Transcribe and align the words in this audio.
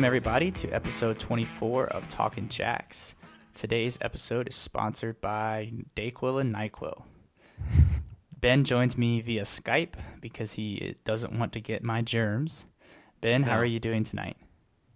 Welcome, 0.00 0.06
everybody, 0.06 0.50
to 0.52 0.70
episode 0.70 1.18
24 1.18 1.88
of 1.88 2.08
Talking 2.08 2.48
Jacks. 2.48 3.14
Today's 3.52 3.98
episode 4.00 4.48
is 4.48 4.54
sponsored 4.54 5.20
by 5.20 5.72
Dayquil 5.94 6.40
and 6.40 6.54
NyQuil. 6.54 7.02
Ben 8.40 8.64
joins 8.64 8.96
me 8.96 9.20
via 9.20 9.42
Skype 9.42 9.96
because 10.22 10.54
he 10.54 10.94
doesn't 11.04 11.38
want 11.38 11.52
to 11.52 11.60
get 11.60 11.82
my 11.82 12.00
germs. 12.00 12.64
Ben, 13.20 13.42
how 13.42 13.58
are 13.58 13.64
you 13.66 13.78
doing 13.78 14.02
tonight? 14.02 14.38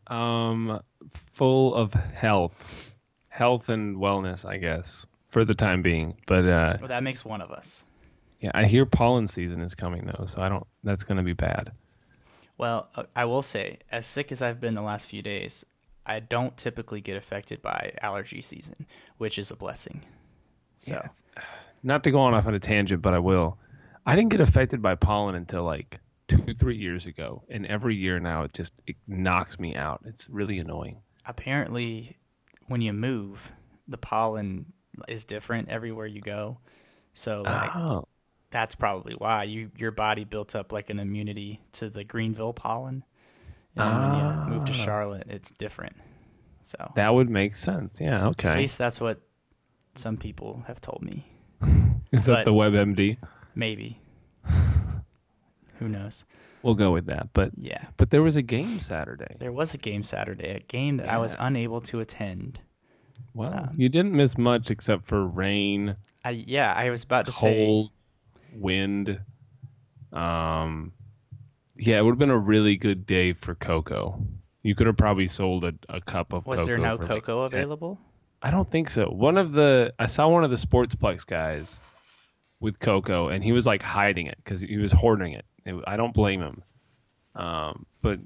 Um, 0.07 0.81
full 1.11 1.75
of 1.75 1.93
health, 1.93 2.95
health 3.29 3.69
and 3.69 3.99
wellness, 3.99 4.49
I 4.49 4.57
guess, 4.57 5.07
for 5.27 5.45
the 5.45 5.55
time 5.55 5.83
being. 5.83 6.17
But 6.27 6.47
uh, 6.47 6.77
Well, 6.81 6.89
that 6.89 7.03
makes 7.03 7.27
one 7.27 7.43
of 7.43 7.51
us. 7.51 7.85
yeah, 8.41 8.53
I 8.55 8.65
hear 8.65 8.87
pollen 8.87 9.27
season 9.27 9.61
is 9.61 9.75
coming 9.75 10.07
though, 10.07 10.25
so 10.25 10.41
I 10.41 10.49
don't. 10.49 10.67
That's 10.83 11.05
gonna 11.05 11.23
be 11.23 11.35
bad. 11.35 11.73
Well, 12.57 12.89
uh, 12.97 13.05
I 13.17 13.25
will 13.25 13.43
say, 13.43 13.79
as 13.91 14.07
sick 14.07 14.31
as 14.31 14.41
I've 14.43 14.61
been 14.61 14.75
the 14.75 14.83
last 14.83 15.09
few 15.09 15.23
days, 15.23 15.65
I 16.07 16.21
don't 16.21 16.57
typically 16.57 17.01
get 17.01 17.17
affected 17.17 17.63
by 17.63 17.93
allergy 18.03 18.41
season, 18.41 18.87
which 19.19 19.39
is 19.39 19.51
a 19.51 19.57
blessing. 19.57 20.03
So, 20.77 20.95
Yeah, 20.95 21.43
not 21.83 22.05
to 22.05 22.11
go 22.11 22.19
on 22.21 22.35
off 22.35 22.47
on 22.47 22.55
a 22.55 22.61
tangent, 22.61 23.03
but 23.03 23.15
I 23.15 23.19
will. 23.19 23.59
I 24.07 24.15
didn't 24.15 24.31
get 24.31 24.41
affected 24.41 24.83
by 24.83 24.95
pollen 24.97 25.35
until 25.35 25.65
like 25.65 25.99
two, 26.29 26.55
three 26.55 26.77
years 26.77 27.07
ago, 27.07 27.43
and 27.49 27.67
every 27.67 27.97
year 27.97 28.21
now 28.21 28.43
it 28.43 28.53
just 28.53 28.75
it 28.87 28.97
knocks 29.09 29.59
me 29.59 29.75
out. 29.75 30.03
It's 30.05 30.29
really 30.29 30.59
annoying. 30.59 30.99
apparently, 31.27 32.17
when 32.69 32.81
you 32.83 32.93
move, 32.93 33.53
the 33.89 33.97
pollen 33.99 34.73
is 35.09 35.25
different 35.25 35.69
everywhere 35.71 36.07
you 36.07 36.21
go. 36.21 36.59
So, 37.15 37.43
like, 37.43 37.75
Oh, 37.75 38.07
that's 38.55 38.77
probably 38.77 39.15
why 39.19 39.43
you 39.43 39.73
your 39.77 39.91
body 39.91 40.23
built 40.23 40.55
up 40.55 40.73
like 40.73 40.89
an 40.89 41.01
immunity 41.01 41.61
to 41.73 41.91
the 41.91 42.05
Greenville 42.05 42.53
pollen. 42.53 43.03
And 43.77 43.91
then 43.93 44.01
when 44.13 44.15
you 44.21 44.55
move 44.55 44.65
to 44.67 44.71
Ah. 44.73 44.75
Charlotte, 44.87 45.27
it's 45.29 45.51
different. 45.51 45.97
So 46.63 46.93
that 46.95 47.13
would 47.13 47.29
make 47.29 47.57
sense. 47.57 48.01
Yeah. 48.01 48.29
Okay. 48.29 48.49
At 48.51 48.59
least 48.59 48.79
that's 48.79 49.01
what 49.01 49.21
some 49.97 50.17
people 50.17 50.63
have 50.69 50.81
told 50.81 51.03
me. 51.03 51.27
Is 52.13 52.25
but- 52.25 52.27
that 52.37 52.45
the 52.45 52.53
WebMD? 52.53 53.17
Maybe. 53.57 53.99
Who 55.79 55.89
knows? 55.89 56.25
We'll 56.63 56.75
go 56.77 56.93
with 56.93 57.09
that. 57.09 57.31
But 57.33 57.51
Yeah. 57.59 57.87
but 57.97 58.11
there 58.11 58.23
was 58.23 58.37
a 58.37 58.43
game 58.43 58.79
Saturday. 58.79 59.35
There 59.41 59.53
was 59.53 59.75
a 59.75 59.79
game 59.79 60.03
Saturday, 60.05 60.51
a 60.51 60.61
game 60.61 60.97
that 60.99 61.09
I 61.11 61.19
was 61.19 61.37
unable 61.41 61.81
to 61.83 61.99
attend. 62.01 62.61
Well, 63.35 63.53
Um, 63.53 63.75
you 63.77 63.89
didn't 63.89 64.13
miss 64.13 64.39
much 64.39 64.71
except 64.71 65.05
for 65.07 65.27
rain, 65.27 65.97
I 66.25 66.31
yeah, 66.31 66.73
I 66.73 66.89
was 66.91 67.03
about 67.05 67.27
to 67.27 67.33
say 67.33 67.67
cold, 67.67 67.93
wind. 68.57 69.21
Um, 70.13 70.93
yeah, 71.77 71.99
it 71.99 72.05
would 72.05 72.13
have 72.13 72.19
been 72.19 72.31
a 72.31 72.39
really 72.39 72.77
good 72.77 73.07
day 73.07 73.33
for 73.33 73.55
cocoa. 73.55 74.21
You 74.63 74.75
could 74.75 74.87
have 74.87 74.97
probably 74.97 75.27
sold 75.27 75.65
a, 75.65 75.75
a 75.89 76.01
cup 76.01 76.33
of 76.33 76.47
was 76.47 76.67
there 76.67 76.79
no 76.79 76.95
like, 76.95 77.07
cocoa 77.07 77.47
10 77.49 77.59
available? 77.59 78.01
I 78.43 78.51
don't 78.51 78.71
think 78.71 78.91
so. 78.91 79.07
One 79.07 79.37
of 79.39 79.53
the 79.53 79.95
I 79.99 80.07
saw 80.07 80.29
one 80.29 80.45
of 80.45 80.51
the 80.51 80.57
Sportsplex 80.57 81.27
guys 81.27 81.81
with 82.61 82.79
cocoa, 82.79 83.29
and 83.29 83.43
he 83.43 83.53
was 83.53 83.67
like 83.67 83.83
hiding 83.83 84.27
it 84.27 84.37
because 84.43 84.61
he 84.61 84.77
was 84.77 84.93
hoarding 84.93 85.33
it. 85.33 85.45
It- 85.65 85.85
I 85.87 85.97
don't 85.97 86.15
blame 86.15 86.41
him. 86.41 86.63
Um, 87.35 87.87
but 88.01 88.21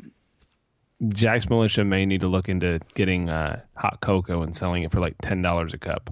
Jack's 1.09 1.49
Militia 1.49 1.85
may 1.85 2.05
need 2.05 2.21
to 2.23 2.27
look 2.27 2.49
into 2.49 2.81
getting 2.95 3.29
uh, 3.29 3.63
hot 3.75 4.01
cocoa 4.01 4.43
and 4.43 4.55
selling 4.55 4.83
it 4.83 4.93
for 4.93 5.01
like 5.01 5.17
ten 5.23 5.41
dollars 5.43 5.73
a 5.73 5.79
cup 5.79 6.11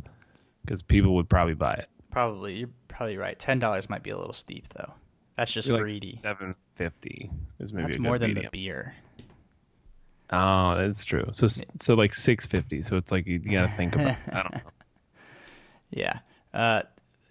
because 0.65 0.83
people 0.83 1.17
would 1.17 1.29
probably 1.29 1.55
buy 1.55 1.75
it. 1.75 1.89
Probably. 2.11 2.55
You're 2.55 2.71
probably 2.97 3.17
right. 3.17 3.39
Ten 3.39 3.59
dollars 3.59 3.89
might 3.91 4.03
be 4.03 4.11
a 4.11 4.17
little 4.17 4.33
steep 4.33 4.69
though. 4.69 4.93
That's 5.37 5.53
just 5.53 5.69
Like 5.69 5.83
greedy. 5.83 6.13
seven 6.17 6.55
fifty 6.75 7.31
is 7.61 7.73
maybe 7.73 7.85
That's 7.89 7.99
more 7.99 8.19
than 8.19 8.31
medium. 8.31 8.51
the 8.53 8.59
beer. 8.59 8.95
Oh, 10.31 10.75
that's 10.77 11.05
true. 11.05 11.29
So 11.33 11.47
so 11.47 11.95
like 11.95 12.15
six 12.15 12.47
fifty. 12.47 12.83
So 12.83 12.97
it's 12.97 13.13
like 13.13 13.27
you, 13.27 13.41
you 13.45 13.53
got 13.53 13.67
to 13.67 13.73
think 13.73 13.95
about. 13.95 14.17
I 14.33 14.43
don't 14.43 14.55
know. 14.55 14.61
Yeah. 15.91 16.19
Uh, 16.53 16.83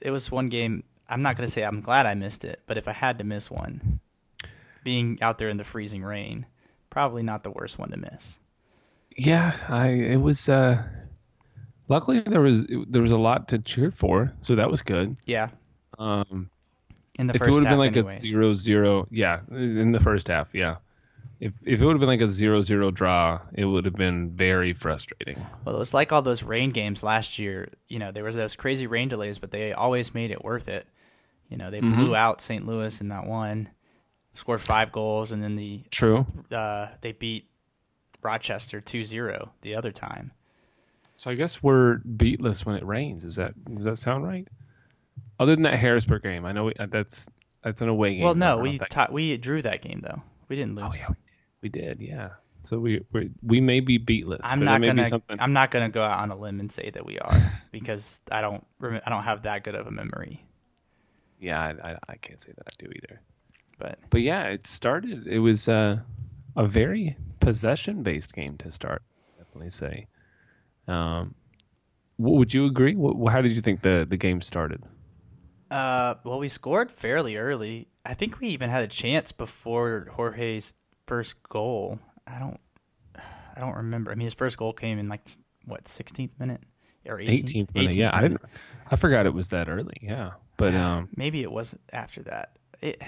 it 0.01 0.11
was 0.11 0.31
one 0.31 0.47
game. 0.47 0.83
I'm 1.09 1.21
not 1.21 1.35
gonna 1.35 1.47
say 1.47 1.63
I'm 1.63 1.81
glad 1.81 2.05
I 2.05 2.13
missed 2.15 2.45
it, 2.45 2.61
but 2.67 2.77
if 2.77 2.87
I 2.87 2.93
had 2.93 3.17
to 3.17 3.23
miss 3.25 3.51
one, 3.51 3.99
being 4.83 5.19
out 5.21 5.37
there 5.39 5.49
in 5.49 5.57
the 5.57 5.63
freezing 5.65 6.03
rain, 6.03 6.45
probably 6.89 7.21
not 7.21 7.43
the 7.43 7.51
worst 7.51 7.77
one 7.77 7.89
to 7.91 7.97
miss. 7.97 8.39
Yeah, 9.17 9.55
I 9.67 9.87
it 9.89 10.21
was. 10.21 10.47
uh 10.47 10.83
Luckily, 11.87 12.19
there 12.21 12.41
was 12.41 12.65
there 12.87 13.01
was 13.01 13.11
a 13.11 13.17
lot 13.17 13.47
to 13.49 13.59
cheer 13.59 13.91
for, 13.91 14.33
so 14.41 14.55
that 14.55 14.69
was 14.69 14.81
good. 14.81 15.15
Yeah. 15.25 15.49
Um, 15.99 16.49
In 17.19 17.27
the 17.27 17.35
if 17.35 17.41
it 17.41 17.51
would 17.51 17.63
have 17.63 17.71
been 17.71 17.77
like 17.79 17.95
anyways. 17.95 18.17
a 18.17 18.27
zero 18.27 18.53
zero, 18.53 19.07
yeah, 19.11 19.41
in 19.51 19.91
the 19.91 19.99
first 19.99 20.27
half, 20.27 20.53
yeah. 20.55 20.77
If 21.39 21.53
if 21.65 21.81
it 21.81 21.85
would 21.85 21.93
have 21.93 21.99
been 21.99 22.09
like 22.09 22.21
a 22.21 22.27
zero 22.27 22.61
zero 22.61 22.89
draw, 22.91 23.39
it 23.53 23.65
would 23.65 23.85
have 23.85 23.95
been 23.95 24.29
very 24.31 24.73
frustrating. 24.73 25.45
Well, 25.63 25.75
it 25.75 25.79
was 25.79 25.93
like 25.93 26.11
all 26.11 26.21
those 26.21 26.43
rain 26.43 26.71
games 26.71 27.03
last 27.03 27.37
year. 27.37 27.69
You 27.87 27.99
know, 27.99 28.11
there 28.11 28.23
was 28.23 28.35
those 28.35 28.55
crazy 28.55 28.87
rain 28.87 29.09
delays, 29.09 29.37
but 29.37 29.51
they 29.51 29.71
always 29.73 30.13
made 30.13 30.31
it 30.31 30.43
worth 30.43 30.67
it. 30.67 30.87
You 31.49 31.57
know, 31.57 31.69
they 31.69 31.81
Mm-hmm. 31.81 31.95
blew 32.03 32.15
out 32.15 32.41
St. 32.41 32.65
Louis 32.65 32.99
in 33.01 33.09
that 33.09 33.27
one, 33.27 33.69
scored 34.33 34.61
five 34.61 34.91
goals, 34.91 35.31
and 35.31 35.43
then 35.43 35.55
the 35.55 35.83
True. 35.91 36.25
uh, 36.51 36.87
they 37.01 37.11
beat 37.11 37.47
Rochester 38.23 38.81
2-0 38.81 39.49
the 39.61 39.75
other 39.75 39.91
time. 39.91 40.31
So 41.15 41.31
I 41.31 41.35
guess 41.35 41.63
we're 41.63 41.97
beatless 41.99 42.65
when 42.65 42.75
it 42.75 42.85
rains. 42.85 43.23
Is 43.23 43.37
that 43.37 43.53
does 43.65 43.85
that 43.85 43.97
sound 43.97 44.25
right? 44.25 44.47
Other 45.39 45.55
than 45.55 45.63
that 45.63 45.77
Harrisburg 45.79 46.23
game, 46.23 46.45
I 46.45 46.51
know 46.51 46.65
we, 46.65 46.73
uh, 46.73 46.87
that's 46.89 47.27
that's 47.63 47.81
an 47.81 47.89
away 47.89 48.15
game. 48.15 48.23
Well, 48.23 48.35
no, 48.35 48.57
we 48.57 48.79
ti- 48.79 49.07
we 49.11 49.37
drew 49.37 49.61
that 49.61 49.81
game 49.81 50.01
though. 50.01 50.21
We 50.47 50.55
didn't 50.55 50.75
lose. 50.75 50.85
Oh, 50.87 50.93
yeah, 50.95 51.15
we 51.61 51.69
did, 51.69 52.01
yeah. 52.01 52.29
So 52.61 52.79
we 52.79 53.01
we 53.11 53.31
we 53.41 53.61
may 53.61 53.79
be 53.79 53.97
beatless. 53.99 54.41
I'm 54.43 54.63
not 54.63 54.81
gonna. 54.81 55.05
Something. 55.05 55.37
I'm 55.39 55.53
not 55.53 55.71
gonna 55.71 55.89
go 55.89 56.03
out 56.03 56.19
on 56.19 56.31
a 56.31 56.37
limb 56.37 56.59
and 56.59 56.71
say 56.71 56.89
that 56.89 57.05
we 57.05 57.19
are 57.19 57.61
because 57.71 58.21
I 58.31 58.41
don't. 58.41 58.65
rem- 58.79 59.01
I 59.05 59.09
don't 59.09 59.23
have 59.23 59.43
that 59.43 59.63
good 59.63 59.75
of 59.75 59.87
a 59.87 59.91
memory. 59.91 60.45
Yeah, 61.39 61.61
I, 61.61 61.91
I, 61.91 61.97
I 62.09 62.15
can't 62.15 62.41
say 62.41 62.51
that 62.57 62.67
I 62.67 62.83
do 62.83 62.91
either. 62.91 63.21
But 63.77 63.99
But 64.09 64.21
yeah, 64.21 64.45
it 64.47 64.67
started. 64.67 65.27
It 65.27 65.39
was 65.39 65.67
uh, 65.69 65.99
a 66.55 66.65
very 66.65 67.17
possession-based 67.39 68.33
game 68.33 68.57
to 68.59 68.71
start. 68.71 69.01
Definitely 69.37 69.69
say. 69.69 70.07
Um, 70.87 71.35
would 72.17 72.53
you 72.53 72.65
agree? 72.65 72.93
Wh- 72.95 73.31
how 73.31 73.41
did 73.41 73.51
you 73.51 73.61
think 73.61 73.81
the 73.81 74.05
the 74.09 74.17
game 74.17 74.41
started? 74.41 74.83
uh, 75.71 76.15
well, 76.23 76.39
we 76.39 76.47
scored 76.47 76.91
fairly 76.91 77.37
early. 77.37 77.87
I 78.05 78.13
think 78.13 78.39
we 78.39 78.49
even 78.49 78.69
had 78.69 78.83
a 78.83 78.87
chance 78.87 79.31
before 79.31 80.07
Jorge's 80.13 80.75
first 81.07 81.41
goal. 81.43 81.99
I 82.27 82.39
don't. 82.39 82.59
I 83.55 83.59
don't 83.61 83.75
remember. 83.75 84.11
I 84.11 84.15
mean, 84.15 84.25
his 84.25 84.33
first 84.33 84.57
goal 84.57 84.73
came 84.73 84.99
in 84.99 85.07
like 85.07 85.21
what 85.65 85.85
16th 85.85 86.37
minute 86.39 86.61
or 87.05 87.17
18th, 87.17 87.43
18th 87.43 87.75
minute. 87.75 87.95
Yeah, 87.95 88.09
I 88.13 88.21
didn't. 88.21 88.41
I 88.91 88.95
forgot 88.97 89.25
it 89.25 89.33
was 89.33 89.49
that 89.49 89.69
early. 89.69 89.97
Yeah, 90.01 90.31
but 90.57 90.75
um, 90.75 91.09
Maybe 91.15 91.41
it 91.41 91.51
was 91.51 91.77
after 91.91 92.21
that. 92.23 92.57
It, 92.81 93.01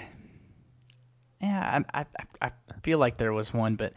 yeah, 1.40 1.82
I, 1.94 2.00
I 2.00 2.06
I 2.42 2.50
feel 2.82 2.98
like 2.98 3.18
there 3.18 3.32
was 3.32 3.54
one, 3.54 3.76
but 3.76 3.92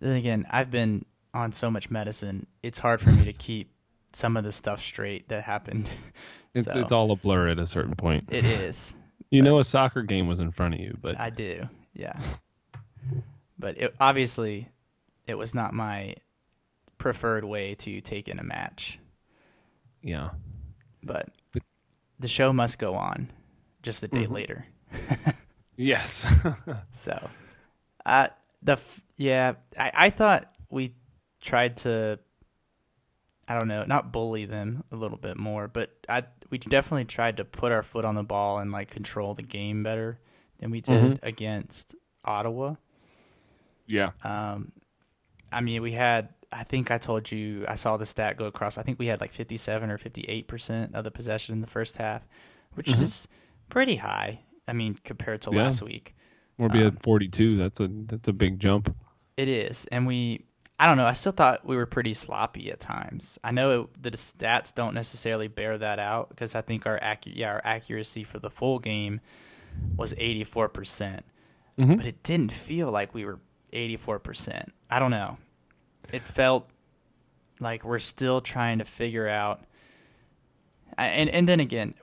then 0.00 0.16
again, 0.16 0.46
I've 0.50 0.70
been 0.70 1.04
on 1.36 1.52
so 1.52 1.70
much 1.70 1.90
medicine. 1.90 2.46
It's 2.62 2.78
hard 2.78 3.00
for 3.00 3.10
me 3.10 3.24
to 3.24 3.32
keep 3.32 3.70
some 4.12 4.36
of 4.36 4.44
the 4.44 4.52
stuff 4.52 4.80
straight 4.82 5.28
that 5.28 5.42
happened. 5.44 5.88
it's 6.54 6.72
So, 6.72 6.80
it's 6.80 6.92
all 6.92 7.10
a 7.12 7.16
blur 7.16 7.48
at 7.48 7.58
a 7.58 7.66
certain 7.66 7.94
point. 7.94 8.24
it 8.30 8.44
is. 8.44 8.96
You 9.30 9.42
know, 9.42 9.58
a 9.58 9.64
soccer 9.64 10.02
game 10.02 10.26
was 10.28 10.40
in 10.40 10.50
front 10.52 10.74
of 10.74 10.80
you, 10.80 10.96
but 11.00 11.18
I 11.20 11.30
do. 11.30 11.68
Yeah. 11.94 12.18
But 13.58 13.78
it, 13.78 13.94
obviously, 14.00 14.68
it 15.26 15.36
was 15.36 15.54
not 15.54 15.74
my 15.74 16.14
preferred 16.98 17.44
way 17.44 17.74
to 17.76 18.00
take 18.00 18.28
in 18.28 18.38
a 18.38 18.42
match. 18.44 18.98
yeah, 20.02 20.30
But 21.02 21.28
But- 21.52 21.62
the 22.18 22.28
show 22.28 22.52
must 22.52 22.78
go 22.78 22.94
on, 22.94 23.30
just 23.82 24.02
a 24.02 24.08
day 24.08 24.26
Mhm. 24.26 24.30
later. 24.30 24.66
yes, 25.76 26.26
So, 26.92 27.28
uh, 28.06 28.28
the 28.62 28.72
f- 28.72 29.00
yeah, 29.16 29.54
I, 29.78 29.92
I 29.94 30.10
thought 30.10 30.50
we 30.70 30.94
tried 31.46 31.76
to, 31.78 32.18
I 33.48 33.54
don't 33.58 33.68
know, 33.68 33.84
not 33.86 34.12
bully 34.12 34.44
them 34.44 34.82
a 34.90 34.96
little 34.96 35.16
bit 35.18 35.36
more, 35.38 35.68
but 35.68 35.90
I 36.08 36.24
we 36.50 36.58
definitely 36.58 37.04
tried 37.06 37.38
to 37.38 37.44
put 37.44 37.72
our 37.72 37.82
foot 37.82 38.04
on 38.04 38.14
the 38.14 38.22
ball 38.24 38.58
and 38.58 38.70
like 38.72 38.90
control 38.90 39.34
the 39.34 39.42
game 39.42 39.82
better 39.82 40.18
than 40.58 40.70
we 40.70 40.80
did 40.80 41.18
against 41.22 41.94
Ottawa. 42.24 42.74
yeah, 43.86 44.10
Um, 44.24 44.72
I 45.52 45.60
mean, 45.60 45.82
we 45.82 45.92
had. 45.92 46.30
I 46.52 46.62
think 46.62 46.90
I 46.90 46.98
told 46.98 47.30
you 47.32 47.64
I 47.68 47.74
saw 47.74 47.96
the 47.96 48.06
stat 48.06 48.36
go 48.36 48.46
across. 48.46 48.78
I 48.78 48.82
think 48.82 48.98
we 48.98 49.06
had 49.06 49.20
like 49.20 49.32
fifty-seven 49.32 49.90
or 49.90 49.98
fifty-eight 49.98 50.46
percent 50.48 50.94
of 50.94 51.04
the 51.04 51.10
possession 51.10 51.54
in 51.54 51.60
the 51.60 51.66
first 51.66 51.96
half, 51.98 52.22
which 52.74 52.86
Mhm. 52.88 53.02
is 53.02 53.28
pretty 53.68 53.96
high. 53.96 54.40
I 54.68 54.72
mean, 54.72 54.96
compared 55.04 55.42
to 55.42 55.50
Yeah. 55.52 55.64
last 55.64 55.82
week. 55.82 56.14
we'll 56.58 56.68
be 56.70 56.80
Um, 56.82 56.86
at 56.96 57.02
forty-two. 57.02 57.56
That's 57.56 57.80
a 57.80 57.88
that's 57.88 58.28
a 58.28 58.32
big 58.32 58.58
jump. 58.60 58.94
It 59.36 59.48
is, 59.48 59.86
and 59.92 60.06
we. 60.06 60.46
I 60.78 60.86
don't 60.86 60.98
know. 60.98 61.06
I 61.06 61.14
still 61.14 61.32
thought 61.32 61.66
we 61.66 61.76
were 61.76 61.86
pretty 61.86 62.12
sloppy 62.12 62.70
at 62.70 62.80
times. 62.80 63.38
I 63.42 63.50
know 63.50 63.82
it, 63.82 64.02
the 64.02 64.10
stats 64.10 64.74
don't 64.74 64.94
necessarily 64.94 65.48
bear 65.48 65.78
that 65.78 65.98
out 65.98 66.28
because 66.28 66.54
I 66.54 66.60
think 66.60 66.86
our 66.86 66.98
accu- 67.00 67.32
yeah 67.34 67.52
our 67.52 67.62
accuracy 67.64 68.24
for 68.24 68.38
the 68.38 68.50
full 68.50 68.78
game 68.78 69.20
was 69.96 70.14
eighty 70.18 70.44
four 70.44 70.68
percent, 70.68 71.24
Mhm. 71.78 71.96
but 71.96 72.06
it 72.06 72.22
didn't 72.22 72.52
feel 72.52 72.90
like 72.90 73.14
we 73.14 73.24
were 73.24 73.40
84%. 73.72 74.70
I 74.90 74.98
don't 74.98 75.10
know. 75.10 75.38
It 76.12 76.22
felt 76.22 76.68
like 77.60 77.84
we're 77.84 77.98
still 77.98 78.40
trying 78.40 78.78
to 78.78 78.84
figure 78.84 79.28
out 79.28 79.62
and 80.98 81.28
and 81.28 81.46
then 81.46 81.60
again, 81.60 81.94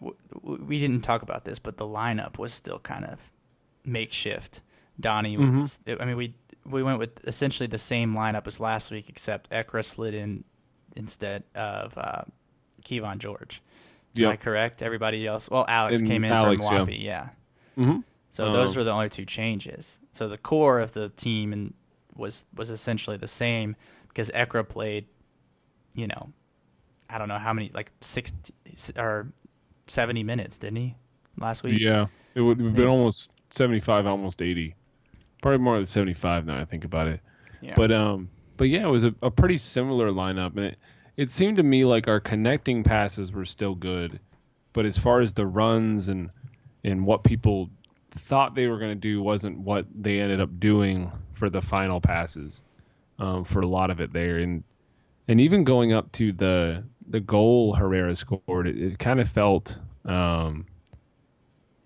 we 0.42 0.80
didn't 0.80 1.02
talk 1.02 1.24
about 1.24 1.46
this, 1.46 1.58
but 1.58 1.78
the 1.78 1.86
lineup 1.86 2.38
was 2.38 2.54
still 2.54 2.80
kind 2.80 3.06
of 3.06 3.32
makeshift. 3.84 4.62
Donnie 5.00 5.36
mm-hmm. 5.36 5.62
was, 5.62 5.80
I 5.88 6.06
mean, 6.06 6.16
we 6.18 6.36
we 6.66 6.84
went 6.84 7.00
with 7.00 7.26
essentially 7.28 7.68
the 7.68 7.78
same 7.78 8.14
lineup 8.14 8.48
as 8.48 8.60
last 8.60 8.92
week, 8.92 9.10
except 9.10 9.50
Ekra 9.50 9.84
slid 9.84 10.14
in 10.14 10.44
instead 10.96 11.44
of 11.56 11.98
uh, 11.98 12.24
Kevon 12.86 13.18
George. 13.18 13.62
Yep. 14.16 14.26
Am 14.26 14.34
I 14.34 14.38
correct? 14.38 14.82
Everybody 14.82 15.26
else, 15.26 15.50
well, 15.50 15.66
Alex 15.68 16.00
and 16.00 16.08
came 16.08 16.24
in 16.24 16.32
Alex, 16.32 16.66
from 16.66 16.88
Wapi, 16.88 17.04
yeah. 17.04 17.30
yeah. 17.76 17.84
Mm-hmm. 17.84 18.00
So 18.30 18.46
um, 18.46 18.54
those 18.54 18.76
were 18.76 18.84
the 18.84 18.92
only 18.92 19.10
two 19.10 19.26
changes. 19.26 20.00
So 20.12 20.28
the 20.28 20.38
core 20.38 20.80
of 20.80 20.94
the 20.94 21.10
team 21.10 21.52
and 21.54 21.74
was 22.16 22.46
was 22.56 22.70
essentially 22.70 23.18
the 23.18 23.28
same 23.28 23.76
because 24.08 24.30
Ekra 24.32 24.68
played, 24.68 25.08
you 25.96 26.08
know, 26.08 26.32
I 27.10 27.18
don't 27.18 27.28
know 27.28 27.40
how 27.40 27.54
many, 27.54 27.72
like 27.74 27.92
sixty 28.02 28.54
or 28.98 29.32
seventy 29.88 30.24
minutes, 30.24 30.58
didn't 30.60 30.78
he 30.78 30.96
last 31.38 31.64
week? 31.64 31.80
Yeah, 31.80 32.06
it 32.36 32.42
would 32.42 32.60
have 32.60 32.76
been 32.76 32.88
almost 32.88 33.32
seventy 33.50 33.80
five, 33.80 34.06
almost 34.06 34.42
eighty. 34.42 34.76
Probably 35.44 35.60
more 35.60 35.76
than 35.76 35.86
seventy 35.86 36.14
five 36.14 36.46
now. 36.46 36.60
I 36.60 36.66
think 36.66 36.86
about 36.86 37.08
it. 37.08 37.20
Yeah. 37.62 37.74
But 37.76 37.92
um, 37.92 38.30
but 38.58 38.70
yeah, 38.70 38.86
it 38.88 38.90
was 38.90 39.04
a, 39.04 39.14
a 39.22 39.30
pretty 39.30 39.58
similar 39.58 40.10
lineup, 40.10 40.56
and 40.56 40.68
it, 40.68 40.78
it 41.18 41.30
seemed 41.30 41.58
to 41.58 41.64
me 41.64 41.84
like 41.84 42.08
our 42.08 42.22
connecting 42.22 42.84
passes 42.84 43.32
were 43.32 43.44
still 43.44 43.76
good, 43.76 44.22
but 44.72 44.86
as 44.86 44.98
far 44.98 45.20
as 45.20 45.34
the 45.34 45.46
runs 45.46 46.08
and 46.08 46.30
and 46.84 47.06
what 47.06 47.26
people 47.26 47.70
thought 48.12 48.56
they 48.56 48.68
were 48.68 48.80
going 48.80 48.92
to 48.92 48.96
do 48.96 49.22
wasn't 49.22 49.58
what 49.58 49.86
they 49.94 50.22
ended 50.22 50.40
up 50.40 50.60
doing 50.60 51.12
for 51.34 51.50
the 51.50 51.62
final 51.62 52.00
passes 52.00 52.62
um, 53.20 53.44
for 53.44 53.60
a 53.60 53.68
lot 53.68 53.90
of 53.90 54.00
it 54.00 54.14
there 54.14 54.38
and 54.38 54.64
and 55.28 55.42
even 55.42 55.64
going 55.64 55.94
up 55.94 56.12
to 56.12 56.32
the 56.32 56.84
the 57.08 57.20
goal 57.20 57.74
Herrera 57.74 58.16
scored 58.16 58.68
it, 58.68 58.78
it 58.78 59.00
kind 59.00 59.20
of 59.20 59.28
felt 59.28 59.78
um, 60.06 60.68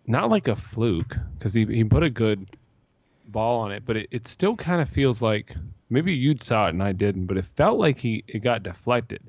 not 0.06 0.30
like 0.30 0.48
a 0.48 0.56
fluke 0.56 1.16
because 1.38 1.54
he, 1.54 1.66
he 1.66 1.84
put 1.84 2.04
a 2.04 2.10
good 2.10 2.46
ball 3.32 3.60
on 3.62 3.72
it 3.72 3.86
but 3.86 3.98
it, 3.98 4.08
it 4.12 4.28
still 4.28 4.56
kind 4.56 4.82
of 4.82 4.90
feels 4.90 5.22
like 5.22 5.54
maybe 5.90 6.14
you 6.14 6.36
saw 6.40 6.68
it 6.68 6.70
and 6.70 6.84
I 6.84 6.92
didn't, 6.92 7.26
but 7.26 7.38
it 7.38 7.46
felt 7.46 7.80
like 7.80 8.00
he 8.00 8.24
it 8.28 8.40
got 8.40 8.64
deflected 8.64 9.22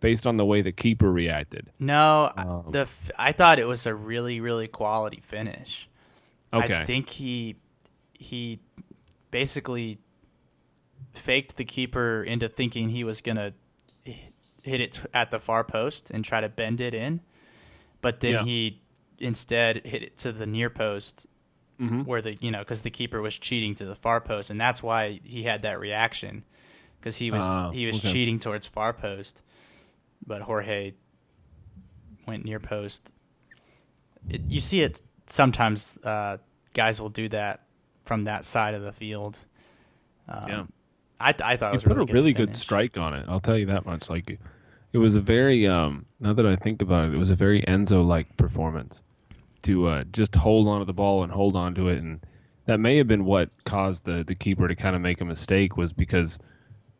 based 0.00 0.26
on 0.26 0.36
the 0.36 0.44
way 0.44 0.62
the 0.62 0.72
keeper 0.72 1.10
reacted. 1.10 1.70
No, 1.78 2.30
um, 2.36 2.66
the 2.70 2.88
I 3.18 3.32
thought 3.32 3.58
it 3.58 3.66
was 3.66 3.86
a 3.86 3.94
really 3.94 4.40
really 4.40 4.68
quality 4.68 5.20
finish. 5.20 5.88
Okay. 6.52 6.80
I 6.80 6.84
think 6.84 7.10
he 7.10 7.56
he 8.18 8.60
basically 9.30 9.98
faked 11.12 11.56
the 11.56 11.64
keeper 11.64 12.22
into 12.22 12.48
thinking 12.48 12.90
he 12.90 13.04
was 13.04 13.20
going 13.20 13.36
to 13.36 13.52
hit 14.62 14.80
it 14.80 15.02
at 15.12 15.30
the 15.30 15.38
far 15.38 15.64
post 15.64 16.10
and 16.10 16.24
try 16.24 16.40
to 16.40 16.48
bend 16.48 16.80
it 16.80 16.94
in. 16.94 17.20
But 18.00 18.20
then 18.20 18.32
yeah. 18.32 18.42
he 18.44 18.82
instead 19.18 19.84
hit 19.84 20.02
it 20.02 20.16
to 20.18 20.32
the 20.32 20.46
near 20.46 20.70
post 20.70 21.26
mm-hmm. 21.80 22.02
where 22.02 22.20
the 22.20 22.36
you 22.40 22.50
know 22.50 22.60
because 22.60 22.82
the 22.82 22.90
keeper 22.90 23.20
was 23.20 23.36
cheating 23.36 23.74
to 23.76 23.84
the 23.84 23.94
far 23.94 24.20
post, 24.20 24.50
and 24.50 24.60
that's 24.60 24.82
why 24.82 25.20
he 25.24 25.44
had 25.44 25.62
that 25.62 25.80
reaction 25.80 26.44
because 27.00 27.16
he 27.16 27.30
was 27.30 27.42
uh, 27.42 27.70
he 27.70 27.86
was 27.86 27.98
okay. 27.98 28.12
cheating 28.12 28.38
towards 28.38 28.66
far 28.66 28.92
post, 28.92 29.42
but 30.26 30.42
Jorge 30.42 30.92
went 32.26 32.44
near 32.44 32.60
post. 32.60 33.12
It, 34.28 34.42
you 34.48 34.60
see 34.60 34.82
it 34.82 35.00
sometimes. 35.26 35.98
Uh, 36.02 36.38
guys 36.74 37.00
will 37.00 37.08
do 37.08 37.28
that 37.28 37.64
from 38.04 38.24
that 38.24 38.44
side 38.44 38.74
of 38.74 38.82
the 38.82 38.92
field. 38.92 39.38
Um, 40.28 40.48
yeah. 40.48 40.64
I, 41.20 41.34
I 41.42 41.56
thought 41.56 41.74
it 41.74 41.76
was 41.76 41.84
put 41.84 41.96
really 41.96 42.10
a 42.10 42.14
really 42.14 42.32
good 42.32 42.54
strike 42.54 42.96
on 42.96 43.14
it. 43.14 43.24
I'll 43.28 43.40
tell 43.40 43.58
you 43.58 43.66
that 43.66 43.84
much. 43.84 44.08
Like, 44.08 44.38
it 44.92 44.98
was 44.98 45.16
a 45.16 45.20
very 45.20 45.66
um. 45.66 46.06
Now 46.20 46.32
that 46.34 46.46
I 46.46 46.54
think 46.54 46.82
about 46.82 47.08
it, 47.08 47.14
it 47.14 47.18
was 47.18 47.30
a 47.30 47.34
very 47.34 47.62
Enzo 47.62 48.06
like 48.06 48.36
performance 48.36 49.02
to 49.62 49.88
uh, 49.88 50.04
just 50.04 50.34
hold 50.34 50.68
on 50.68 50.80
to 50.80 50.84
the 50.84 50.92
ball 50.92 51.22
and 51.22 51.32
hold 51.32 51.56
on 51.56 51.74
to 51.74 51.88
it. 51.88 51.98
And 51.98 52.20
that 52.66 52.78
may 52.78 52.98
have 52.98 53.08
been 53.08 53.24
what 53.24 53.50
caused 53.64 54.04
the, 54.04 54.24
the 54.24 54.34
keeper 54.34 54.68
to 54.68 54.74
kind 54.74 54.94
of 54.94 55.02
make 55.02 55.20
a 55.20 55.24
mistake 55.24 55.76
was 55.76 55.92
because 55.92 56.38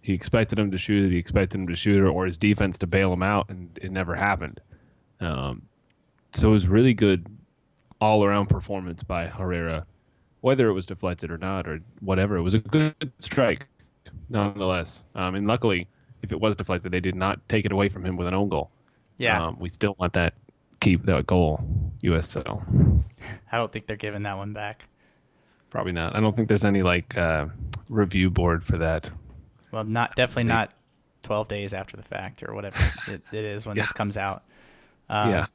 he 0.01 0.15
expected 0.15 0.59
him 0.59 0.71
to 0.71 0.79
shoot 0.79 1.07
it, 1.07 1.13
he 1.13 1.19
expected 1.19 1.61
him 1.61 1.69
to 1.69 1.75
shoot 1.75 1.99
it, 1.99 2.07
or 2.07 2.27
his 2.27 2.39
defense 2.39 2.79
to 2.79 2.87
bail 2.87 3.13
him 3.13 3.23
out, 3.23 3.51
and 3.51 3.79
it 3.83 3.91
never 3.91 4.15
happened. 4.15 4.61
Um, 5.21 5.63
so 6.33 6.49
it 6.49 6.53
was 6.53 6.69
really 6.69 6.95
good 6.95 7.27
all 8.01 8.25
around 8.25 8.47
performance 8.47 9.03
by 9.03 9.27
Herrera, 9.27 9.87
whether 10.41 10.69
it 10.69 10.73
was 10.73 10.87
deflected 10.87 11.31
or 11.31 11.39
not 11.39 11.67
or 11.67 11.81
whatever. 12.01 12.37
It 12.37 12.43
was 12.43 12.55
a 12.55 12.61
good 12.61 13.13
strike, 13.19 13.67
nonetheless. 14.29 15.05
Um, 15.15 15.35
and 15.35 15.47
luckily, 15.47 15.89
if 16.23 16.33
it 16.33 16.41
was 16.41 16.57
deflected, 16.57 16.93
they 16.93 17.01
did 17.01 17.17
not 17.17 17.49
take 17.49 17.65
it 17.65 17.73
away 17.73 17.89
from 17.89 18.05
him 18.05 18.17
with 18.17 18.29
an 18.29 18.35
own 18.35 18.49
goal. 18.49 18.71
Yeah, 19.17 19.47
um, 19.47 19.59
we 19.59 19.69
still 19.69 19.97
want 19.99 20.13
that 20.13 20.35
keep 20.81 21.05
that 21.07 21.27
goal, 21.27 21.61
USL. 22.03 23.03
I 23.51 23.57
don't 23.57 23.73
think 23.73 23.87
they're 23.87 23.97
giving 23.97 24.23
that 24.23 24.37
one 24.37 24.53
back. 24.53 24.89
Probably 25.71 25.93
not. 25.93 26.17
I 26.17 26.21
don't 26.21 26.35
think 26.35 26.49
there's 26.49 26.65
any 26.65 26.83
like 26.83 27.17
uh, 27.17 27.47
review 27.89 28.31
board 28.31 28.65
for 28.65 28.79
that. 28.79 29.11
Well, 29.71 29.85
not 29.85 30.17
definitely 30.17 30.45
not 30.45 30.73
12 31.23 31.49
days 31.49 31.75
after 31.75 31.97
the 31.97 32.03
fact 32.03 32.43
or 32.43 32.55
whatever 32.55 32.79
it, 33.09 33.23
it 33.33 33.45
is 33.45 33.67
when 33.67 33.77
yeah. 33.77 33.83
this 33.83 33.93
comes 33.93 34.17
out. 34.17 34.43
Um, 35.09 35.31
yeah. 35.31 35.47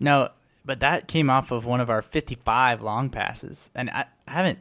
No, 0.00 0.30
but 0.64 0.80
that 0.80 1.06
came 1.06 1.30
off 1.30 1.50
of 1.52 1.64
one 1.64 1.80
of 1.80 1.90
our 1.90 2.02
55 2.02 2.82
long 2.82 3.10
passes, 3.10 3.70
and 3.74 3.90
I, 3.90 4.06
I 4.26 4.30
haven't. 4.30 4.58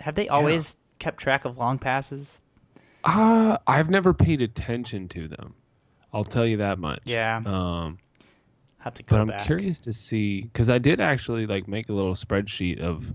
Have 0.00 0.14
they 0.14 0.28
always 0.28 0.76
yeah. 0.76 0.96
kept 1.00 1.18
track 1.18 1.44
of 1.44 1.58
long 1.58 1.78
passes? 1.78 2.40
Uh, 3.02 3.58
I've 3.66 3.90
never 3.90 4.14
paid 4.14 4.40
attention 4.40 5.08
to 5.08 5.26
them. 5.26 5.54
I'll 6.12 6.24
tell 6.24 6.46
you 6.46 6.58
that 6.58 6.78
much. 6.78 7.00
Yeah. 7.04 7.42
Um, 7.44 7.98
have 8.88 8.94
to 8.94 9.02
go 9.02 9.16
but 9.16 9.20
I'm 9.20 9.26
back. 9.28 9.46
curious 9.46 9.78
to 9.80 9.92
see 9.92 10.42
because 10.42 10.70
I 10.70 10.78
did 10.78 11.00
actually 11.00 11.46
like 11.46 11.68
make 11.68 11.88
a 11.88 11.92
little 11.92 12.14
spreadsheet 12.14 12.80
of 12.80 13.14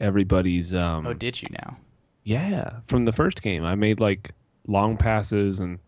everybody's. 0.00 0.74
Um, 0.74 1.06
oh, 1.06 1.14
did 1.14 1.40
you 1.40 1.48
now? 1.50 1.76
Yeah, 2.24 2.80
from 2.86 3.04
the 3.04 3.12
first 3.12 3.42
game, 3.42 3.64
I 3.64 3.74
made 3.74 4.00
like 4.00 4.32
long 4.66 4.96
passes 4.96 5.60
and 5.60 5.78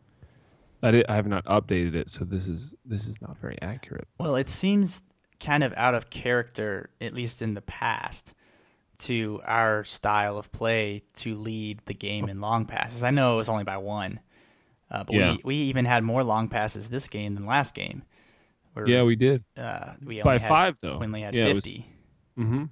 I, 0.82 0.90
did, 0.92 1.06
I 1.08 1.14
have 1.14 1.26
not 1.26 1.44
updated 1.46 1.94
it, 1.94 2.08
so 2.08 2.24
this 2.24 2.48
is 2.48 2.74
this 2.84 3.06
is 3.06 3.20
not 3.20 3.36
very 3.38 3.60
accurate. 3.62 4.06
Well, 4.18 4.36
it 4.36 4.48
seems 4.48 5.02
kind 5.40 5.64
of 5.64 5.72
out 5.76 5.94
of 5.94 6.10
character, 6.10 6.90
at 7.00 7.14
least 7.14 7.42
in 7.42 7.54
the 7.54 7.62
past, 7.62 8.34
to 8.98 9.40
our 9.44 9.84
style 9.84 10.38
of 10.38 10.52
play 10.52 11.02
to 11.14 11.34
lead 11.34 11.80
the 11.86 11.94
game 11.94 12.28
in 12.28 12.40
long 12.40 12.66
passes. 12.66 13.02
I 13.02 13.10
know 13.10 13.34
it 13.34 13.38
was 13.38 13.48
only 13.48 13.64
by 13.64 13.76
one, 13.76 14.20
uh, 14.90 15.04
but 15.04 15.14
yeah. 15.16 15.32
we 15.32 15.40
we 15.44 15.54
even 15.56 15.84
had 15.84 16.04
more 16.04 16.22
long 16.22 16.48
passes 16.48 16.90
this 16.90 17.08
game 17.08 17.34
than 17.34 17.46
last 17.46 17.74
game. 17.74 18.04
Where, 18.78 18.88
yeah, 18.88 19.02
we 19.02 19.16
did. 19.16 19.42
Uh, 19.56 19.94
we 20.04 20.22
by 20.22 20.38
five 20.38 20.78
though. 20.80 20.98
We 20.98 21.06
only 21.06 21.22
had 21.22 21.34
yeah, 21.34 21.52
fifty. 21.52 21.84
Was, 22.36 22.46
mm-hmm. 22.46 22.64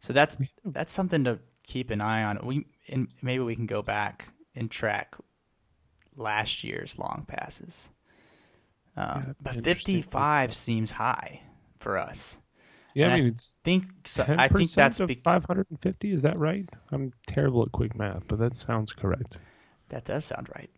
So 0.00 0.12
that's 0.12 0.36
that's 0.64 0.92
something 0.92 1.22
to 1.24 1.38
keep 1.64 1.90
an 1.90 2.00
eye 2.00 2.24
on. 2.24 2.40
We 2.42 2.66
and 2.88 3.06
maybe 3.22 3.44
we 3.44 3.54
can 3.54 3.66
go 3.66 3.82
back 3.82 4.26
and 4.56 4.68
track 4.68 5.14
last 6.16 6.64
year's 6.64 6.98
long 6.98 7.24
passes. 7.28 7.90
Um, 8.96 9.24
yeah, 9.26 9.32
but 9.40 9.64
fifty-five 9.64 10.52
seems 10.54 10.90
high 10.90 11.42
for 11.78 11.96
us. 11.96 12.40
Yeah, 12.94 13.04
and 13.04 13.14
I 13.14 13.20
mean, 13.20 13.28
it's 13.28 13.54
think 13.62 13.84
so, 14.06 14.24
I 14.26 14.48
think 14.48 14.72
that's 14.72 14.98
be- 14.98 15.14
550. 15.14 16.12
Is 16.12 16.22
that 16.22 16.36
right? 16.36 16.68
I'm 16.90 17.12
terrible 17.28 17.62
at 17.62 17.70
quick 17.70 17.94
math, 17.94 18.26
but 18.26 18.40
that 18.40 18.56
sounds 18.56 18.92
correct. 18.92 19.38
That 19.90 20.04
does 20.04 20.24
sound 20.24 20.48
right. 20.56 20.70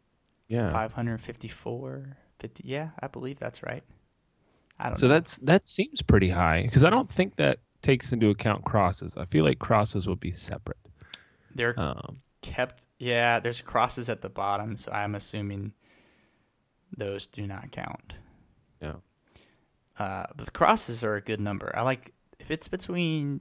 Yeah, 0.49 0.71
554. 0.71 2.19
50. 2.39 2.63
Yeah, 2.67 2.91
I 3.01 3.07
believe 3.07 3.39
that's 3.39 3.63
right. 3.63 3.85
I 4.79 4.89
don't 4.89 4.97
so 4.97 5.07
know. 5.07 5.15
that's 5.15 5.39
that 5.39 5.67
seems 5.67 6.03
pretty 6.03 6.29
high 6.29 6.63
because 6.63 6.85
I 6.85 6.91
don't 6.91 7.11
think 7.11 7.37
that 7.37 7.59
takes 7.83 8.13
into 8.13 8.31
account 8.31 8.65
crosses. 8.65 9.17
I 9.17 9.25
feel 9.25 9.45
like 9.45 9.59
crosses 9.59 10.07
will 10.07 10.17
be 10.17 10.33
separate. 10.33 10.79
They're 11.55 11.79
um, 11.79 12.15
kept. 12.41 12.87
Yeah, 12.99 13.41
there's 13.41 13.61
crosses 13.61 14.09
at 14.09 14.21
the 14.21 14.29
bottom, 14.29 14.77
so 14.77 14.91
I'm 14.93 15.15
assuming 15.15 15.73
those 16.97 17.27
do 17.27 17.47
not 17.47 17.71
count. 17.73 18.15
Yeah. 18.81 18.95
Uh, 19.99 20.25
but 20.37 20.47
the 20.47 20.53
crosses 20.53 21.05
are 21.05 21.17
a 21.17 21.21
good 21.21 21.41
number. 21.41 21.73
I 21.77 21.83
like 21.83 22.13
if 22.39 22.51
it's 22.51 22.69
between 22.69 23.41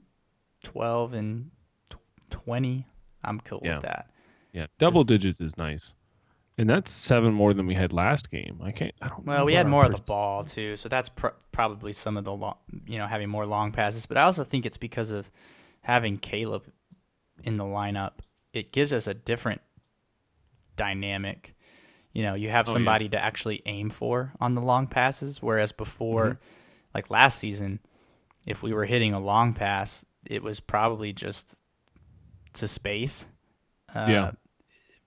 twelve 0.62 1.14
and 1.14 1.50
twenty. 2.30 2.86
I'm 3.24 3.40
cool 3.40 3.60
yeah. 3.64 3.76
with 3.76 3.84
that. 3.84 4.10
Yeah, 4.52 4.66
double 4.78 5.04
digits 5.04 5.40
is 5.40 5.56
nice. 5.56 5.94
And 6.58 6.68
that's 6.68 6.90
seven 6.90 7.32
more 7.32 7.54
than 7.54 7.66
we 7.66 7.74
had 7.74 7.92
last 7.92 8.30
game. 8.30 8.60
I 8.62 8.72
can't. 8.72 8.94
I 9.00 9.08
don't. 9.08 9.26
Know. 9.26 9.32
Well, 9.32 9.46
we 9.46 9.54
had 9.54 9.66
more 9.66 9.84
of 9.84 9.90
the 9.90 10.02
ball 10.06 10.44
too, 10.44 10.76
so 10.76 10.88
that's 10.88 11.08
pr- 11.08 11.28
probably 11.50 11.92
some 11.92 12.16
of 12.16 12.24
the 12.24 12.32
long, 12.32 12.56
you 12.86 12.98
know, 12.98 13.06
having 13.06 13.30
more 13.30 13.46
long 13.46 13.72
passes. 13.72 14.04
But 14.06 14.18
I 14.18 14.22
also 14.22 14.44
think 14.44 14.66
it's 14.66 14.76
because 14.76 15.10
of 15.10 15.30
having 15.80 16.18
Caleb 16.18 16.64
in 17.42 17.56
the 17.56 17.64
lineup. 17.64 18.12
It 18.52 18.70
gives 18.70 18.92
us 18.92 19.06
a 19.06 19.14
different 19.14 19.62
dynamic. 20.76 21.54
You 22.12 22.22
know, 22.22 22.34
you 22.34 22.50
have 22.50 22.68
somebody 22.68 23.06
oh, 23.06 23.10
yeah. 23.12 23.18
to 23.20 23.24
actually 23.24 23.62
aim 23.64 23.88
for 23.88 24.32
on 24.38 24.54
the 24.54 24.60
long 24.60 24.86
passes, 24.86 25.42
whereas 25.42 25.72
before, 25.72 26.26
mm-hmm. 26.26 26.44
like 26.94 27.08
last 27.08 27.38
season, 27.38 27.80
if 28.46 28.62
we 28.62 28.74
were 28.74 28.84
hitting 28.84 29.14
a 29.14 29.20
long 29.20 29.54
pass, 29.54 30.04
it 30.26 30.42
was 30.42 30.60
probably 30.60 31.14
just 31.14 31.58
to 32.54 32.68
space 32.68 33.28
Uh, 33.94 34.06
Yeah. 34.08 34.30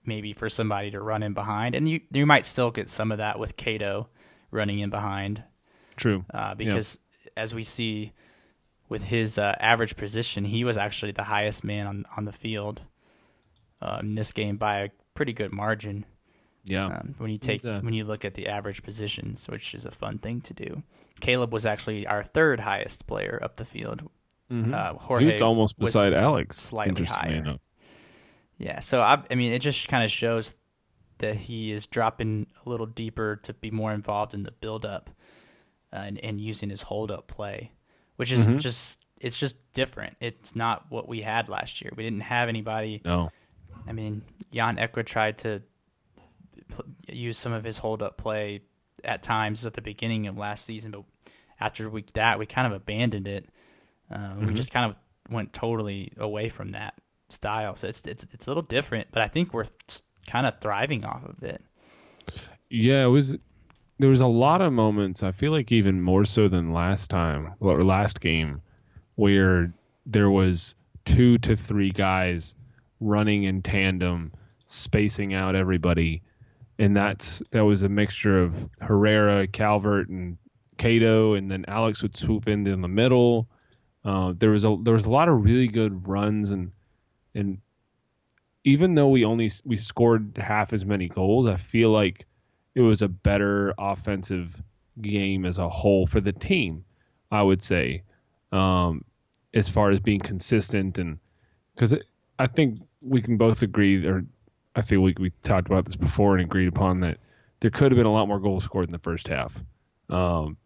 Maybe 0.06 0.32
for 0.32 0.48
somebody 0.48 0.90
to 0.92 1.00
run 1.00 1.22
in 1.22 1.34
behind, 1.34 1.74
and 1.74 1.86
you 1.88 2.00
you 2.12 2.24
might 2.26 2.46
still 2.46 2.70
get 2.70 2.88
some 2.88 3.10
of 3.12 3.18
that 3.18 3.38
with 3.38 3.56
Cato 3.56 4.08
running 4.50 4.78
in 4.78 4.90
behind, 4.90 5.42
True. 5.96 6.24
uh, 6.32 6.54
because 6.54 6.98
as 7.36 7.54
we 7.54 7.64
see 7.64 8.12
with 8.88 9.04
his 9.04 9.36
uh, 9.36 9.54
average 9.58 9.96
position, 9.96 10.44
he 10.44 10.62
was 10.64 10.76
actually 10.76 11.12
the 11.12 11.24
highest 11.24 11.64
man 11.64 11.86
on 11.86 12.04
on 12.16 12.24
the 12.24 12.32
field 12.32 12.82
uh, 13.82 13.98
in 14.00 14.14
this 14.14 14.32
game 14.32 14.56
by 14.56 14.78
a 14.78 14.88
pretty 15.14 15.32
good 15.32 15.52
margin. 15.52 16.04
Yeah. 16.64 16.86
Um, 16.86 17.14
when 17.18 17.30
you 17.30 17.38
take 17.38 17.62
when 17.62 17.92
you 17.92 18.04
look 18.04 18.24
at 18.24 18.34
the 18.34 18.46
average 18.48 18.82
positions, 18.82 19.46
which 19.48 19.74
is 19.74 19.84
a 19.84 19.90
fun 19.90 20.18
thing 20.18 20.40
to 20.42 20.54
do. 20.54 20.82
Caleb 21.20 21.52
was 21.52 21.64
actually 21.64 22.06
our 22.06 22.22
third 22.22 22.60
highest 22.60 23.06
player 23.06 23.38
up 23.42 23.56
the 23.56 23.64
field. 23.64 24.08
Mhm. 24.52 24.72
Uh, 24.72 25.18
he 25.18 25.24
was 25.24 25.40
almost 25.42 25.78
beside 25.78 26.12
s- 26.12 26.22
Alex. 26.22 26.56
slightly 26.58 27.04
higher. 27.04 27.36
enough. 27.36 27.60
Yeah, 28.58 28.80
so 28.80 29.02
I, 29.02 29.22
I 29.30 29.34
mean, 29.34 29.52
it 29.52 29.58
just 29.60 29.86
kind 29.88 30.02
of 30.04 30.10
shows 30.10 30.56
that 31.18 31.36
he 31.36 31.72
is 31.72 31.86
dropping 31.86 32.46
a 32.64 32.68
little 32.68 32.86
deeper 32.86 33.36
to 33.36 33.52
be 33.54 33.70
more 33.70 33.92
involved 33.92 34.34
in 34.34 34.42
the 34.44 34.52
build 34.52 34.84
up 34.86 35.10
uh, 35.92 35.96
and, 35.96 36.18
and 36.24 36.40
using 36.40 36.70
his 36.70 36.82
hold 36.82 37.10
up 37.10 37.26
play, 37.26 37.72
which 38.16 38.32
is 38.32 38.48
Mhm. 38.48 38.58
just 38.60 39.02
it's 39.20 39.38
just 39.38 39.72
different. 39.72 40.14
It's 40.20 40.54
not 40.54 40.86
what 40.90 41.08
we 41.08 41.22
had 41.22 41.48
last 41.48 41.80
year. 41.80 41.90
We 41.96 42.02
didn't 42.02 42.20
have 42.20 42.50
anybody. 42.50 43.00
No. 43.02 43.30
I 43.86 43.92
mean, 43.92 44.22
Jan 44.52 44.76
Ekra 44.76 45.06
tried 45.06 45.38
to 45.38 45.62
pl- 46.68 46.84
use 47.08 47.38
some 47.38 47.52
of 47.52 47.64
his 47.64 47.78
hold 47.78 48.02
up 48.02 48.18
play 48.18 48.60
at 49.04 49.22
times 49.22 49.64
at 49.64 49.72
the 49.72 49.80
beginning 49.80 50.26
of 50.26 50.36
last 50.36 50.66
season, 50.66 50.90
but 50.90 51.04
after 51.60 51.88
we 51.88 52.04
that 52.12 52.38
we 52.38 52.44
kind 52.46 52.66
of 52.66 52.72
abandoned 52.74 53.26
it. 53.26 53.48
Uh, 54.10 54.34
We 54.38 54.46
Mhm. 54.46 54.54
just 54.56 54.70
kind 54.70 54.90
of 54.90 55.32
went 55.32 55.52
totally 55.54 56.12
away 56.18 56.48
from 56.50 56.72
that 56.72 56.94
style. 57.28 57.76
So 57.76 57.88
it's 57.88 58.06
it's 58.06 58.26
it's 58.32 58.46
a 58.46 58.50
little 58.50 58.62
different, 58.62 59.08
but 59.12 59.22
I 59.22 59.28
think 59.28 59.52
we're 59.52 59.64
th- 59.64 60.02
kind 60.26 60.46
of 60.46 60.60
thriving 60.60 61.04
off 61.04 61.24
of 61.24 61.42
it. 61.42 61.62
Yeah, 62.70 63.04
it 63.04 63.08
was. 63.08 63.34
There 63.98 64.10
was 64.10 64.20
a 64.20 64.26
lot 64.26 64.60
of 64.60 64.72
moments. 64.72 65.22
I 65.22 65.32
feel 65.32 65.52
like 65.52 65.72
even 65.72 66.02
more 66.02 66.24
so 66.24 66.48
than 66.48 66.72
last 66.72 67.08
time 67.08 67.54
or 67.60 67.82
last 67.82 68.20
game, 68.20 68.60
where 69.14 69.72
there 70.04 70.30
was 70.30 70.74
two 71.04 71.38
to 71.38 71.56
three 71.56 71.90
guys 71.90 72.54
running 73.00 73.44
in 73.44 73.62
tandem, 73.62 74.32
spacing 74.66 75.32
out 75.32 75.56
everybody, 75.56 76.22
and 76.78 76.96
that's 76.96 77.42
that 77.52 77.64
was 77.64 77.82
a 77.82 77.88
mixture 77.88 78.42
of 78.42 78.68
Herrera, 78.80 79.46
Calvert, 79.46 80.08
and 80.08 80.36
Cato, 80.76 81.34
and 81.34 81.50
then 81.50 81.64
Alex 81.68 82.02
would 82.02 82.16
swoop 82.16 82.48
in 82.48 82.66
in 82.66 82.82
the 82.82 82.88
middle. 82.88 83.48
Uh, 84.04 84.34
there 84.36 84.50
was 84.50 84.64
a 84.64 84.76
there 84.82 84.94
was 84.94 85.06
a 85.06 85.10
lot 85.10 85.28
of 85.28 85.42
really 85.42 85.68
good 85.68 86.06
runs 86.06 86.50
and 86.50 86.70
and 87.36 87.58
even 88.64 88.96
though 88.96 89.08
we 89.08 89.24
only 89.24 89.50
we 89.64 89.76
scored 89.76 90.36
half 90.38 90.72
as 90.72 90.84
many 90.84 91.08
goals, 91.08 91.46
I 91.46 91.54
feel 91.56 91.90
like 91.90 92.26
it 92.74 92.80
was 92.80 93.02
a 93.02 93.08
better 93.08 93.72
offensive 93.78 94.60
game 95.00 95.44
as 95.44 95.58
a 95.58 95.68
whole 95.68 96.06
for 96.06 96.20
the 96.20 96.32
team. 96.32 96.84
I 97.30 97.42
would 97.42 97.62
say, 97.62 98.02
um, 98.52 99.04
as 99.54 99.68
far 99.68 99.90
as 99.90 100.00
being 100.00 100.20
consistent 100.20 100.98
and 100.98 101.18
because 101.74 101.94
I 102.38 102.46
think 102.46 102.80
we 103.02 103.22
can 103.22 103.36
both 103.36 103.62
agree, 103.62 104.04
or 104.06 104.24
I 104.74 104.82
feel 104.82 105.04
like 105.04 105.18
we 105.18 105.30
talked 105.42 105.66
about 105.68 105.84
this 105.84 105.96
before 105.96 106.36
and 106.36 106.44
agreed 106.44 106.68
upon 106.68 107.00
that 107.00 107.18
there 107.60 107.70
could 107.70 107.92
have 107.92 107.96
been 107.96 108.06
a 108.06 108.12
lot 108.12 108.26
more 108.26 108.40
goals 108.40 108.64
scored 108.64 108.86
in 108.88 108.92
the 108.92 108.98
first 108.98 109.28
half. 109.28 109.62
Um, 110.08 110.56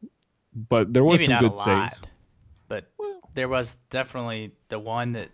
but 0.54 0.92
there 0.92 1.04
was 1.04 1.20
Maybe 1.20 1.32
some 1.32 1.40
good 1.42 1.52
a 1.52 1.54
lot, 1.54 1.92
saves. 1.94 2.02
but 2.68 2.90
there 3.34 3.48
was 3.48 3.76
definitely 3.90 4.52
the 4.68 4.78
one 4.78 5.12
that 5.12 5.28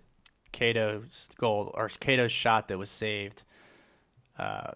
Cato's 0.57 1.29
goal 1.37 1.71
or 1.75 1.91
Cato's 2.01 2.33
shot 2.33 2.69
that 2.69 2.79
was 2.79 2.89
saved 2.89 3.43
uh, 4.39 4.71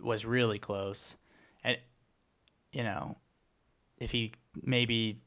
was 0.00 0.24
really 0.24 0.60
close, 0.60 1.16
and 1.64 1.76
you 2.72 2.84
know 2.84 3.16
if 3.98 4.12
he 4.12 4.32
maybe 4.62 5.18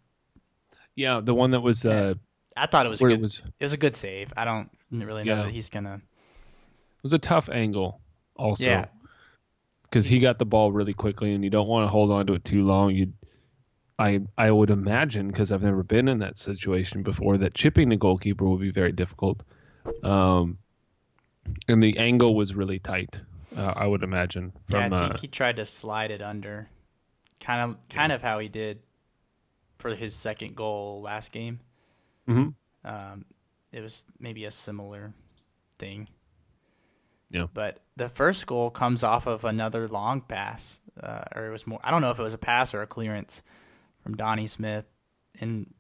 Yeah, 0.96 1.20
the 1.22 1.34
one 1.34 1.52
that 1.52 1.60
was 1.60 1.84
uh, 1.86 2.14
I 2.56 2.68
thought 2.68 2.86
it 2.86 2.90
was 2.90 3.02
a 3.02 3.06
good 3.06 3.20
it 3.20 3.22
was 3.22 3.42
it 3.60 3.64
was 3.66 3.74
a 3.74 3.78
good 3.78 3.98
save. 3.98 4.32
I 4.38 4.46
don't 4.46 4.70
really 4.92 5.26
know 5.26 5.36
Yeah. 5.36 5.44
that 5.44 5.52
he's 5.52 5.70
gonna. 5.70 5.96
It 5.96 7.04
was 7.04 7.14
a 7.14 7.20
tough 7.20 7.50
angle, 7.50 8.00
also. 8.36 8.64
Yeah. 8.64 8.86
Because 9.84 10.06
he 10.06 10.20
got 10.20 10.40
the 10.40 10.46
ball 10.46 10.72
really 10.72 10.94
quickly, 10.94 11.34
and 11.34 11.44
you 11.44 11.50
don't 11.50 11.68
want 11.68 11.84
to 11.86 11.90
hold 11.90 12.12
on 12.12 12.28
to 12.28 12.34
it 12.34 12.44
too 12.44 12.66
long. 12.66 12.94
You, 12.94 13.14
I, 14.00 14.22
I 14.38 14.52
would 14.52 14.70
imagine, 14.70 15.28
because 15.28 15.52
I've 15.52 15.64
never 15.64 15.84
been 15.84 16.08
in 16.10 16.20
that 16.20 16.38
situation 16.38 17.04
before, 17.04 17.38
that 17.38 17.54
chipping 17.54 17.90
the 17.90 17.96
goalkeeper 17.96 18.46
would 18.46 18.60
be 18.60 18.72
very 18.72 18.92
difficult. 18.92 19.44
Um, 20.04 20.58
and 21.68 21.82
the 21.82 21.98
angle 21.98 22.36
was 22.36 22.56
really 22.56 22.80
tight. 22.80 23.22
Uh, 23.56 23.74
I 23.76 23.88
would 23.88 24.04
imagine 24.04 24.54
Yeah, 24.68 24.80
I 24.80 24.90
think 24.90 24.94
uh, 24.94 25.18
he 25.20 25.28
tried 25.28 25.56
to 25.58 25.66
slide 25.66 26.12
it 26.12 26.22
under, 26.22 26.70
kind 27.40 27.72
of 27.72 27.90
kind 27.90 28.12
of 28.12 28.22
how 28.22 28.40
he 28.40 28.50
did 28.50 28.80
for 29.78 29.96
his 29.96 30.14
second 30.14 30.56
goal 30.56 31.02
last 31.02 31.32
game. 31.32 31.60
mhm. 32.28 32.54
Um, 32.84 33.26
it 33.72 33.82
was 33.82 34.06
maybe 34.20 34.46
a 34.46 34.52
similar 34.52 35.14
thing. 35.78 36.08
Yeah. 37.30 37.48
But 37.54 37.80
the 37.98 38.08
first 38.08 38.48
goal 38.48 38.70
comes 38.70 39.04
off 39.04 39.28
of 39.28 39.44
another 39.44 39.88
long 39.88 40.22
pass, 40.22 40.80
uh, 41.02 41.24
or 41.36 41.48
it 41.48 41.52
was 41.52 41.68
more. 41.68 41.80
I 41.84 41.92
don't 41.92 42.02
know 42.02 42.12
if 42.12 42.20
it 42.20 42.24
was 42.24 42.34
a 42.34 42.38
pass 42.38 42.74
or 42.74 42.82
a 42.82 42.88
clearance 42.88 43.44
from 44.02 44.16
Donnie 44.16 44.48
Smith, 44.48 44.86
and 45.40 45.74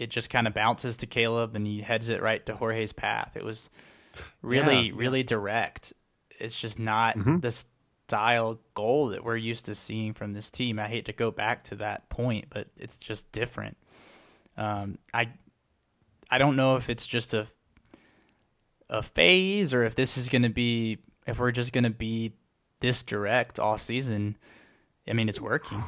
it 0.00 0.10
just 0.10 0.30
kind 0.30 0.46
of 0.46 0.54
bounces 0.54 0.96
to 0.96 1.06
Caleb, 1.06 1.54
and 1.54 1.66
he 1.66 1.82
heads 1.82 2.08
it 2.08 2.22
right 2.22 2.44
to 2.46 2.56
Jorge's 2.56 2.92
path. 2.92 3.36
It 3.36 3.44
was 3.44 3.68
really, 4.42 4.86
Yeah, 4.88 4.92
really 4.94 5.22
direct. 5.22 5.92
It's 6.38 6.58
just 6.58 6.78
not 6.78 7.16
Mhm. 7.16 7.42
the 7.42 7.50
style 7.50 8.58
goal 8.74 9.08
that 9.10 9.22
we're 9.22 9.36
used 9.36 9.66
to 9.66 9.74
seeing 9.74 10.14
from 10.14 10.32
this 10.32 10.50
team. 10.50 10.78
I 10.78 10.88
hate 10.88 11.04
to 11.04 11.12
go 11.12 11.30
back 11.30 11.62
to 11.64 11.76
that 11.76 12.08
point, 12.08 12.46
but 12.48 12.68
it's 12.76 12.98
just 12.98 13.30
different. 13.30 13.76
Um, 14.56 14.98
I 15.14 15.26
I 16.30 16.38
don't 16.38 16.56
know 16.56 16.76
if 16.76 16.88
it's 16.88 17.06
just 17.06 17.34
a 17.34 17.46
a 18.88 19.02
phase 19.02 19.72
or 19.74 19.84
if 19.84 19.94
this 19.94 20.16
is 20.16 20.28
going 20.28 20.42
to 20.42 20.48
be 20.48 20.98
if 21.26 21.38
we're 21.38 21.52
just 21.52 21.72
going 21.72 21.84
to 21.84 21.90
be 21.90 22.32
this 22.80 23.02
direct 23.02 23.58
all 23.60 23.76
season. 23.78 24.36
I 25.06 25.12
mean, 25.12 25.28
it's 25.28 25.40
working. 25.40 25.82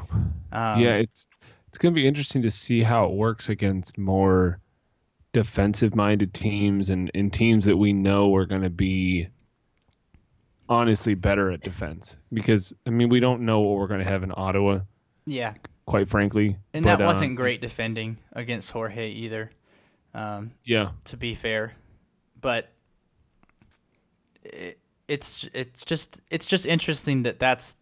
Um, 0.53 0.81
yeah, 0.81 0.97
it's 0.97 1.27
it's 1.73 1.79
going 1.79 1.95
to 1.95 1.99
be 1.99 2.07
interesting 2.07 2.43
to 2.43 2.51
see 2.51 2.83
how 2.83 3.07
it 3.07 3.13
works 3.13 3.49
against 3.49 3.97
more 3.97 4.61
defensive-minded 5.33 6.35
teams 6.35 6.91
and, 6.91 7.11
and 7.15 7.33
teams 7.33 7.65
that 7.65 7.79
we 7.79 7.95
know 7.95 8.37
are 8.37 8.45
going 8.45 8.61
to 8.61 8.69
be 8.69 9.29
honestly 10.69 11.15
better 11.15 11.51
at 11.51 11.63
defense. 11.63 12.15
Because 12.31 12.75
I 12.87 12.91
mean, 12.91 13.09
we 13.09 13.21
don't 13.21 13.47
know 13.47 13.61
what 13.61 13.79
we're 13.79 13.87
going 13.87 14.05
to 14.05 14.11
have 14.11 14.23
in 14.23 14.33
Ottawa, 14.37 14.81
yeah, 15.25 15.55
quite 15.87 16.11
frankly. 16.11 16.59
and 16.75 16.85
But, 16.85 16.99
that 16.99 17.05
uh, 17.05 17.07
wasn't 17.07 17.37
great 17.37 17.63
defending 17.63 18.19
against 18.33 18.71
Jorge 18.73 19.09
either. 19.09 19.51
Um, 20.13 20.53
Yeah, 20.65 20.91
to 21.07 21.17
be 21.17 21.35
fair, 21.35 21.73
but 22.39 22.71
it, 24.45 24.79
it's 25.09 25.49
it's 25.55 25.87
just 25.87 26.21
it's 26.31 26.47
just 26.47 26.67
interesting 26.67 27.23
that 27.23 27.39
that's 27.39 27.77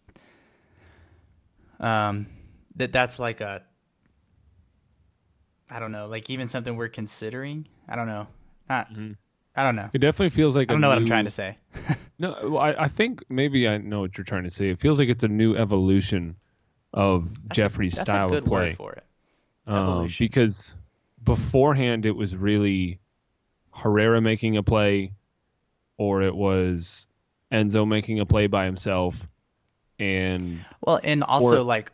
um 1.81 2.29
that 2.77 2.93
that's 2.93 3.19
like 3.19 3.41
a 3.41 3.65
I 5.71 5.79
don't 5.79 5.93
know 5.93 6.07
like 6.09 6.29
even 6.31 6.49
something 6.49 6.77
we're 6.77 6.89
considering. 6.89 7.67
I 7.89 7.97
don't 7.97 8.07
know. 8.09 8.27
Not 8.69 8.89
I 9.57 9.63
don't 9.65 9.77
know. 9.77 9.91
it 9.93 9.99
definitely 9.99 10.31
feels 10.31 10.55
like 10.57 10.71
I 10.71 10.75
don't 10.75 10.79
a 10.79 10.81
know 10.83 10.89
what 10.89 10.99
I'm 10.99 11.07
trying 11.07 11.25
to 11.25 11.31
say. 11.31 11.59
No, 12.19 12.37
well, 12.51 12.59
I, 12.59 12.75
I 12.81 12.89
think 12.89 13.25
maybe 13.31 13.67
I 13.67 13.79
know 13.79 14.01
what 14.01 14.19
you're 14.19 14.27
trying 14.27 14.45
to 14.45 14.51
say. 14.51 14.69
It 14.69 14.79
feels 14.79 14.99
like 14.99 15.09
it's 15.09 15.25
a 15.25 15.29
new 15.29 15.57
evolution 15.57 16.37
of 16.93 17.31
That's 17.33 17.39
a- 17.45 17.55
Jeffries' 17.63 17.93
that's 17.95 18.11
style 18.11 18.27
a 18.27 18.29
good 18.29 18.39
of 18.43 18.45
play. 18.45 18.67
word 18.69 18.77
for 18.77 18.93
it. 18.93 19.05
Um, 19.67 20.07
because 20.19 20.75
beforehand 21.25 22.05
it 22.05 22.11
was 22.15 22.37
really 22.37 22.99
Herrera 23.73 24.21
making 24.21 24.59
a 24.59 24.63
play, 24.63 25.15
or 25.97 26.21
it 26.21 26.35
was 26.37 27.07
Enzo 27.51 27.89
making 27.89 28.21
a 28.21 28.27
play 28.27 28.49
by 28.49 28.67
himself, 28.67 29.27
and 29.99 30.63
Well, 30.83 31.01
and 31.03 31.23
also 31.25 31.61
Or- 31.61 31.65
like 31.65 31.91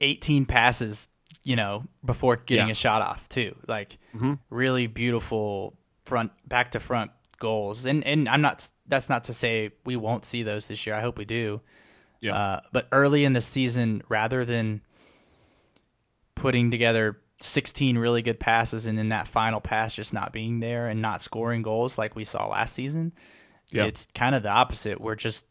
18 0.00 0.46
passes, 0.46 1.08
you 1.44 1.56
know, 1.56 1.84
before 2.04 2.36
getting 2.36 2.66
Yeah. 2.66 2.72
a 2.72 2.74
shot 2.74 3.02
off 3.02 3.28
too. 3.28 3.54
Like 3.68 3.98
Mhm. 4.14 4.38
really 4.50 4.86
beautiful 4.86 5.76
front 6.04 6.32
back 6.48 6.70
to 6.72 6.80
front 6.80 7.10
goals. 7.38 7.84
And 7.84 8.02
and 8.04 8.28
I'm 8.28 8.40
not 8.40 8.70
that's 8.86 9.08
not 9.10 9.24
to 9.24 9.32
say 9.34 9.70
we 9.84 9.96
won't 9.96 10.24
see 10.24 10.42
those 10.42 10.68
this 10.68 10.86
year. 10.86 10.94
I 10.96 11.00
hope 11.00 11.18
we 11.18 11.24
do. 11.24 11.60
Yeah. 12.20 12.34
Uh, 12.34 12.60
but 12.72 12.88
early 12.92 13.24
in 13.24 13.34
the 13.34 13.40
season 13.42 14.02
rather 14.08 14.44
than 14.44 14.80
putting 16.34 16.70
together 16.70 17.20
16 17.40 17.98
really 17.98 18.22
good 18.22 18.40
passes 18.40 18.86
and 18.86 18.96
then 18.96 19.08
that 19.10 19.28
final 19.28 19.60
pass 19.60 19.94
just 19.94 20.12
not 20.14 20.32
being 20.32 20.60
there 20.60 20.88
and 20.88 21.02
not 21.02 21.20
scoring 21.20 21.62
goals 21.62 21.98
like 21.98 22.14
we 22.16 22.24
saw 22.24 22.46
last 22.48 22.72
season, 22.74 23.12
Yeah. 23.70 23.84
it's 23.84 24.06
kind 24.14 24.34
of 24.34 24.42
the 24.42 24.50
opposite. 24.50 25.00
We're 25.00 25.14
just 25.16 25.46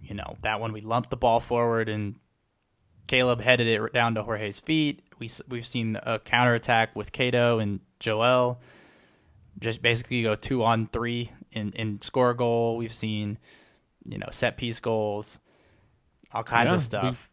you 0.00 0.14
know, 0.14 0.36
that 0.42 0.60
one 0.60 0.70
we 0.72 0.82
lumped 0.82 1.08
the 1.08 1.16
ball 1.16 1.40
forward 1.40 1.88
and 1.88 2.16
Caleb 3.06 3.40
headed 3.40 3.66
it 3.66 3.92
down 3.92 4.14
to 4.14 4.22
Jorge's 4.22 4.60
feet. 4.60 5.02
We 5.18 5.30
we've 5.48 5.66
seen 5.66 5.96
a 6.02 6.18
counterattack 6.18 6.94
with 6.96 7.12
Cato 7.12 7.58
and 7.58 7.80
Joel 8.00 8.60
just 9.60 9.82
basically 9.82 10.22
go 10.22 10.34
two 10.34 10.64
on 10.64 10.86
three 10.86 11.30
in 11.52 11.72
in 11.72 12.00
score 12.02 12.30
a 12.30 12.36
goal. 12.36 12.76
We've 12.76 12.92
seen, 12.92 13.38
you 14.04 14.18
know, 14.18 14.28
set 14.32 14.56
piece 14.56 14.80
goals, 14.80 15.40
all 16.32 16.42
kinds 16.42 16.70
Yeah, 16.72 16.74
of 16.76 16.80
stuff. 16.80 17.30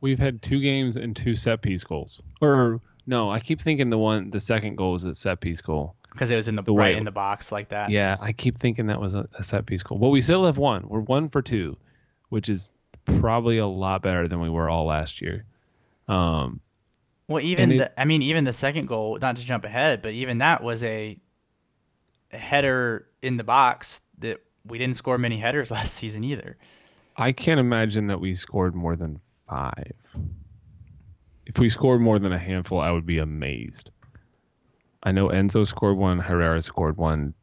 We've 0.00 0.18
had 0.18 0.42
two 0.42 0.60
games 0.60 0.96
and 0.96 1.14
two 1.14 1.36
set 1.36 1.62
piece 1.62 1.84
goals. 1.84 2.20
Or 2.40 2.80
no, 3.06 3.30
I 3.30 3.38
keep 3.40 3.60
thinking 3.60 3.90
the 3.90 3.98
one, 3.98 4.30
the 4.30 4.40
second 4.40 4.76
goal 4.76 4.92
was 4.92 5.04
a 5.04 5.14
set 5.14 5.40
piece 5.40 5.60
goal. 5.60 5.94
Because 6.12 6.30
it 6.32 6.36
was 6.36 6.48
in 6.48 6.56
the, 6.56 6.62
The 6.62 6.72
right 6.72 6.92
way- 6.94 6.96
in 6.98 7.04
the 7.04 7.12
box 7.12 7.52
like 7.52 7.68
that. 7.68 7.90
Yeah, 7.90 8.16
I 8.20 8.32
keep 8.32 8.58
thinking 8.58 8.86
that 8.88 9.00
was 9.00 9.14
a, 9.14 9.28
a 9.38 9.42
set 9.44 9.66
piece 9.66 9.82
goal. 9.82 9.98
But 9.98 10.08
we 10.08 10.20
still 10.20 10.44
have 10.46 10.58
one. 10.58 10.88
We're 10.88 11.00
one 11.00 11.28
for 11.28 11.40
two, 11.42 11.76
which 12.30 12.48
is 12.48 12.72
probably 13.18 13.58
a 13.58 13.66
lot 13.66 14.02
better 14.02 14.28
than 14.28 14.40
we 14.40 14.50
were 14.50 14.68
all 14.68 14.86
last 14.86 15.20
year. 15.20 15.44
Um, 16.08 16.60
Well, 17.28 17.40
even 17.42 17.72
it- 17.72 17.78
the, 17.78 18.00
I 18.00 18.04
mean, 18.04 18.22
even 18.22 18.44
the 18.44 18.52
second 18.52 18.86
goal, 18.86 19.18
not 19.20 19.36
to 19.36 19.44
jump 19.44 19.64
ahead, 19.64 20.02
but 20.02 20.12
even 20.12 20.38
that 20.38 20.62
was 20.62 20.84
a 20.84 21.18
header 22.32 23.06
in 23.22 23.36
the 23.36 23.44
box 23.44 24.00
that 24.18 24.38
we 24.64 24.78
didn't 24.78 24.96
score 24.96 25.18
many 25.18 25.38
headers 25.38 25.70
last 25.72 25.94
season 25.94 26.22
either. 26.24 26.56
I 27.16 27.32
can't 27.32 27.60
imagine 27.60 28.06
that 28.08 28.20
we 28.20 28.34
scored 28.34 28.74
more 28.74 28.96
than 28.96 29.20
five. 29.48 29.94
If 31.46 31.58
we 31.58 31.68
scored 31.68 32.00
more 32.00 32.18
than 32.18 32.32
a 32.32 32.38
handful, 32.38 32.80
I 32.80 32.90
would 32.92 33.06
be 33.06 33.18
amazed. 33.18 33.90
I 35.02 35.12
know 35.12 35.28
Enzo 35.28 35.66
scored 35.66 35.96
one, 35.96 36.18
Herrera 36.18 36.62
scored 36.62 36.96
one, 36.96 37.34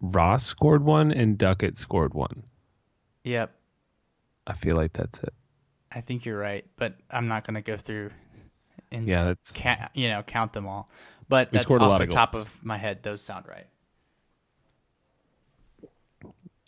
Ross 0.00 0.44
scored 0.44 0.84
one, 0.84 1.12
and 1.12 1.38
Duckett 1.38 1.76
scored 1.76 2.12
one. 2.12 2.42
Yep, 3.24 3.54
I 4.46 4.54
feel 4.54 4.76
like 4.76 4.92
that's 4.92 5.18
it. 5.20 5.32
I 5.90 6.00
think 6.00 6.24
you're 6.24 6.38
right, 6.38 6.64
but 6.76 6.96
I'm 7.10 7.28
not 7.28 7.46
going 7.46 7.54
to 7.54 7.62
go 7.62 7.76
through 7.76 8.10
and 8.90 9.06
Yeah, 9.06 9.24
that's 9.24 9.52
ca- 9.52 9.88
you 9.94 10.08
know 10.08 10.22
count 10.22 10.52
them 10.52 10.66
all. 10.66 10.88
But 11.28 11.52
that, 11.52 11.70
off 11.70 11.98
the 11.98 12.04
of 12.04 12.10
top 12.10 12.34
of 12.34 12.62
my 12.64 12.76
head, 12.76 13.02
those 13.02 13.20
sound 13.22 13.46
right. 13.48 13.66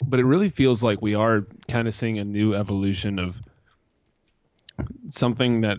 but 0.07 0.21
it 0.21 0.25
really 0.25 0.49
feels 0.49 0.83
like 0.83 1.01
we 1.01 1.15
are 1.15 1.47
kind 1.69 1.89
of 1.89 1.95
seeing 1.95 2.19
a 2.19 2.25
new 2.25 2.55
evolution 2.55 3.19
of 3.19 3.41
something 5.11 5.63
that 5.63 5.79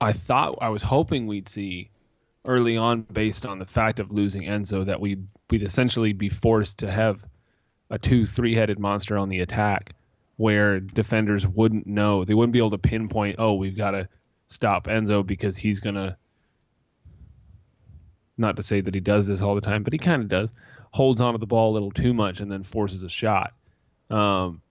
I 0.00 0.12
thought 0.12 0.58
I 0.60 0.68
was 0.68 0.82
hoping 0.82 1.26
we'd 1.26 1.48
see 1.48 1.90
early 2.46 2.76
on 2.76 3.02
based 3.02 3.46
on 3.46 3.58
the 3.58 3.66
fact 3.66 4.00
of 4.00 4.10
losing 4.10 4.42
Enzo 4.42 4.86
that 4.86 5.00
we'd 5.00 5.26
we'd 5.50 5.62
essentially 5.62 6.12
be 6.12 6.28
forced 6.28 6.78
to 6.78 6.90
have 6.90 7.24
a 7.90 7.98
two 7.98 8.26
three 8.26 8.54
headed 8.54 8.78
monster 8.78 9.16
on 9.16 9.28
the 9.28 9.40
attack 9.40 9.94
where 10.38 10.80
defenders 10.80 11.46
wouldn't 11.46 11.86
know 11.86 12.24
they 12.24 12.32
wouldn't 12.32 12.54
be 12.54 12.58
able 12.58 12.70
to 12.70 12.78
pinpoint 12.78 13.36
oh 13.38 13.54
we've 13.54 13.76
got 13.76 13.90
to 13.90 14.08
stop 14.46 14.86
Enzo 14.86 15.26
because 15.26 15.56
he's 15.56 15.80
gonna 15.80 16.16
not 18.38 18.56
to 18.56 18.62
say 18.62 18.80
that 18.80 18.94
he 18.94 19.00
does 19.00 19.26
this 19.26 19.42
all 19.42 19.54
the 19.54 19.60
time 19.60 19.82
but 19.82 19.92
he 19.92 19.98
kind 19.98 20.22
of 20.22 20.28
does 20.28 20.52
holds 20.90 21.20
onto 21.20 21.38
the 21.38 21.46
ball 21.46 21.72
a 21.72 21.74
little 21.74 21.90
too 21.90 22.14
much 22.14 22.40
and 22.40 22.50
then 22.50 22.62
forces 22.62 23.02
a 23.02 23.08
shot 23.08 23.52
um, 24.10 24.62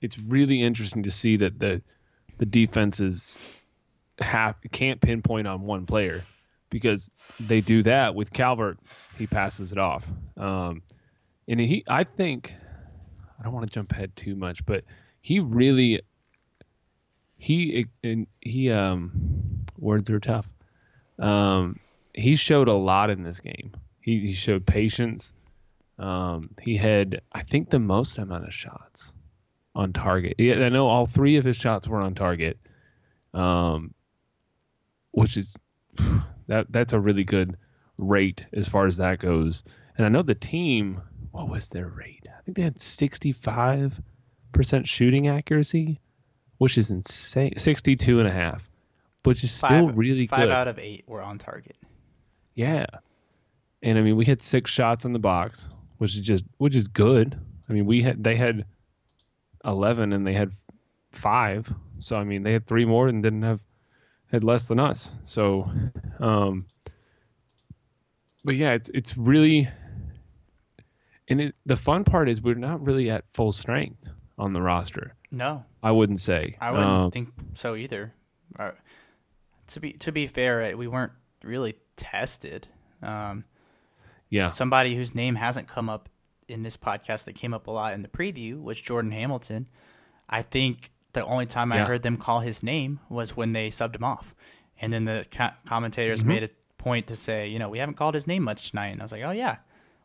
it's 0.00 0.18
really 0.18 0.62
interesting 0.62 1.04
to 1.04 1.10
see 1.10 1.36
that 1.38 1.58
the 1.58 1.80
the 2.38 2.46
defenses 2.46 3.38
have 4.18 4.56
can't 4.72 5.00
pinpoint 5.00 5.46
on 5.46 5.62
one 5.62 5.86
player 5.86 6.24
because 6.70 7.10
they 7.38 7.60
do 7.60 7.82
that 7.82 8.14
with 8.14 8.32
Calvert. 8.32 8.78
He 9.18 9.26
passes 9.26 9.72
it 9.72 9.78
off, 9.78 10.06
um, 10.36 10.82
and 11.48 11.60
he. 11.60 11.84
I 11.86 12.04
think 12.04 12.54
I 13.40 13.44
don't 13.44 13.54
want 13.54 13.66
to 13.66 13.72
jump 13.72 13.92
ahead 13.92 14.14
too 14.14 14.36
much, 14.36 14.64
but 14.66 14.84
he 15.20 15.40
really 15.40 16.02
he 17.38 17.86
and 18.04 18.26
he 18.40 18.70
um 18.70 19.64
words 19.78 20.10
are 20.10 20.20
tough. 20.20 20.48
Um, 21.18 21.80
he 22.14 22.36
showed 22.36 22.68
a 22.68 22.74
lot 22.74 23.10
in 23.10 23.22
this 23.22 23.40
game. 23.40 23.72
He 24.00 24.26
he 24.26 24.32
showed 24.32 24.66
patience. 24.66 25.32
Um, 25.98 26.50
he 26.60 26.76
had 26.76 27.22
I 27.32 27.42
think 27.42 27.70
the 27.70 27.78
most 27.78 28.18
amount 28.18 28.46
of 28.46 28.54
shots 28.54 29.12
on 29.74 29.92
target. 29.92 30.34
I 30.38 30.68
know 30.68 30.86
all 30.86 31.06
three 31.06 31.36
of 31.36 31.44
his 31.44 31.56
shots 31.56 31.88
were 31.88 32.00
on 32.00 32.14
target. 32.14 32.58
Um, 33.32 33.94
which 35.12 35.36
is 35.36 35.56
that 36.46 36.66
that's 36.70 36.92
a 36.92 37.00
really 37.00 37.24
good 37.24 37.56
rate 37.98 38.46
as 38.52 38.68
far 38.68 38.86
as 38.86 38.96
that 38.98 39.18
goes. 39.18 39.62
And 39.96 40.06
I 40.06 40.08
know 40.08 40.22
the 40.22 40.34
team, 40.34 41.00
what 41.30 41.48
was 41.48 41.68
their 41.68 41.86
rate? 41.88 42.26
I 42.28 42.42
think 42.42 42.56
they 42.56 42.62
had 42.62 42.78
65% 42.78 43.92
shooting 44.84 45.28
accuracy, 45.28 46.00
which 46.58 46.76
is 46.78 46.90
insane. 46.90 47.56
62 47.56 48.18
and 48.18 48.28
a 48.28 48.32
half, 48.32 48.68
which 49.24 49.44
is 49.44 49.52
still 49.52 49.88
Five- 49.88 49.96
really 49.98 50.26
Five 50.26 50.40
good. 50.48 50.50
out 50.52 50.68
of 50.68 50.78
eight 50.78 51.04
were 51.06 51.22
on 51.22 51.38
target. 51.38 51.76
Yeah. 52.54 52.86
And 53.82 53.98
I 53.98 54.02
mean, 54.02 54.16
we 54.16 54.24
had 54.26 54.42
six 54.42 54.70
shots 54.70 55.04
in 55.04 55.12
the 55.12 55.18
box, 55.18 55.68
which 55.98 56.14
is 56.14 56.20
just 56.20 56.44
which 56.58 56.76
is 56.76 56.88
good. 56.88 57.38
I 57.68 57.72
mean, 57.72 57.86
we 57.86 58.02
had 58.02 58.22
they 58.22 58.36
had 58.36 58.66
11 59.64 60.12
and 60.12 60.26
they 60.26 60.34
had 60.34 60.50
5. 61.12 61.72
So 62.00 62.16
I 62.16 62.24
mean, 62.24 62.42
they 62.42 62.52
had 62.52 62.66
3 62.66 62.84
more 62.84 63.08
and 63.08 63.22
didn't 63.22 63.42
have 63.42 63.62
had 64.30 64.44
less 64.44 64.66
than 64.66 64.80
us. 64.80 65.12
So 65.24 65.70
um 66.18 66.66
but 68.44 68.56
yeah, 68.56 68.72
it's 68.72 68.90
it's 68.92 69.16
really 69.16 69.68
and 71.30 71.40
it, 71.40 71.54
the 71.64 71.76
fun 71.76 72.04
part 72.04 72.28
is 72.28 72.42
we're 72.42 72.54
not 72.54 72.84
really 72.84 73.08
at 73.10 73.24
full 73.34 73.52
strength 73.52 74.08
on 74.38 74.52
the 74.52 74.60
roster. 74.60 75.14
No, 75.30 75.64
I 75.82 75.92
wouldn't 75.92 76.20
say. 76.20 76.56
I 76.60 76.70
wouldn't 76.72 76.88
Um, 76.88 77.10
think 77.10 77.28
so 77.54 77.74
either. 77.76 78.12
Uh, 78.58 78.72
to 79.68 79.80
be 79.80 79.92
to 79.94 80.12
be 80.12 80.26
fair, 80.26 80.62
uh, 80.62 80.76
we 80.76 80.86
weren't 80.88 81.12
really 81.44 81.74
tested. 81.96 82.66
Um, 83.02 83.44
yeah. 84.28 84.48
somebody 84.48 84.94
whose 84.94 85.14
name 85.14 85.36
hasn't 85.36 85.66
come 85.68 85.88
up 85.88 86.08
in 86.48 86.62
this 86.62 86.76
podcast 86.76 87.24
that 87.24 87.34
came 87.34 87.54
up 87.54 87.66
a 87.66 87.70
lot 87.70 87.94
in 87.94 88.02
the 88.02 88.08
preview 88.08 88.60
was 88.62 88.80
Jordan 88.80 89.12
Hamilton. 89.12 89.68
I 90.28 90.42
think 90.42 90.90
the 91.12 91.24
only 91.24 91.46
time 91.46 91.72
I 91.72 91.78
heard 91.80 92.02
them 92.02 92.16
call 92.16 92.40
his 92.40 92.62
name 92.62 93.00
was 93.08 93.36
when 93.36 93.52
they 93.52 93.68
subbed 93.70 93.96
him 93.96 94.04
off, 94.04 94.34
and 94.80 94.92
then 94.92 95.04
the 95.04 95.26
co- 95.30 95.50
commentators 95.66 96.20
Mm-hmm. 96.20 96.28
made 96.28 96.42
a 96.44 96.50
point 96.78 97.06
to 97.08 97.16
say, 97.16 97.48
you 97.48 97.58
know, 97.58 97.68
we 97.68 97.78
haven't 97.78 97.94
called 97.96 98.14
his 98.14 98.26
name 98.26 98.42
much 98.44 98.70
tonight, 98.70 98.88
and 98.88 99.00
I 99.00 99.04
was 99.04 99.12
like, 99.12 99.22
oh 99.24 99.32
yeah, 99.32 99.56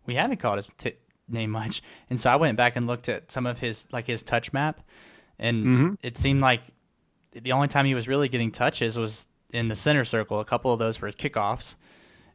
we 0.06 0.16
haven't 0.16 0.38
called 0.40 0.58
his 0.58 0.68
t- 0.78 0.94
name 1.28 1.52
much, 1.52 1.82
and 2.10 2.20
so 2.20 2.30
I 2.30 2.36
went 2.36 2.58
back 2.58 2.76
and 2.76 2.88
looked 2.88 3.10
at 3.10 3.32
some 3.32 3.46
of 3.46 3.60
his 3.60 3.88
like 3.92 4.08
his 4.08 4.24
touch 4.24 4.54
map, 4.54 4.82
and 5.40 5.66
Mm-hmm. 5.66 5.94
it 6.04 6.18
seemed 6.18 6.42
like 6.42 6.62
the 7.32 7.52
only 7.52 7.68
time 7.68 7.86
he 7.86 7.96
was 7.96 8.08
really 8.08 8.30
getting 8.30 8.52
touches 8.52 8.98
was 8.98 9.28
in 9.52 9.68
the 9.68 9.76
center 9.76 10.06
circle. 10.06 10.40
A 10.40 10.46
couple 10.46 10.72
of 10.72 10.80
those 10.80 11.02
were 11.02 11.12
kickoffs. 11.12 11.76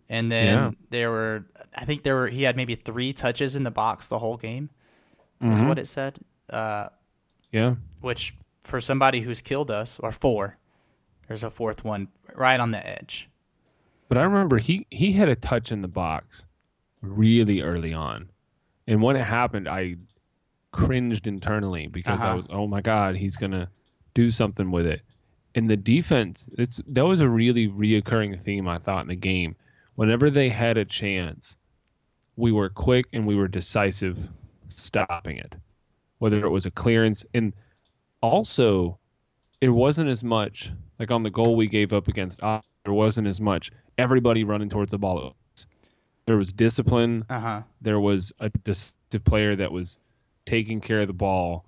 And 0.09 0.31
then 0.31 0.47
Yeah. 0.55 0.71
there 0.91 1.11
were, 1.11 1.45
I 1.79 1.85
think 1.85 2.03
there 2.03 2.17
were, 2.17 2.27
he 2.29 2.43
had 2.43 2.57
maybe 2.57 2.75
three 2.75 3.13
touches 3.13 3.55
in 3.55 3.63
the 3.63 3.71
box 3.71 4.09
the 4.09 4.19
whole 4.19 4.37
game, 4.37 4.69
is 5.41 5.59
Mm-hmm. 5.61 5.69
what 5.69 5.79
it 5.79 5.87
said. 5.87 6.19
Uh, 6.51 6.89
Yeah. 7.53 7.77
which 8.01 8.35
for 8.65 8.81
somebody 8.81 9.21
who's 9.21 9.41
killed 9.41 9.71
us, 9.71 9.99
or 10.01 10.11
four, 10.13 10.59
there's 11.29 11.45
a 11.45 11.51
fourth 11.51 11.85
one 11.85 12.09
right 12.35 12.59
on 12.59 12.73
the 12.73 12.85
edge. 12.87 13.29
But 14.09 14.19
I 14.19 14.23
remember 14.23 14.59
he 14.59 14.87
he 14.91 15.13
had 15.13 15.29
a 15.29 15.37
touch 15.37 15.71
in 15.71 15.81
the 15.83 15.89
box 15.89 16.45
really 17.01 17.61
early 17.61 17.95
on, 17.95 18.31
and 18.91 19.01
when 19.01 19.17
it 19.17 19.23
happened, 19.25 19.69
I 19.69 19.97
cringed 20.73 21.27
internally 21.27 21.87
because 21.87 22.21
I 22.21 22.29
Uh-huh. 22.29 22.37
was, 22.37 22.47
oh 22.51 22.67
my 22.67 22.81
god, 22.81 23.17
he's 23.17 23.37
gonna 23.37 23.71
do 24.15 24.31
something 24.31 24.71
with 24.71 24.87
it. 24.87 25.03
And 25.55 25.69
the 25.71 25.77
defense, 25.77 26.49
it's 26.59 26.77
that 26.89 27.05
was 27.07 27.21
a 27.21 27.29
really 27.29 27.69
reoccurring 27.69 28.41
theme 28.41 28.69
I 28.69 28.79
thought 28.79 29.03
in 29.03 29.09
the 29.09 29.17
game. 29.17 29.57
Whenever 29.95 30.31
they 30.31 30.49
had 30.49 30.77
a 30.77 30.85
chance, 30.85 31.57
we 32.37 32.53
were 32.53 32.69
quick 32.69 33.07
and 33.13 33.27
we 33.27 33.37
were 33.37 33.49
decisive 33.49 34.29
stopping 34.69 35.39
it. 35.39 35.57
Whether 36.19 36.45
it 36.45 36.51
was 36.51 36.67
a 36.67 36.71
clearance 36.71 37.25
and 37.33 37.53
also 38.21 38.99
it 39.61 39.69
wasn't 39.69 40.09
as 40.09 40.23
much 40.25 40.71
like 40.99 41.11
on 41.11 41.23
the 41.23 41.31
goal 41.31 41.57
we 41.57 41.67
gave 41.69 41.93
up 41.93 42.09
against 42.09 42.43
us, 42.43 42.65
there 42.85 42.93
wasn't 42.93 43.27
as 43.27 43.41
much 43.41 43.71
everybody 43.99 44.45
running 44.45 44.69
towards 44.69 44.91
the 44.91 44.99
ball. 44.99 45.37
There 46.27 46.37
was 46.37 46.53
discipline. 46.53 47.25
Uh 47.29 47.41
huh. 47.41 47.63
There 47.81 48.01
was 48.01 48.33
a 48.39 48.51
decisive 48.51 49.25
player 49.25 49.57
that 49.57 49.73
was 49.73 49.99
taking 50.47 50.81
care 50.81 51.01
of 51.01 51.07
the 51.07 51.13
ball 51.13 51.65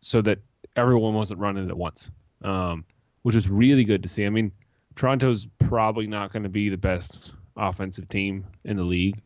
so 0.00 0.20
that 0.22 0.38
everyone 0.76 1.14
wasn't 1.14 1.40
running 1.40 1.64
it 1.64 1.70
at 1.70 1.76
once, 1.76 2.10
um, 2.42 2.84
which 3.22 3.34
was 3.34 3.48
really 3.48 3.84
good 3.84 4.02
to 4.02 4.08
see. 4.08 4.26
I 4.26 4.30
mean, 4.30 4.52
Toronto's 4.96 5.46
probably 5.58 6.06
not 6.06 6.32
going 6.32 6.42
to 6.44 6.48
be 6.48 6.68
the 6.68 6.76
best 6.76 7.34
offensive 7.56 8.08
team 8.08 8.46
in 8.64 8.76
the 8.76 8.84
league, 8.84 9.20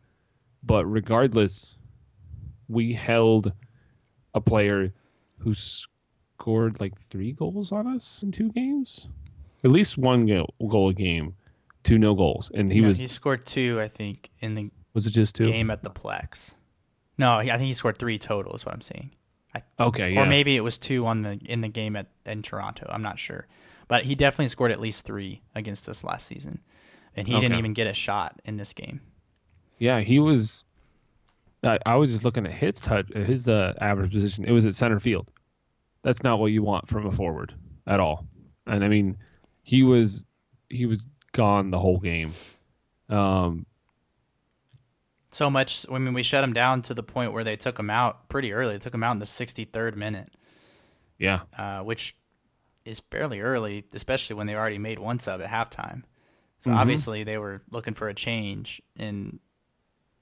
but 0.63 0.85
regardless, 0.85 1.75
we 2.67 2.93
held 2.93 3.51
a 4.33 4.41
player 4.41 4.93
who 5.39 5.53
scored 5.53 6.79
like 6.79 6.99
three 6.99 7.31
goals 7.31 7.71
on 7.71 7.87
us 7.87 8.23
in 8.23 8.31
two 8.31 8.49
games, 8.51 9.07
at 9.63 9.71
least 9.71 9.97
one 9.97 10.25
goal, 10.25 10.53
goal 10.67 10.89
a 10.89 10.93
game, 10.93 11.35
two 11.83 11.97
no 11.97 12.15
goals, 12.15 12.51
and 12.53 12.71
he 12.71 12.81
No, 12.81 12.87
was 12.89 12.99
he 12.99 13.07
scored 13.07 13.45
two, 13.45 13.79
I 13.81 13.87
think, 13.87 14.29
in 14.39 14.53
the 14.55 14.71
was 14.93 15.05
it 15.05 15.11
just 15.11 15.35
two? 15.35 15.45
game 15.45 15.71
at 15.71 15.83
the 15.83 15.89
Plex. 15.89 16.55
No, 17.17 17.33
I 17.37 17.45
think 17.45 17.61
he 17.61 17.73
scored 17.73 17.97
three 17.97 18.17
total. 18.17 18.53
Is 18.55 18.65
what 18.65 18.73
I'm 18.73 18.81
saying. 18.81 19.11
Okay, 19.79 20.11
yeah. 20.11 20.21
Or 20.21 20.25
maybe 20.25 20.55
it 20.55 20.61
was 20.61 20.77
two 20.77 21.05
on 21.05 21.23
the 21.23 21.39
in 21.45 21.61
the 21.61 21.67
game 21.67 21.95
at 21.95 22.07
in 22.25 22.41
Toronto. 22.43 22.85
I'm 22.89 23.01
not 23.01 23.17
sure, 23.19 23.47
but 23.87 24.03
he 24.03 24.15
definitely 24.15 24.49
scored 24.49 24.71
at 24.71 24.79
least 24.79 25.05
three 25.05 25.41
against 25.55 25.89
us 25.89 26.03
last 26.03 26.27
season, 26.27 26.61
and 27.15 27.27
he 27.27 27.39
didn't 27.39 27.57
even 27.57 27.73
get 27.73 27.87
a 27.87 27.93
shot 27.93 28.39
in 28.45 28.57
this 28.57 28.73
game. 28.73 29.01
Yeah, 29.79 30.01
he 30.01 30.19
was. 30.19 30.63
I, 31.63 31.79
I 31.85 31.95
was 31.95 32.11
just 32.11 32.23
looking 32.23 32.45
at 32.45 32.53
his 32.53 32.79
touch, 32.79 33.09
his 33.13 33.49
uh, 33.49 33.73
average 33.81 34.11
position. 34.11 34.45
It 34.45 34.51
was 34.51 34.65
at 34.65 34.75
center 34.75 34.99
field. 34.99 35.29
That's 36.03 36.23
not 36.23 36.39
what 36.39 36.47
you 36.47 36.63
want 36.63 36.87
from 36.87 37.05
a 37.05 37.11
forward 37.11 37.53
at 37.85 37.99
all. 37.99 38.25
And 38.65 38.83
I 38.83 38.87
mean, 38.87 39.17
he 39.63 39.83
was 39.83 40.25
he 40.69 40.85
was 40.85 41.05
gone 41.31 41.71
the 41.71 41.79
whole 41.79 41.99
game. 41.99 42.33
Um, 43.09 43.65
So 45.31 45.49
much. 45.49 45.85
I 45.91 45.97
mean, 45.99 46.13
we 46.13 46.23
shut 46.23 46.43
him 46.43 46.53
down 46.53 46.81
to 46.83 46.93
the 46.93 47.03
point 47.03 47.33
where 47.33 47.43
they 47.43 47.55
took 47.55 47.77
him 47.77 47.89
out 47.89 48.29
pretty 48.29 48.51
early. 48.51 48.73
They 48.73 48.79
took 48.79 48.93
him 48.93 49.03
out 49.03 49.11
in 49.13 49.19
the 49.19 49.25
63rd 49.25 49.95
minute, 49.95 50.31
yeah, 51.19 51.41
uh, 51.57 51.81
which 51.81 52.15
is 52.85 52.99
fairly 53.11 53.39
early, 53.39 53.85
especially 53.93 54.35
when 54.35 54.47
they 54.47 54.55
already 54.55 54.79
made 54.79 54.97
one 54.99 55.19
sub 55.19 55.41
at 55.41 55.49
halftime. 55.49 56.03
So 56.57 56.71
Mhm. 56.71 56.75
obviously 56.77 57.23
they 57.23 57.37
were 57.37 57.61
looking 57.69 57.93
for 57.93 58.09
a 58.09 58.13
change, 58.13 58.81
and 58.97 59.39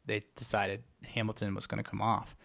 they 0.05 0.25
decided 0.35 0.83
Hamilton 1.13 1.55
was 1.55 1.67
going 1.67 1.81
to 1.83 1.89
come 1.89 2.01
off, 2.01 2.35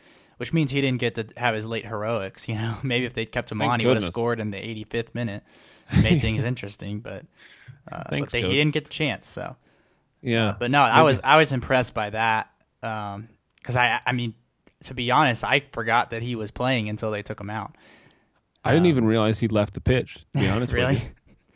which 0.43 0.53
means 0.53 0.73
he 0.73 0.81
didn't 0.81 0.99
get 0.99 1.15
to 1.15 1.25
have 1.37 1.55
his 1.55 1.65
late 1.65 1.87
heroics. 1.87 2.49
You 2.49 2.57
know, 2.57 2.77
maybe 2.83 3.05
if 3.07 3.15
they'd 3.15 3.31
kept 3.31 3.53
him 3.53 3.61
Thank 3.61 3.71
on, 3.71 3.79
he 3.79 3.87
would 3.87 3.95
have 3.95 4.03
scored 4.03 4.41
in 4.41 4.51
the 4.51 4.57
85th 4.57 5.15
minute, 5.15 5.45
made 6.03 6.21
things 6.21 6.43
interesting. 6.43 6.99
But 6.99 7.25
uh, 7.93 8.03
but 8.11 8.31
they, 8.31 8.43
he 8.43 8.55
didn't 8.55 8.75
get 8.75 8.87
the 8.87 8.91
chance. 8.91 9.29
So 9.29 9.55
yeah. 10.21 10.57
but 10.59 10.73
no, 10.73 10.81
I 10.81 11.03
was 11.03 11.21
I 11.23 11.37
was 11.39 11.53
impressed 11.53 11.95
by 11.95 12.11
that 12.11 12.51
because 12.81 13.77
I 13.77 14.01
I 14.05 14.11
mean 14.11 14.35
to 14.83 14.95
be 14.95 15.13
honest, 15.13 15.45
I 15.45 15.63
forgot 15.71 16.11
that 16.11 16.25
he 16.25 16.35
was 16.35 16.51
playing 16.51 16.89
until 16.89 17.13
they 17.13 17.23
took 17.23 17.41
him 17.41 17.49
out. 17.49 17.77
I 18.65 18.73
didn't 18.73 18.87
even 18.87 19.05
realize 19.05 19.39
he 19.39 19.47
left 19.47 19.75
the 19.75 19.81
pitch. 19.81 20.25
To 20.33 20.41
be 20.41 20.49
honest, 20.49 20.73
Really? 20.73 20.95
with 20.95 21.05
you. 21.05 21.11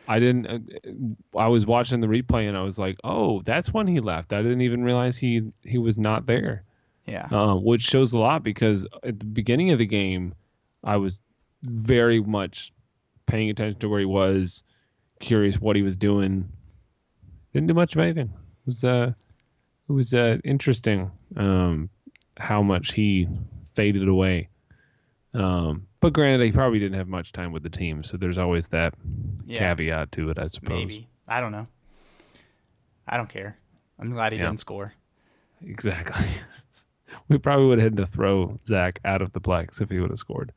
I 0.06 0.20
didn't. 0.20 0.46
uh, 0.46 1.36
I 1.36 1.48
was 1.48 1.66
watching 1.66 2.00
the 2.00 2.06
replay 2.06 2.46
and 2.48 2.56
I 2.56 2.62
was 2.62 2.78
like, 2.78 2.98
"Oh, 3.02 3.42
that's 3.42 3.74
when 3.74 3.88
he 3.88 3.98
left." 3.98 4.32
I 4.32 4.42
didn't 4.42 4.60
even 4.60 4.84
realize 4.84 5.18
he 5.18 5.50
he 5.64 5.78
was 5.78 5.98
not 5.98 6.26
there, 6.26 6.62
Yeah, 7.06 7.26
uh, 7.30 7.54
which 7.56 7.82
shows 7.82 8.12
a 8.12 8.18
lot 8.18 8.42
because 8.42 8.86
at 9.04 9.18
the 9.18 9.24
beginning 9.24 9.70
of 9.70 9.78
the 9.78 9.86
game, 9.86 10.34
I 10.82 10.96
was 10.96 11.20
very 11.62 12.20
much 12.20 12.72
paying 13.26 13.50
attention 13.50 13.78
to 13.80 13.88
where 13.88 14.00
he 14.00 14.06
was, 14.06 14.64
curious 15.20 15.60
what 15.60 15.76
he 15.76 15.82
was 15.82 15.96
doing. 15.96 16.48
Didn't 17.52 17.68
do 17.68 17.74
much 17.74 17.94
of 17.94 18.00
anything. 18.02 18.26
It 18.28 18.66
was 18.66 18.84
uh, 18.84 19.12
it 19.88 19.92
was 19.92 20.12
uh, 20.14 20.38
interesting 20.44 21.10
um, 21.36 21.88
how 22.38 22.62
much 22.62 22.92
he 22.92 23.28
faded 23.74 24.08
away. 24.08 24.48
Um, 25.32 25.86
but 26.00 26.12
granted, 26.12 26.44
he 26.44 26.52
probably 26.52 26.78
didn't 26.78 26.98
have 26.98 27.08
much 27.08 27.30
time 27.32 27.52
with 27.52 27.62
the 27.62 27.68
team, 27.70 28.02
so 28.02 28.16
there's 28.16 28.38
always 28.38 28.68
that 28.68 28.94
yeah, 29.46 29.58
caveat 29.58 30.12
to 30.12 30.30
it, 30.30 30.38
I 30.38 30.46
suppose. 30.46 30.70
maybe 30.70 31.08
I 31.28 31.40
don't 31.40 31.52
know. 31.52 31.66
I 33.06 33.16
don't 33.16 33.28
care. 33.28 33.56
I'm 33.98 34.10
glad 34.10 34.32
he 34.32 34.38
Yeah. 34.38 34.46
didn't 34.46 34.60
score. 34.60 34.92
Exactly. 35.64 36.26
we 37.28 37.38
probably 37.38 37.66
would 37.66 37.78
have 37.78 37.92
had 37.92 37.96
to 37.98 38.06
throw 38.06 38.58
Zach 38.66 39.00
out 39.04 39.22
of 39.22 39.32
the 39.32 39.40
plex 39.40 39.80
if 39.80 39.90
he 39.90 40.00
would 40.00 40.10
have 40.10 40.18
scored. 40.18 40.52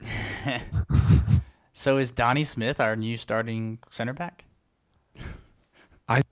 So 1.78 1.98
is 1.98 2.10
Donnie 2.10 2.42
Smith 2.42 2.80
our 2.80 2.96
new 2.96 3.16
starting 3.16 3.78
center 3.88 4.12
back? 4.12 4.46
I 6.08 6.22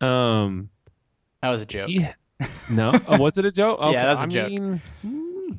um, 0.00 0.70
That 1.40 1.50
was 1.50 1.62
a 1.62 1.66
joke. 1.66 1.88
he, 1.88 2.06
no, 2.70 2.92
oh, 3.08 3.18
was 3.18 3.38
it 3.38 3.44
a 3.44 3.50
joke? 3.50 3.80
Okay, 3.82 3.92
Yeah, 3.94 4.14
that's 4.14 4.20
a 4.20 4.22
I 4.22 4.26
joke. 4.28 4.50
Mean, 4.50 4.80
hmm, 5.02 5.52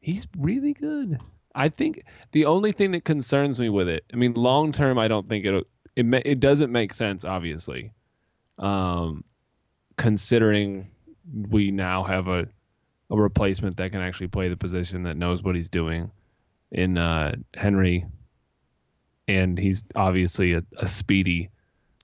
he's 0.00 0.26
really 0.38 0.72
good. 0.72 1.20
I 1.54 1.68
think 1.68 2.02
the 2.32 2.46
only 2.46 2.72
thing 2.72 2.92
that 2.92 3.04
concerns 3.04 3.60
me 3.60 3.68
with 3.68 3.88
it, 3.90 4.06
I 4.10 4.16
mean, 4.16 4.32
long 4.32 4.72
term, 4.72 4.98
I 4.98 5.08
don't 5.08 5.28
think 5.28 5.44
it 5.44 5.66
it 5.94 6.06
it 6.24 6.40
doesn't 6.40 6.72
make 6.72 6.94
sense, 6.94 7.26
obviously, 7.26 7.92
um, 8.56 9.22
considering 9.98 10.88
we 11.32 11.70
now 11.70 12.04
have 12.04 12.28
a 12.28 12.48
a 13.10 13.16
replacement 13.16 13.76
that 13.78 13.90
can 13.90 14.00
actually 14.00 14.28
play 14.28 14.48
the 14.48 14.56
position 14.56 15.02
that 15.02 15.16
knows 15.16 15.42
what 15.42 15.56
he's 15.56 15.68
doing 15.68 16.10
in 16.70 16.96
uh, 16.96 17.34
Henry, 17.54 18.06
and 19.26 19.58
he's 19.58 19.84
obviously 19.96 20.52
a, 20.54 20.62
a 20.78 20.86
speedy 20.86 21.50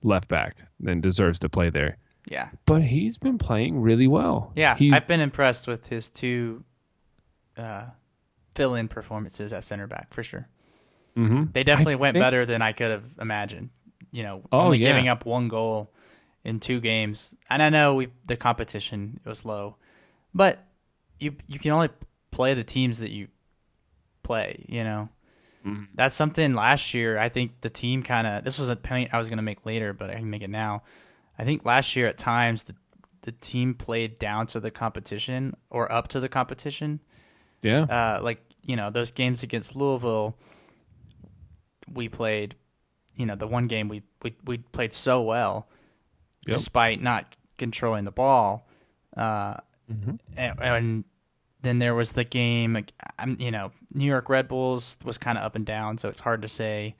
left 0.03 0.27
back 0.29 0.57
and 0.85 1.03
deserves 1.03 1.39
to 1.41 1.49
play 1.49 1.71
there. 1.71 1.97
yeah, 2.29 2.49
But 2.65 2.83
he's 2.83 3.19
been 3.19 3.39
playing 3.39 3.81
really 3.81 4.09
well. 4.09 4.53
yeah. 4.57 4.75
he's, 4.77 4.93
I've 4.93 5.07
been 5.07 5.21
impressed 5.21 5.69
with 5.69 5.89
his 5.89 6.11
two 6.11 6.65
uh, 7.57 7.87
fill-in 8.57 8.89
performances 8.89 9.53
at 9.53 9.63
center 9.65 9.87
back 9.87 10.13
for 10.13 10.23
sure. 10.25 10.49
mhm. 11.17 11.53
They 11.53 11.63
definitely 11.63 11.95
went 11.97 12.15
think- 12.15 12.25
better 12.25 12.45
than 12.47 12.63
I 12.63 12.73
could 12.73 12.91
have 12.91 13.05
imagined. 13.21 13.71
You 14.11 14.23
know, 14.25 14.43
Oh, 14.51 14.61
only 14.63 14.79
yeah. 14.79 14.89
giving 14.89 15.07
up 15.09 15.25
one 15.25 15.47
goal 15.49 15.93
in 16.47 16.61
two 16.61 16.81
games, 16.81 17.35
and 17.51 17.61
I 17.63 17.69
know 17.71 17.95
we 17.97 18.09
the 18.29 18.37
competition 18.37 19.21
was 19.25 19.45
low, 19.45 19.77
but 20.33 20.65
you 21.19 21.35
you 21.49 21.59
can 21.59 21.73
only 21.73 21.89
play 22.31 22.55
the 22.55 22.65
teams 22.65 23.01
that 23.01 23.11
you 23.11 23.29
play. 24.23 24.65
You 24.69 24.85
know, 24.85 25.09
Mhm. 25.67 25.89
that's 25.95 26.15
something 26.15 26.55
last 26.55 26.95
year. 26.95 27.19
I 27.19 27.29
think 27.29 27.61
the 27.63 27.71
team 27.71 28.03
kind 28.03 28.27
of 28.27 28.45
this 28.45 28.59
was 28.59 28.71
a 28.71 28.77
point 28.77 29.13
I 29.13 29.19
was 29.19 29.27
going 29.29 29.39
to 29.39 29.43
make 29.43 29.67
later, 29.67 29.93
but 29.93 30.11
I 30.11 30.15
can 30.15 30.31
make 30.31 30.43
it 30.43 30.51
now. 30.51 30.83
I 31.39 31.45
think 31.45 31.65
last 31.65 31.97
year 31.97 32.07
at 32.07 32.17
times 32.19 32.65
the 32.65 32.75
the 33.23 33.33
team 33.33 33.75
played 33.75 34.19
down 34.21 34.47
to 34.47 34.61
the 34.61 34.71
competition 34.71 35.57
or 35.69 35.91
up 35.91 36.07
to 36.09 36.21
the 36.21 36.29
competition 36.29 37.01
yeah, 37.63 37.83
uh, 37.83 38.21
like 38.23 38.41
you 38.65 38.77
know 38.77 38.91
those 38.91 39.11
games 39.11 39.43
against 39.43 39.75
Louisville, 39.75 40.37
we 41.93 42.09
played. 42.09 42.55
You 43.17 43.25
know 43.27 43.35
the 43.35 43.47
one 43.49 43.67
game 43.67 43.89
we 43.89 44.03
we, 44.23 44.37
we 44.45 44.59
played 44.59 44.93
so 44.93 45.23
well, 45.23 45.69
Yep. 46.47 46.57
despite 46.57 47.03
not 47.03 47.35
controlling 47.59 48.05
the 48.05 48.13
ball. 48.13 48.69
Uh, 49.17 49.57
Mhm. 49.91 50.19
and, 50.37 50.61
and 50.61 51.05
then 51.63 51.79
there 51.79 51.95
was 51.95 52.13
the 52.13 52.25
game. 52.25 52.77
I'm 53.19 53.37
you 53.41 53.51
know 53.51 53.73
New 53.95 54.05
York 54.05 54.29
Red 54.29 54.49
Bulls 54.49 54.99
was 55.05 55.17
kind 55.19 55.39
of 55.39 55.45
up 55.45 55.55
and 55.57 55.65
down, 55.65 55.99
so 55.99 56.09
it's 56.09 56.21
hard 56.21 56.43
to 56.43 56.49
say 56.49 56.97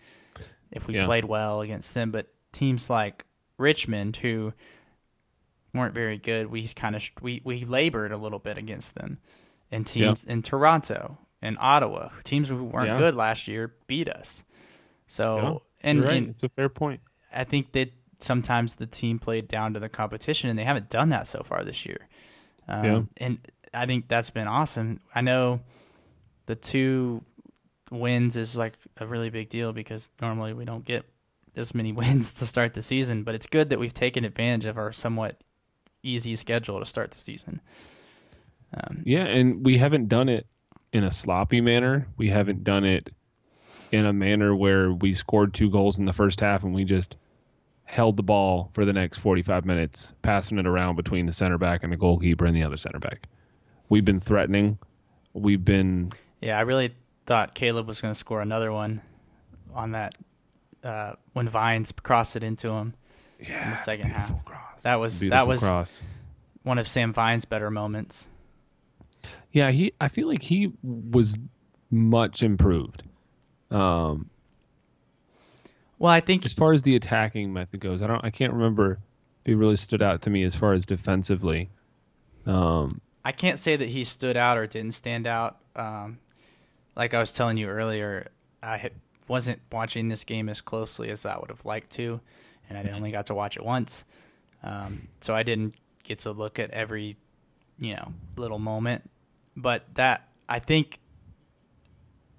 if 0.71 0.87
we 0.87 0.95
Yeah. 0.95 1.05
played 1.07 1.25
well 1.25 1.61
against 1.61 1.95
them. 1.95 2.11
But 2.11 2.29
teams 2.53 2.89
like 2.89 3.25
Richmond, 3.59 4.17
who 4.17 4.53
weren't 5.75 5.95
very 5.95 6.17
good, 6.19 6.47
we 6.47 6.67
kind 6.69 6.97
of 6.97 7.03
we 7.21 7.41
we 7.45 7.65
labored 7.65 8.13
a 8.13 8.17
little 8.17 8.39
bit 8.39 8.57
against 8.59 8.95
them. 8.95 9.19
And 9.71 9.87
teams 9.87 10.25
in 10.25 10.43
Toronto 10.43 11.19
and 11.43 11.57
Ottawa, 11.61 12.11
teams 12.25 12.49
who 12.49 12.65
weren't 12.65 12.87
Yeah. 12.89 12.99
good 12.99 13.15
last 13.17 13.49
year, 13.49 13.75
beat 13.89 14.09
us. 14.09 14.45
So 15.09 15.37
Yeah, 15.83 15.91
and, 15.91 16.03
right. 16.05 16.17
and 16.19 16.29
it's 16.29 16.43
a 16.45 16.49
fair 16.49 16.69
point. 16.69 17.01
I 17.35 17.45
think 17.45 17.73
that 17.73 17.93
sometimes 18.19 18.77
the 18.77 18.87
team 18.87 19.19
played 19.19 19.49
down 19.49 19.75
to 19.75 19.81
the 19.81 19.89
competition, 19.89 20.51
and 20.51 20.59
they 20.59 20.65
haven't 20.65 20.91
done 20.91 21.11
that 21.11 21.27
so 21.27 21.43
far 21.43 21.65
this 21.65 21.87
year. 21.87 22.09
Um, 22.69 22.85
Yeah. 22.85 23.03
And 23.19 23.39
I 23.75 23.87
think 23.87 24.09
that's 24.09 24.31
been 24.31 24.49
awesome. 24.49 25.01
I 25.15 25.21
know 25.21 25.61
the 26.47 26.55
two 26.55 27.23
wins 27.91 28.37
is 28.37 28.57
like 28.57 28.75
a 28.99 29.07
really 29.07 29.31
big 29.31 29.49
deal 29.49 29.73
because 29.73 30.11
normally 30.21 30.53
we 30.53 30.65
don't 30.65 30.85
get 30.85 31.05
this 31.55 31.75
many 31.75 31.93
wins 31.93 32.35
to 32.35 32.47
start 32.47 32.75
the 32.75 32.83
season, 32.83 33.23
but 33.23 33.35
it's 33.35 33.47
good 33.47 33.71
that 33.71 33.79
we've 33.79 33.95
taken 33.95 34.25
advantage 34.25 34.67
of 34.67 34.79
our 34.79 34.93
somewhat 34.93 35.41
easy 36.03 36.37
schedule 36.37 36.79
to 36.79 36.87
start 36.87 37.11
the 37.11 37.19
season. 37.19 37.61
Um, 38.75 39.03
Yeah, 39.05 39.25
and 39.25 39.65
we 39.65 39.79
haven't 39.79 40.09
done 40.09 40.29
it 40.29 40.47
in 40.93 41.05
a 41.05 41.11
sloppy 41.11 41.61
manner. 41.61 42.07
We 42.17 42.31
haven't 42.31 42.65
done 42.65 42.85
it 42.85 43.11
in 43.93 44.07
a 44.07 44.13
manner 44.13 44.55
where 44.55 44.93
we 44.93 45.15
scored 45.15 45.55
two 45.55 45.71
goals 45.71 45.99
in 45.99 46.07
the 46.07 46.13
first 46.13 46.41
half 46.41 46.65
and 46.65 46.75
we 46.75 46.85
just 46.85 47.17
held 47.87 48.17
the 48.17 48.23
ball 48.23 48.71
for 48.75 48.85
the 48.85 48.93
next 48.93 49.19
45 49.19 49.65
minutes, 49.65 50.13
passing 50.23 50.59
it 50.59 50.67
around 50.67 50.97
between 50.97 51.25
the 51.27 51.33
center 51.33 51.57
back 51.57 51.83
and 51.85 51.93
the 51.93 51.97
goalkeeper 51.97 52.45
and 52.45 52.55
the 52.57 52.63
other 52.63 52.77
center 52.77 52.99
back. 52.99 53.27
We've 53.89 54.05
been 54.05 54.21
threatening. 54.21 54.79
We've 55.33 55.65
been 55.65 56.11
Yeah, 56.41 56.59
I 56.59 56.63
really 56.63 56.93
thought 57.27 57.55
Caleb 57.55 57.87
was 57.87 58.01
going 58.01 58.13
to 58.13 58.19
score 58.19 58.41
another 58.41 58.73
one 58.73 59.01
on 59.75 59.93
that 59.93 60.15
uh, 60.85 61.15
when 61.33 61.49
Vines 61.49 61.93
crossed 61.93 62.37
it 62.37 62.43
into 62.43 62.71
him. 62.71 62.95
yeah, 63.41 63.71
the 63.71 63.77
second 63.77 64.11
half. 64.11 64.29
beautiful 64.29 64.43
Cross. 64.53 64.83
That 64.83 65.01
was- 65.01 65.21
that 65.21 65.47
was- 65.47 65.61
cross. 65.61 66.03
One 66.65 66.79
of 66.79 66.89
Sam 66.89 67.13
Vines' 67.13 67.45
better 67.45 67.71
moments. 67.71 68.27
Yeah, 69.53 69.71
he. 69.71 69.93
I 70.01 70.09
feel 70.09 70.27
like 70.27 70.43
he 70.43 70.73
was 70.83 71.37
much 71.93 72.43
improved. 72.43 73.05
Um, 73.71 74.29
Well, 75.99 76.13
I 76.13 76.21
think 76.21 76.45
as 76.45 76.53
far 76.53 76.73
as 76.73 76.83
the 76.83 76.97
attacking 76.97 77.53
method 77.53 77.81
goes, 77.81 78.03
I 78.03 78.07
don't. 78.07 78.25
I 78.25 78.31
can't 78.31 78.53
remember 78.53 78.93
if 79.45 79.47
he 79.47 79.55
really 79.55 79.77
stood 79.77 80.03
out 80.03 80.23
to 80.23 80.31
me 80.31 80.43
as 80.43 80.55
far 80.55 80.75
as 80.75 80.85
defensively. 80.85 81.71
Um, 82.45 83.01
I 83.25 83.33
can't 83.33 83.59
say 83.59 83.77
that 83.77 83.89
he 83.89 84.05
stood 84.05 84.37
out 84.37 84.59
or 84.59 84.67
didn't 84.67 84.93
stand 84.93 85.27
out. 85.27 85.59
Um, 85.75 86.19
like 86.95 87.15
I 87.15 87.21
was 87.21 87.33
telling 87.33 87.57
you 87.57 87.69
earlier, 87.69 88.29
I 88.63 88.91
wasn't 89.27 89.61
watching 89.73 90.09
this 90.09 90.25
game 90.25 90.49
as 90.49 90.61
closely 90.61 91.11
as 91.11 91.27
I 91.27 91.39
would 91.39 91.51
have 91.51 91.65
liked 91.65 91.91
to, 91.93 92.21
and 92.69 92.79
I 92.79 92.91
only 92.93 93.11
got 93.11 93.27
to 93.27 93.35
watch 93.35 93.57
it 93.57 93.65
once. 93.65 94.05
Um, 94.63 95.09
so 95.21 95.35
I 95.35 95.43
didn't 95.43 95.75
get 96.05 96.21
to 96.21 96.33
look 96.33 96.59
at 96.59 96.71
every, 96.71 97.17
you 97.79 97.95
know, 97.95 98.13
little 98.37 98.59
moment. 98.59 99.11
But 99.57 99.95
that 99.95 100.29
I 100.49 100.59
think 100.59 100.99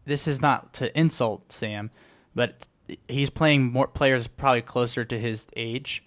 this 0.06 0.28
is 0.28 0.41
not 0.41 0.74
to 0.76 0.98
insult 0.98 1.52
Sam, 1.52 1.91
but 2.36 2.67
he's 3.08 3.30
playing 3.30 3.71
more 3.71 3.88
players 3.88 4.28
probably 4.28 4.62
closer 4.62 5.04
to 5.04 5.17
his 5.19 5.47
age 5.56 6.04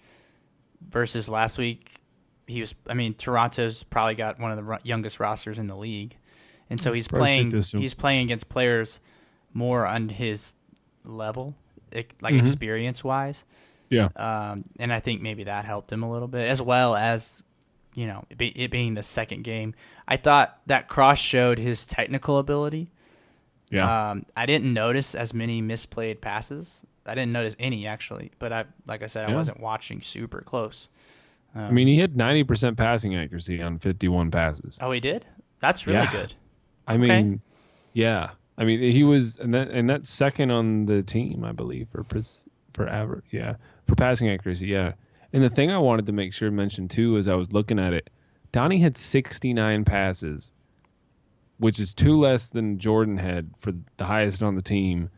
versus 0.89 1.29
last 1.29 1.57
week 1.57 1.91
he 2.47 2.59
was. 2.59 2.75
I 2.87 2.93
mean, 2.93 3.13
Toronto's 3.13 3.83
probably 3.83 4.15
got 4.15 4.39
one 4.39 4.51
of 4.51 4.63
the 4.65 4.79
youngest 4.83 5.19
rosters 5.19 5.57
in 5.57 5.67
the 5.67 5.75
league, 5.75 6.17
and 6.69 6.81
so 6.81 6.91
he's 6.93 7.07
playing. 7.07 7.51
He's 7.81 7.93
playing 7.93 8.25
against 8.25 8.49
players 8.49 8.99
more 9.53 9.85
on 9.85 10.09
his 10.09 10.55
level, 11.05 11.55
like 11.93 12.15
Mhm. 12.21 12.39
experience 12.39 13.03
wise. 13.03 13.45
Yeah. 13.89 14.09
Um, 14.15 14.63
and 14.79 14.91
I 14.93 14.99
think 15.01 15.21
maybe 15.21 15.43
that 15.45 15.65
helped 15.65 15.91
him 15.91 16.03
a 16.03 16.11
little 16.11 16.27
bit, 16.27 16.47
as 16.49 16.61
well 16.61 16.95
as 16.95 17.43
you 17.93 18.07
know 18.07 18.23
it, 18.29 18.37
be, 18.37 18.47
it 18.49 18.71
being 18.71 18.93
the 18.95 19.03
second 19.03 19.43
game. 19.43 19.73
I 20.07 20.17
thought 20.17 20.59
that 20.65 20.87
cross 20.87 21.19
showed 21.19 21.57
his 21.59 21.85
technical 21.85 22.37
ability. 22.37 22.89
Yeah. 23.71 24.11
Um, 24.11 24.25
I 24.37 24.45
didn't 24.45 24.73
notice 24.73 25.15
as 25.15 25.33
many 25.33 25.61
misplayed 25.61 26.21
passes. 26.21 26.85
I 27.05 27.15
didn't 27.15 27.31
notice 27.31 27.55
any 27.59 27.87
actually, 27.87 28.31
but 28.37 28.53
I 28.53 28.65
like 28.87 29.01
I 29.01 29.07
said, 29.07 29.25
I 29.25 29.29
Yeah. 29.31 29.35
wasn't 29.37 29.59
watching 29.59 30.01
super 30.01 30.41
close. 30.41 30.89
Um, 31.55 31.63
I 31.63 31.71
mean, 31.71 31.87
he 31.87 31.97
had 31.99 32.15
90% 32.15 32.77
passing 32.77 33.15
accuracy 33.15 33.61
on 33.61 33.77
51 33.79 34.29
passes. 34.31 34.77
oh, 34.81 34.91
he 34.91 34.99
did. 34.99 35.25
That's 35.59 35.87
really 35.87 35.99
Yeah. 35.99 36.11
good. 36.11 36.33
I 36.87 36.97
mean, 36.97 37.41
yeah. 37.93 38.31
I 38.57 38.63
mean, 38.65 38.79
he 38.79 39.03
was, 39.03 39.37
and 39.37 39.53
that, 39.53 39.69
and 39.71 39.89
that's 39.89 40.09
second 40.09 40.51
on 40.51 40.85
the 40.85 41.01
team, 41.01 41.43
I 41.43 41.51
believe, 41.51 41.87
for 41.91 42.03
for 42.73 42.87
average, 42.87 43.25
yeah, 43.31 43.55
for 43.85 43.95
passing 43.95 44.29
accuracy, 44.29 44.67
yeah. 44.67 44.93
And 45.33 45.43
the 45.43 45.49
thing 45.49 45.71
I 45.71 45.77
wanted 45.77 46.05
to 46.05 46.11
make 46.13 46.33
sure 46.33 46.49
to 46.49 46.55
mention 46.55 46.87
too, 46.87 47.17
as 47.17 47.27
I 47.27 47.33
was 47.35 47.51
looking 47.51 47.79
at 47.79 47.93
it, 47.93 48.09
Donnie 48.51 48.79
had 48.79 48.97
69 48.97 49.83
passes, 49.85 50.51
which 51.61 51.79
is 51.79 51.93
two 51.93 52.17
less 52.19 52.49
than 52.49 52.79
Jordan 52.79 53.17
had 53.17 53.51
for 53.59 53.71
the 53.97 54.05
highest 54.05 54.41
on 54.41 54.55
the 54.55 54.61
team. 54.63 55.09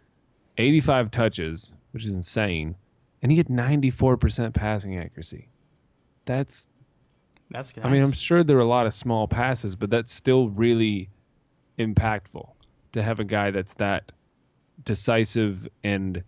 85 0.58 1.10
touches, 1.10 1.74
which 1.92 2.04
is 2.06 2.14
insane, 2.14 2.76
and 3.22 3.32
he 3.32 3.38
had 3.38 3.48
94% 3.48 4.54
passing 4.54 4.98
accuracy. 5.00 5.48
That's 6.26 6.68
That's 7.50 7.72
good. 7.74 7.86
I 7.86 7.90
mean, 7.90 8.04
I'm 8.04 8.12
sure 8.12 8.44
there 8.44 8.58
are 8.58 8.60
a 8.60 8.66
lot 8.66 8.86
of 8.86 8.94
small 8.94 9.28
passes, 9.28 9.76
but 9.76 9.90
that's 9.90 10.14
still 10.14 10.50
really 10.50 11.10
impactful 11.80 12.50
to 12.92 13.02
have 13.02 13.20
a 13.20 13.24
guy 13.24 13.52
that's 13.52 13.74
that 13.76 14.12
decisive 14.84 15.68
and 15.84 16.24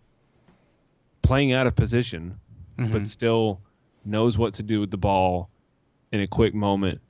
playing 1.22 1.52
out 1.52 1.66
of 1.66 1.74
position, 1.76 2.40
Mm-hmm. 2.78 2.92
but 2.92 3.08
still 3.08 3.60
knows 4.04 4.36
what 4.36 4.54
to 4.54 4.62
do 4.62 4.80
with 4.80 4.90
the 4.90 4.98
ball 4.98 5.48
in 6.12 6.20
a 6.20 6.26
quick 6.26 6.52
moment. 6.54 7.00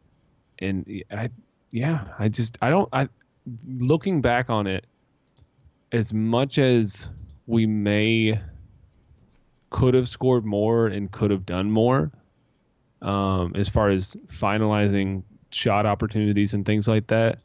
And 0.61 1.03
I, 1.11 1.31
yeah, 1.71 2.09
I 2.19 2.29
just 2.29 2.59
I 2.61 2.71
don't 2.71 2.89
I 2.93 3.09
looking 3.67 4.21
back 4.21 4.51
on 4.51 4.67
it, 4.67 4.87
as 5.93 6.13
much 6.13 6.59
as 6.59 7.07
we 7.47 7.67
may 7.67 8.41
could 9.71 9.95
have 9.95 10.09
scored 10.09 10.45
more 10.45 10.87
and 10.87 11.11
could 11.11 11.31
have 11.31 11.45
done 11.45 11.71
more 11.71 12.11
um, 13.03 13.53
as 13.55 13.69
far 13.69 13.91
as 13.91 14.17
finalizing 14.29 15.23
shot 15.51 15.87
opportunities 15.87 16.55
and 16.55 16.65
things 16.65 16.89
like 16.89 17.09
that. 17.09 17.39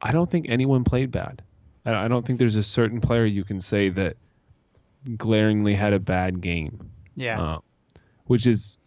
I 0.00 0.12
don't 0.12 0.30
think 0.30 0.46
anyone 0.48 0.84
played 0.84 1.10
bad. 1.10 1.42
I 1.84 2.04
I 2.04 2.08
don't 2.08 2.26
think 2.26 2.38
there's 2.38 2.56
a 2.56 2.62
certain 2.62 3.00
player 3.00 3.24
you 3.24 3.44
can 3.44 3.60
say 3.60 3.88
that 3.90 4.16
glaringly 5.16 5.74
had 5.74 5.92
a 5.92 6.00
bad 6.00 6.40
game, 6.40 6.90
yeah. 7.14 7.40
uh, 7.40 7.58
which 8.26 8.46
is 8.46 8.78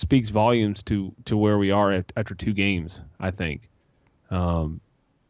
speaks 0.00 0.30
volumes 0.30 0.82
to 0.84 1.14
to 1.26 1.36
where 1.36 1.58
we 1.58 1.70
are 1.70 1.92
at, 1.92 2.12
after 2.16 2.34
two 2.34 2.52
games. 2.52 3.02
I 3.18 3.30
think. 3.30 3.68
Um, 4.30 4.80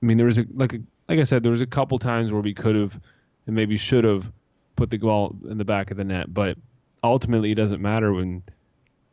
I 0.02 0.06
mean, 0.06 0.16
there 0.16 0.26
was 0.26 0.38
a 0.38 0.46
like 0.54 0.74
a, 0.74 0.78
like 1.08 1.18
I 1.18 1.24
said, 1.24 1.42
there 1.42 1.50
was 1.50 1.60
a 1.60 1.66
couple 1.66 1.98
times 1.98 2.30
where 2.30 2.40
we 2.40 2.54
could 2.54 2.76
have 2.76 2.98
and 3.46 3.56
maybe 3.56 3.76
should 3.76 4.04
have 4.04 4.30
put 4.76 4.90
the 4.90 4.98
ball 4.98 5.36
in 5.48 5.58
the 5.58 5.64
back 5.64 5.90
of 5.90 5.96
the 5.96 6.04
net, 6.04 6.32
but 6.32 6.56
ultimately 7.02 7.50
it 7.50 7.56
doesn't 7.56 7.82
matter 7.82 8.12
when 8.12 8.42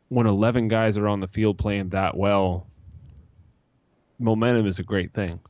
when 0.08 0.26
11 0.26 0.68
guys 0.68 0.96
are 0.96 1.08
on 1.08 1.20
the 1.20 1.28
field 1.28 1.58
playing 1.58 1.90
that 1.90 2.16
well. 2.16 2.66
Momentum 4.18 4.66
is 4.66 4.78
a 4.78 4.82
great 4.82 5.12
thing. 5.12 5.40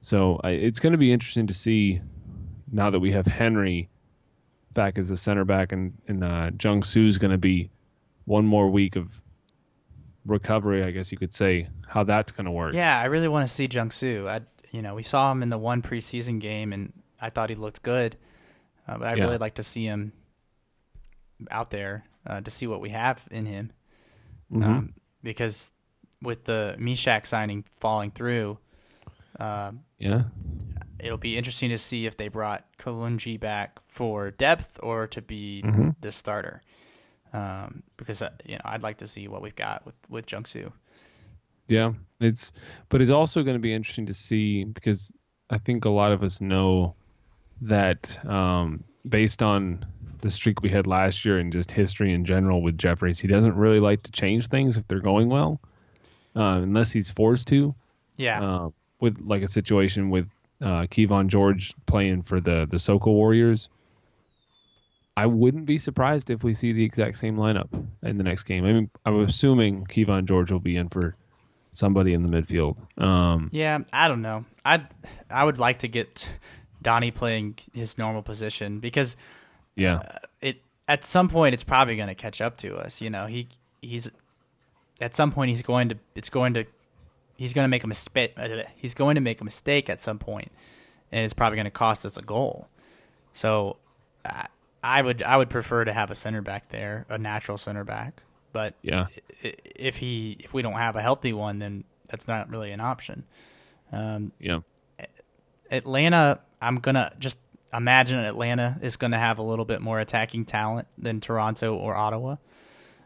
So 0.00 0.40
I, 0.42 0.50
it's 0.50 0.78
going 0.78 0.92
to 0.92 0.98
be 0.98 1.12
interesting 1.12 1.48
to 1.48 1.54
see 1.54 2.00
now 2.70 2.90
that 2.90 3.00
we 3.00 3.12
have 3.12 3.26
Henry 3.26 3.88
back 4.72 4.98
as 4.98 5.10
a 5.10 5.16
center 5.16 5.44
back 5.44 5.72
and, 5.72 5.94
and 6.06 6.22
uh, 6.22 6.50
Jung 6.62 6.84
Su's 6.84 7.18
going 7.18 7.32
to 7.32 7.38
be 7.38 7.70
one 8.24 8.46
more 8.46 8.70
week 8.70 8.96
of 8.96 9.20
recovery, 10.26 10.82
I 10.84 10.90
guess 10.90 11.10
you 11.12 11.18
could 11.18 11.32
say, 11.32 11.68
how 11.86 12.04
that's 12.04 12.32
going 12.32 12.44
to 12.46 12.50
work. 12.50 12.74
Yeah, 12.74 12.98
I 13.00 13.04
really 13.06 13.28
want 13.28 13.46
to 13.46 13.52
see 13.52 13.66
Jung 13.70 13.90
Soo. 13.90 14.26
I, 14.28 14.40
you 14.72 14.82
know, 14.82 14.94
we 14.94 15.02
saw 15.02 15.30
him 15.32 15.42
in 15.42 15.48
the 15.50 15.58
one 15.58 15.82
preseason 15.82 16.40
game, 16.40 16.72
and 16.72 16.92
I 17.20 17.30
thought 17.30 17.48
he 17.48 17.56
looked 17.56 17.82
good. 17.82 18.16
Uh, 18.88 18.98
but 18.98 19.08
I'd 19.08 19.18
Yeah. 19.18 19.24
really 19.24 19.38
like 19.38 19.54
to 19.54 19.62
see 19.62 19.84
him 19.84 20.12
out 21.50 21.70
there 21.70 22.04
uh, 22.26 22.40
to 22.40 22.50
see 22.50 22.66
what 22.66 22.80
we 22.80 22.90
have 22.90 23.24
in 23.30 23.46
him, 23.46 23.70
Mhm. 24.52 24.64
um, 24.64 24.94
because 25.22 25.72
with 26.22 26.44
the 26.44 26.74
Mishak 26.78 27.24
signing 27.26 27.62
falling 27.78 28.10
through, 28.10 28.58
uh, 29.38 29.70
yeah. 29.98 30.24
it'll 30.98 31.18
be 31.18 31.36
interesting 31.36 31.70
to 31.70 31.78
see 31.78 32.04
if 32.06 32.16
they 32.16 32.26
brought 32.28 32.64
Kalunji 32.78 33.38
back 33.38 33.78
for 33.86 34.30
depth 34.32 34.80
or 34.82 35.06
to 35.06 35.22
be 35.22 35.62
Mhm. 35.64 35.94
the 36.00 36.10
starter. 36.10 36.62
Um, 37.36 37.82
because 37.98 38.22
uh, 38.22 38.30
you 38.46 38.54
know, 38.54 38.62
I'd 38.64 38.82
like 38.82 38.98
to 38.98 39.06
see 39.06 39.28
what 39.28 39.42
we've 39.42 39.54
got 39.56 39.84
with 39.84 39.94
with 40.08 40.30
Jung 40.32 40.46
Soo. 40.46 40.72
Yeah, 41.68 41.92
it's 42.20 42.52
but 42.88 43.02
it's 43.02 43.10
also 43.10 43.42
going 43.42 43.56
to 43.56 43.60
be 43.60 43.74
interesting 43.74 44.06
to 44.06 44.14
see 44.14 44.64
because 44.64 45.12
I 45.50 45.58
think 45.58 45.84
a 45.84 45.90
lot 45.90 46.12
of 46.12 46.22
us 46.22 46.40
know 46.40 46.94
that 47.62 48.24
um, 48.24 48.84
based 49.08 49.42
on 49.42 49.84
the 50.22 50.30
streak 50.30 50.62
we 50.62 50.70
had 50.70 50.86
last 50.86 51.24
year 51.24 51.38
and 51.38 51.52
just 51.52 51.70
history 51.70 52.14
in 52.14 52.24
general 52.24 52.62
with 52.62 52.78
Jeffries, 52.78 53.20
he 53.20 53.28
doesn't 53.28 53.54
really 53.54 53.80
like 53.80 54.02
to 54.02 54.12
change 54.12 54.48
things 54.48 54.76
if 54.76 54.86
they're 54.88 55.00
going 55.00 55.28
well, 55.28 55.60
uh, 56.34 56.60
unless 56.62 56.90
he's 56.90 57.10
forced 57.10 57.48
to. 57.48 57.74
Yeah, 58.16 58.42
Uh, 58.42 58.70
with 59.00 59.20
like 59.20 59.42
a 59.42 59.48
situation 59.48 60.08
with 60.08 60.26
uh, 60.62 60.86
Kevon 60.86 61.26
George 61.26 61.74
playing 61.84 62.22
for 62.22 62.40
the 62.40 62.66
the 62.70 62.78
Soca 62.78 63.08
Warriors, 63.08 63.68
I 65.16 65.26
wouldn't 65.26 65.64
be 65.64 65.78
surprised 65.78 66.30
if 66.30 66.44
we 66.44 66.52
see 66.52 66.72
the 66.72 66.84
exact 66.84 67.16
same 67.18 67.36
lineup 67.36 67.68
in 68.02 68.18
the 68.18 68.24
next 68.24 68.42
game. 68.42 68.64
I 68.66 68.72
mean, 68.72 68.90
I'm 69.06 69.20
assuming 69.20 69.86
Kevon 69.86 70.26
George 70.26 70.52
will 70.52 70.60
be 70.60 70.76
in 70.76 70.88
for 70.90 71.16
somebody 71.72 72.12
in 72.12 72.22
the 72.22 72.28
midfield. 72.28 72.76
Um, 73.02 73.48
Yeah, 73.52 73.78
I 73.92 74.08
don't 74.08 74.22
know. 74.22 74.44
I 74.64 74.86
I 75.30 75.44
would 75.44 75.58
like 75.58 75.78
to 75.80 75.88
get 75.88 76.28
Donnie 76.82 77.10
playing 77.10 77.58
his 77.72 77.96
normal 77.96 78.22
position 78.22 78.78
because 78.80 79.16
yeah, 79.74 80.02
it 80.40 80.60
at 80.86 81.04
some 81.04 81.28
point 81.28 81.54
it's 81.54 81.64
probably 81.64 81.96
going 81.96 82.08
to 82.08 82.14
catch 82.14 82.40
up 82.40 82.58
to 82.58 82.76
us. 82.76 83.00
You 83.00 83.10
know, 83.10 83.26
he 83.26 83.48
he's 83.80 84.10
at 85.00 85.14
some 85.14 85.32
point 85.32 85.50
he's 85.50 85.62
going 85.62 85.88
to 85.88 85.98
it's 86.14 86.30
going 86.30 86.54
to 86.54 86.64
he's 87.36 87.52
going 87.52 87.64
to 87.64 87.68
make 87.68 87.84
a 87.84 87.88
mistake. 87.88 88.36
He's 88.76 88.94
going 88.94 89.14
to 89.14 89.20
make 89.20 89.40
a 89.40 89.44
mistake 89.44 89.88
at 89.88 90.00
some 90.00 90.18
point, 90.18 90.52
and 91.10 91.24
it's 91.24 91.34
probably 91.34 91.56
going 91.56 91.64
to 91.64 91.70
cost 91.70 92.04
us 92.04 92.16
a 92.16 92.22
goal. 92.22 92.68
So 93.32 93.76
I, 94.24 94.46
I 94.86 95.02
would 95.02 95.22
I 95.22 95.36
would 95.36 95.50
prefer 95.50 95.84
to 95.84 95.92
have 95.92 96.10
a 96.10 96.14
center 96.14 96.42
back 96.42 96.68
there, 96.68 97.06
a 97.08 97.18
natural 97.18 97.58
center 97.58 97.82
back. 97.84 98.22
But 98.52 98.74
yeah, 98.82 99.06
if 99.42 99.96
he 99.96 100.36
if 100.40 100.54
we 100.54 100.62
don't 100.62 100.74
have 100.74 100.96
a 100.96 101.02
healthy 101.02 101.32
one, 101.32 101.58
then 101.58 101.84
that's 102.08 102.28
not 102.28 102.48
really 102.48 102.70
an 102.70 102.80
option. 102.80 103.24
Um, 103.92 104.32
yeah, 104.38 104.60
Atlanta, 105.70 106.40
I'm 106.62 106.76
gonna 106.78 107.12
just 107.18 107.38
imagine 107.72 108.18
Atlanta 108.18 108.78
is 108.80 108.96
gonna 108.96 109.18
have 109.18 109.38
a 109.38 109.42
little 109.42 109.64
bit 109.64 109.80
more 109.80 109.98
attacking 109.98 110.44
talent 110.44 110.88
than 110.96 111.20
Toronto 111.20 111.74
or 111.74 111.94
Ottawa. 111.94 112.36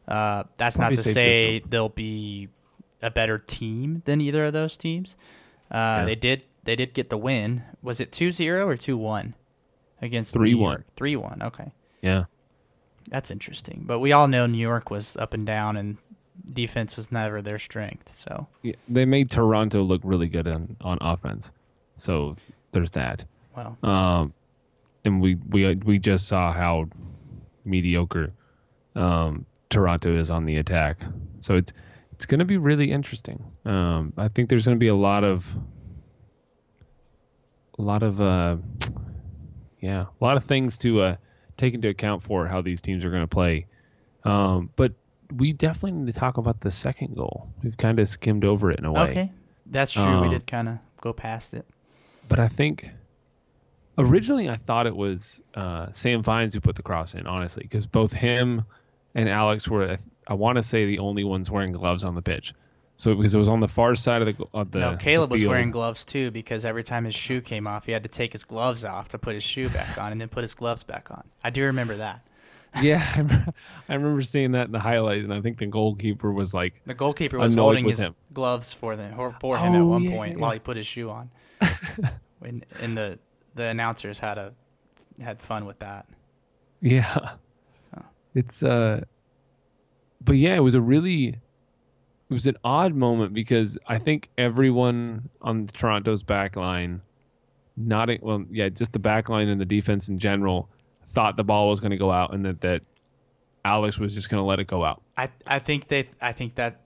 Uh, 0.07 0.45
that's 0.57 0.77
Probably 0.77 0.97
not 0.97 1.03
to 1.03 1.09
to 1.09 1.15
say 1.15 1.61
they'll 1.69 1.89
be 1.89 2.49
a 3.03 3.11
better 3.11 3.39
team 3.39 4.03
than 4.05 4.21
either 4.21 4.45
of 4.45 4.53
those 4.53 4.77
teams. 4.77 5.17
Uh, 5.71 5.75
Yeah. 6.01 6.05
They 6.05 6.15
did 6.15 6.45
they 6.65 6.77
did 6.77 6.93
get 6.93 7.09
the 7.09 7.17
win. 7.17 7.63
Was 7.83 8.01
it 8.01 8.13
2-0 8.13 8.67
or 8.67 8.77
2-1 8.77 9.33
against 10.03 10.35
3-1. 10.35 10.45
New 10.45 10.59
York? 10.59 10.85
3-1. 10.97 11.43
Okay, 11.43 11.73
yeah, 12.03 12.25
that's 13.09 13.31
interesting. 13.31 13.85
But 13.87 13.99
we 14.01 14.13
all 14.13 14.29
know 14.29 14.47
New 14.47 14.59
York 14.59 14.91
was 14.91 15.17
up 15.17 15.35
and 15.35 15.47
down, 15.47 15.77
and 15.77 15.97
defense 16.53 16.97
was 16.97 17.13
never 17.13 17.43
their 17.43 17.59
strength. 17.59 18.15
So 18.15 18.47
yeah. 18.63 18.75
They 18.89 19.05
made 19.05 19.31
Toronto 19.31 19.83
look 19.83 20.01
really 20.05 20.29
good 20.29 20.49
on 20.49 20.77
on 20.81 20.99
offense, 21.01 21.53
so 21.97 22.37
there's 22.73 22.93
that. 22.93 23.25
well, 23.57 23.77
Um, 23.83 24.33
and 25.05 25.21
we 25.21 25.37
we 25.49 25.75
we 25.85 25.99
just 25.99 26.27
saw 26.29 26.53
how 26.53 26.89
mediocre 27.65 28.33
um, 28.97 29.47
Toronto 29.69 30.15
is 30.17 30.31
on 30.31 30.45
the 30.45 30.57
attack. 30.57 31.01
So 31.41 31.57
it's 31.57 31.73
it's 32.13 32.27
going 32.27 32.41
to 32.41 32.45
be 32.45 32.59
really 32.59 32.93
interesting. 32.93 33.43
Um, 33.65 34.13
I 34.17 34.29
think 34.29 34.49
there's 34.51 34.67
going 34.67 34.77
to 34.77 34.81
be 34.81 34.89
a 34.89 34.95
lot 34.95 35.25
of 35.25 35.55
a 37.79 37.83
lot 37.83 38.03
of 38.03 38.21
uh, 38.21 38.57
yeah, 39.81 40.03
a 40.21 40.25
lot 40.25 40.37
of 40.37 40.45
things 40.45 40.79
to 40.79 41.01
uh, 41.03 41.17
take 41.57 41.75
into 41.75 41.89
account 41.89 42.23
for 42.23 42.47
how 42.47 42.61
these 42.63 42.81
teams 42.81 43.05
are 43.05 43.11
going 43.11 43.23
to 43.23 43.27
play. 43.29 43.67
Um, 44.25 44.71
but 44.77 44.93
we 45.35 45.53
definitely 45.53 45.93
need 45.93 46.13
to 46.13 46.19
talk 46.19 46.37
about 46.37 46.61
the 46.61 46.71
second 46.71 47.17
goal. 47.17 47.49
We've 47.63 47.77
kind 47.77 47.99
of 47.99 48.09
skimmed 48.09 48.45
over 48.45 48.71
it 48.71 48.79
in 48.79 48.85
a 48.85 48.93
way. 48.93 49.01
okay, 49.03 49.33
that's 49.67 49.93
true. 49.93 50.05
we 50.21 50.27
Um, 50.27 50.31
did 50.31 50.47
kind 50.47 50.69
of 50.69 50.79
go 51.01 51.13
past 51.13 51.55
it. 51.55 51.65
but 52.29 52.39
I 52.39 52.49
think 52.49 52.91
originally 53.99 54.49
I 54.49 54.57
thought 54.57 54.87
it 54.87 54.97
was 54.97 55.43
uh, 55.55 55.91
Sam 55.93 56.23
Vines 56.23 56.55
who 56.55 56.61
put 56.61 56.77
the 56.77 56.83
cross 56.83 57.15
in, 57.15 57.27
honestly, 57.27 57.63
because 57.63 57.87
both 57.87 58.13
him 58.13 58.65
and 59.15 59.29
Alex 59.29 59.69
were. 59.69 59.99
I 60.27 60.35
want 60.35 60.57
to 60.57 60.63
say 60.63 60.87
the 60.87 61.01
only 61.01 61.25
ones 61.25 61.51
wearing 61.51 61.73
gloves 61.73 62.05
on 62.05 62.15
the 62.15 62.23
pitch. 62.23 62.53
So 63.01 63.15
because 63.15 63.35
it 63.35 63.39
was 63.39 63.49
on 63.49 63.61
the 63.61 63.69
far 63.69 63.95
side 63.95 64.21
of 64.21 64.37
the 64.37 64.45
of 64.53 64.73
the 64.73 64.79
no, 64.81 64.97
Caleb 64.97 65.31
the 65.31 65.35
was 65.35 65.47
wearing 65.47 65.71
gloves 65.71 66.05
too 66.05 66.31
because 66.31 66.67
every 66.67 66.85
time 66.85 67.07
his 67.07 67.15
shoe 67.15 67.41
came 67.41 67.67
off, 67.67 67.87
he 67.87 67.93
had 67.93 68.03
to 68.03 68.11
take 68.11 68.33
his 68.33 68.45
gloves 68.45 68.85
off 68.85 69.09
to 69.09 69.19
put 69.19 69.33
his 69.33 69.43
shoe 69.43 69.71
back 69.71 69.97
on 69.97 70.13
and 70.13 70.21
then 70.21 70.29
put 70.29 70.43
his 70.43 70.55
gloves 70.55 70.83
back 70.83 71.11
on. 71.11 71.25
I 71.43 71.49
do 71.49 71.65
remember 71.65 71.97
that. 71.97 72.21
Yeah, 72.83 73.05
I 73.15 73.19
remember, 73.19 73.53
I 73.89 73.95
remember 73.95 74.23
seeing 74.23 74.53
that 74.53 74.67
in 74.67 74.73
the 74.73 74.79
highlight, 74.79 75.25
and 75.25 75.33
I 75.35 75.41
think 75.41 75.59
the 75.59 75.67
goalkeeper 75.67 76.31
was 76.31 76.53
like, 76.55 76.81
The 76.87 76.95
goalkeeper 76.95 77.37
was 77.39 77.57
holding 77.57 77.89
his 77.89 77.99
him. 77.99 78.15
gloves 78.33 78.73
for 78.73 78.95
the 78.97 79.09
for 79.41 79.59
him 79.59 79.75
at 79.75 79.81
one 79.81 80.05
yeah, 80.05 80.11
point 80.11 80.35
yeah, 80.37 80.41
while 80.43 80.53
he 80.53 80.61
put 80.61 80.77
his 80.77 80.87
shoe 80.87 81.11
on. 81.11 81.31
and, 82.43 82.65
and 82.81 82.97
the 82.97 83.19
the 83.57 83.65
announcers 83.65 84.19
had 84.21 84.39
a 84.39 84.53
had 85.21 85.41
fun 85.41 85.65
with 85.65 85.79
that. 85.81 86.07
yeah, 86.81 87.31
So. 87.91 88.05
it's 88.35 88.63
uh, 88.63 89.05
but 90.21 90.35
yeah, 90.37 90.55
it 90.55 90.61
was 90.61 90.75
a 90.77 90.81
really, 90.81 91.39
it 92.31 92.33
was 92.33 92.47
an 92.47 92.57
odd 92.63 92.95
moment 92.95 93.35
because 93.35 93.77
I 93.89 93.99
think 93.99 94.29
everyone 94.39 95.29
on 95.43 95.67
Toronto's 95.67 96.23
back 96.23 96.55
line, 96.57 97.01
not 97.77 98.09
well, 98.23 98.45
yeah, 98.51 98.69
just 98.69 98.93
the 98.93 98.99
back 99.01 99.29
line 99.29 99.49
and 99.49 99.61
the 99.61 99.65
defense 99.65 100.09
in 100.09 100.19
general, 100.19 100.69
thought 101.07 101.37
the 101.37 101.43
ball 101.45 101.69
was 101.69 101.81
going 101.81 101.91
to 101.91 101.97
go 101.97 102.13
out 102.13 102.33
and 102.33 102.45
that 102.45 102.61
that 102.61 102.83
Alex 103.65 103.99
was 103.99 104.15
just 104.15 104.31
going 104.31 104.41
to 104.41 104.45
let 104.45 104.61
it 104.61 104.67
go 104.69 104.85
out 104.85 105.03
I 105.19 105.29
I 105.47 105.59
think 105.59 105.89
they 105.89 106.09
I 106.23 106.33
think 106.33 106.55
that 106.55 106.81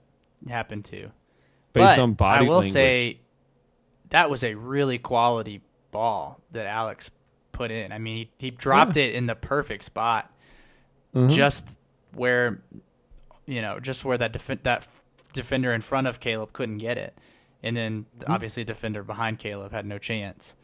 happened 0.49 0.85
too. 0.85 1.11
based 1.73 1.95
but 1.95 1.99
on 1.99 2.13
body 2.13 2.39
I 2.39 2.41
will 2.41 2.55
language. 2.55 2.71
say 2.71 3.19
that 4.09 4.29
was 4.31 4.43
a 4.43 4.55
really 4.55 4.97
quality 4.97 5.61
ball 5.91 6.41
that 6.51 6.65
Alex 6.67 7.11
put 7.51 7.71
in. 7.71 7.91
I 7.91 7.99
mean, 7.99 8.17
he, 8.17 8.31
he 8.47 8.51
dropped 8.51 8.97
it 8.97 9.15
in 9.15 9.25
the 9.27 9.35
perfect 9.35 9.83
spot, 9.83 10.29
Mhm. 11.13 11.29
just 11.29 11.79
where 12.15 12.61
you 13.45 13.61
know, 13.61 13.79
just 13.79 14.03
where 14.03 14.17
that 14.17 14.33
def- 14.33 14.63
that 14.63 14.87
defender 15.35 15.73
in 15.73 15.81
front 15.81 16.07
of 16.07 16.19
Caleb 16.19 16.53
couldn't 16.53 16.77
get 16.79 16.97
it, 16.97 17.17
and 17.63 17.75
then 17.77 18.05
Mm-hmm. 18.19 18.31
obviously 18.31 18.63
the 18.63 18.73
defender 18.73 19.03
behind 19.03 19.39
Caleb 19.39 19.71
had 19.71 19.85
no 19.85 19.97
chance. 19.97 20.55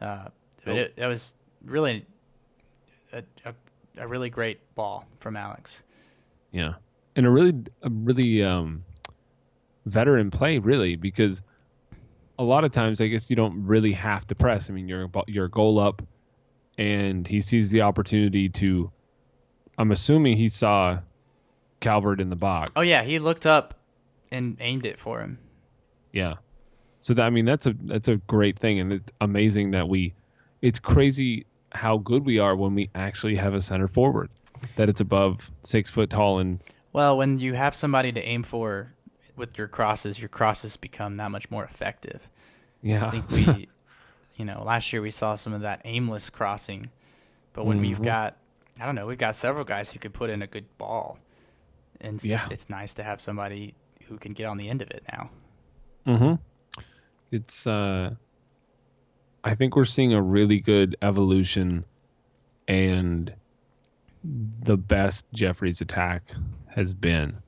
Uh, 0.00 0.28
but 0.64 0.74
Nope. 0.74 0.78
it, 0.78 0.94
it 1.02 1.06
was 1.06 1.34
really 1.64 2.06
a, 3.12 3.22
a 3.44 3.54
a 3.98 4.08
really 4.08 4.28
great 4.30 4.58
ball 4.74 5.06
from 5.20 5.36
Alex. 5.36 5.82
Yeah, 6.50 6.74
and 7.16 7.26
a 7.26 7.30
really, 7.30 7.54
a 7.82 7.90
really 7.90 8.42
um, 8.42 8.84
veteran 9.86 10.30
play, 10.30 10.58
really, 10.58 10.96
because 10.96 11.42
a 12.38 12.42
lot 12.42 12.64
of 12.64 12.72
times 12.72 13.00
I 13.00 13.06
guess 13.06 13.30
you 13.30 13.36
don't 13.36 13.64
really 13.66 13.92
have 13.92 14.26
to 14.28 14.34
press. 14.34 14.68
I 14.68 14.72
mean, 14.72 14.88
you're 14.88 15.08
you're 15.28 15.44
a 15.46 15.50
goal 15.50 15.78
up, 15.78 16.02
and 16.78 17.26
he 17.26 17.40
sees 17.40 17.70
the 17.70 17.82
opportunity 17.82 18.48
to. 18.50 18.90
I'm 19.78 19.90
assuming 19.92 20.36
he 20.36 20.48
saw 20.48 20.98
Calvert 21.80 22.20
in 22.20 22.30
the 22.30 22.36
box. 22.36 22.72
Oh 22.76 22.80
yeah, 22.82 23.02
he 23.04 23.18
looked 23.18 23.46
up 23.46 23.74
and 24.34 24.56
aimed 24.60 24.84
it 24.84 24.98
for 24.98 25.20
him. 25.20 25.38
Yeah. 26.12 26.34
So 27.00 27.14
that 27.14 27.22
I 27.24 27.30
mean 27.30 27.44
that's 27.44 27.66
a 27.66 27.74
that's 27.84 28.08
a 28.08 28.16
great 28.16 28.58
thing, 28.58 28.80
and 28.80 28.92
it's 28.92 29.12
amazing 29.20 29.70
that 29.72 29.88
we. 29.88 30.14
It's 30.62 30.78
crazy 30.78 31.44
how 31.72 31.98
good 31.98 32.24
we 32.24 32.38
are 32.38 32.56
when 32.56 32.74
we 32.74 32.88
actually 32.94 33.36
have 33.36 33.52
a 33.54 33.60
center 33.60 33.86
forward, 33.88 34.30
that 34.76 34.88
it's 34.88 35.00
above 35.00 35.50
six 35.62 35.90
foot 35.90 36.08
tall 36.10 36.38
and 36.38 36.60
Well, 36.92 37.16
when 37.18 37.38
you 37.38 37.54
have 37.54 37.74
somebody 37.74 38.12
to 38.12 38.22
aim 38.22 38.42
for 38.44 38.94
with 39.36 39.58
your 39.58 39.68
crosses, 39.68 40.18
your 40.18 40.28
crosses 40.30 40.76
become 40.78 41.16
that 41.16 41.30
much 41.30 41.50
more 41.50 41.64
effective. 41.64 42.28
yeah. 42.82 43.06
I 43.06 43.10
think 43.10 43.28
we, 43.30 43.68
you 44.36 44.44
know, 44.46 44.62
last 44.64 44.92
year 44.92 45.02
we 45.02 45.10
saw 45.10 45.34
some 45.34 45.52
of 45.52 45.60
that 45.62 45.82
aimless 45.84 46.30
crossing, 46.30 46.88
but 47.52 47.66
when 47.66 47.80
we've 47.80 47.98
Mhm. 47.98 48.04
got, 48.04 48.36
I 48.80 48.86
don't 48.86 48.94
know, 48.94 49.06
we've 49.06 49.18
got 49.18 49.34
several 49.36 49.64
guys 49.64 49.92
who 49.92 49.98
could 49.98 50.14
put 50.14 50.30
in 50.30 50.40
a 50.40 50.46
good 50.46 50.66
ball, 50.78 51.18
and 52.00 52.22
Yeah. 52.24 52.46
it's 52.50 52.70
nice 52.70 52.94
to 52.94 53.02
have 53.02 53.20
somebody 53.20 53.74
who 54.08 54.18
can 54.18 54.32
get 54.32 54.46
on 54.46 54.56
the 54.56 54.68
end 54.68 54.82
of 54.82 54.90
it 54.90 55.02
now. 55.12 55.30
Mm-hmm. 56.06 56.34
It's 57.30 57.66
uh 57.66 58.14
I 59.42 59.54
think 59.54 59.76
we're 59.76 59.84
seeing 59.84 60.14
a 60.14 60.22
really 60.22 60.60
good 60.60 60.96
evolution 61.02 61.84
and 62.66 63.32
the 64.62 64.76
best 64.76 65.26
Jeffries' 65.34 65.82
attack 65.82 66.32
has 66.66 66.94
been. 66.94 67.38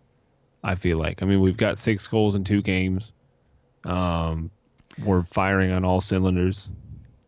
I 0.63 0.75
feel 0.75 0.99
like. 0.99 1.23
I 1.23 1.27
mean, 1.27 1.41
we've 1.41 1.57
got 1.57 1.79
six 1.79 2.07
goals 2.09 2.35
in 2.35 2.45
two 2.45 2.63
games. 2.63 3.13
Um 3.85 4.51
we're 5.05 5.23
firing 5.23 5.73
on 5.73 5.85
all 5.85 6.01
cylinders. 6.01 6.73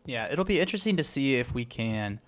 Yeah, 0.05 0.31
it'll 0.31 0.45
be 0.45 0.59
interesting 0.59 0.97
to 0.97 1.03
see 1.03 1.35
if 1.35 1.53
we 1.53 1.65
can 1.65 2.19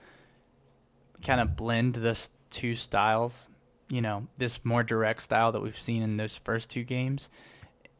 kind 1.24 1.42
of 1.42 1.56
blend 1.56 1.96
this 1.96 2.30
two 2.50 2.76
styles. 2.76 3.50
You 3.92 4.02
know, 4.02 4.28
this 4.38 4.64
more 4.64 4.84
direct 4.84 5.22
style 5.22 5.52
that 5.52 5.62
we've 5.62 5.78
seen 5.78 6.02
in 6.02 6.16
those 6.18 6.38
first 6.38 6.70
two 6.70 6.84
games 6.84 7.30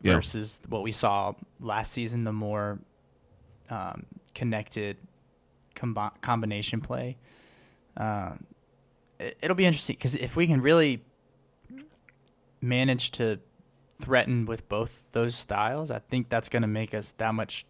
Yeah. 0.02 0.14
versus 0.16 0.62
what 0.70 0.84
we 0.84 0.92
saw 0.94 1.34
last 1.60 1.92
season, 1.92 2.24
the 2.24 2.32
more 2.34 2.80
um, 3.70 4.06
connected 4.34 4.98
combi- 5.76 6.20
combination 6.22 6.80
play. 6.82 7.18
Uh, 7.98 8.36
it, 9.20 9.38
it'll 9.42 9.56
be 9.56 9.66
interesting 9.66 9.98
because 9.98 10.16
if 10.16 10.36
we 10.38 10.48
can 10.48 10.62
really 10.62 11.04
manage 12.62 13.12
to 13.12 13.40
threaten 14.00 14.46
with 14.46 14.68
both 14.70 15.04
those 15.12 15.36
styles, 15.36 15.92
I 15.92 16.00
think 16.00 16.30
that's 16.30 16.50
going 16.50 16.62
to 16.62 16.68
make 16.68 16.94
us 16.94 17.12
that 17.14 17.34
much 17.34 17.66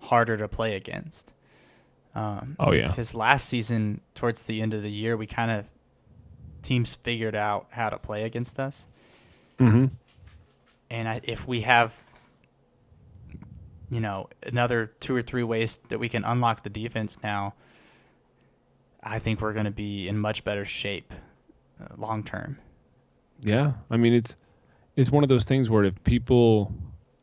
harder 0.00 0.36
to 0.36 0.48
play 0.48 0.76
against. 0.76 1.32
Um, 2.14 2.56
Oh, 2.58 2.72
yeah. 2.72 2.88
Because 2.88 3.14
last 3.14 3.48
season, 3.48 4.00
towards 4.14 4.44
the 4.44 4.60
end 4.60 4.74
of 4.74 4.82
the 4.82 4.90
year, 4.90 5.16
we 5.16 5.26
kind 5.26 5.50
of 5.50 5.66
teams 6.64 6.94
figured 6.94 7.36
out 7.36 7.66
how 7.70 7.90
to 7.90 7.98
play 7.98 8.24
against 8.24 8.58
us, 8.58 8.88
Mm-hmm. 9.60 9.86
and 10.90 11.08
I, 11.08 11.20
if 11.22 11.46
we 11.46 11.60
have, 11.60 11.96
you 13.88 14.00
know, 14.00 14.28
another 14.42 14.86
two 14.98 15.14
or 15.14 15.22
three 15.22 15.44
ways 15.44 15.78
that 15.90 16.00
we 16.00 16.08
can 16.08 16.24
unlock 16.24 16.64
the 16.64 16.70
defense 16.70 17.22
now, 17.22 17.54
I 19.00 19.20
think 19.20 19.40
we're 19.40 19.52
going 19.52 19.66
to 19.66 19.70
be 19.70 20.08
in 20.08 20.18
much 20.18 20.42
better 20.42 20.64
shape 20.64 21.12
uh, 21.80 21.94
long 21.96 22.24
term. 22.24 22.58
Yeah, 23.40 23.74
I 23.90 23.96
mean 23.96 24.14
it's 24.14 24.36
it's 24.96 25.10
one 25.10 25.22
of 25.22 25.28
those 25.28 25.44
things 25.44 25.68
where 25.70 25.84
if 25.84 26.02
people 26.02 26.72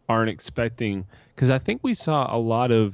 aren't 0.08 0.30
expecting, 0.30 1.06
because 1.36 1.50
I 1.50 1.58
think 1.60 1.82
we 1.84 1.94
saw 1.94 2.34
a 2.34 2.38
lot 2.38 2.72
of, 2.72 2.94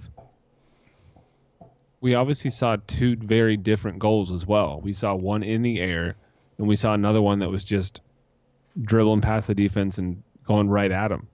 we 2.00 2.14
obviously 2.16 2.52
saw 2.52 2.78
two 2.88 3.16
very 3.16 3.58
different 3.58 4.00
goals 4.00 4.32
as 4.32 4.46
well. 4.46 4.80
We 4.82 4.94
saw 4.94 5.16
one 5.16 5.44
in 5.44 5.64
the 5.64 5.80
air, 5.80 6.16
and 6.58 6.68
we 6.68 6.76
saw 6.76 6.94
another 6.94 7.22
one 7.22 7.40
that 7.40 7.50
was 7.50 7.64
just 7.64 8.02
dribbling 8.80 9.22
past 9.22 9.48
the 9.48 9.56
defense 9.56 9.98
and 9.98 10.24
going 10.44 10.70
right 10.70 10.92
at 10.92 11.12
him. 11.12 11.28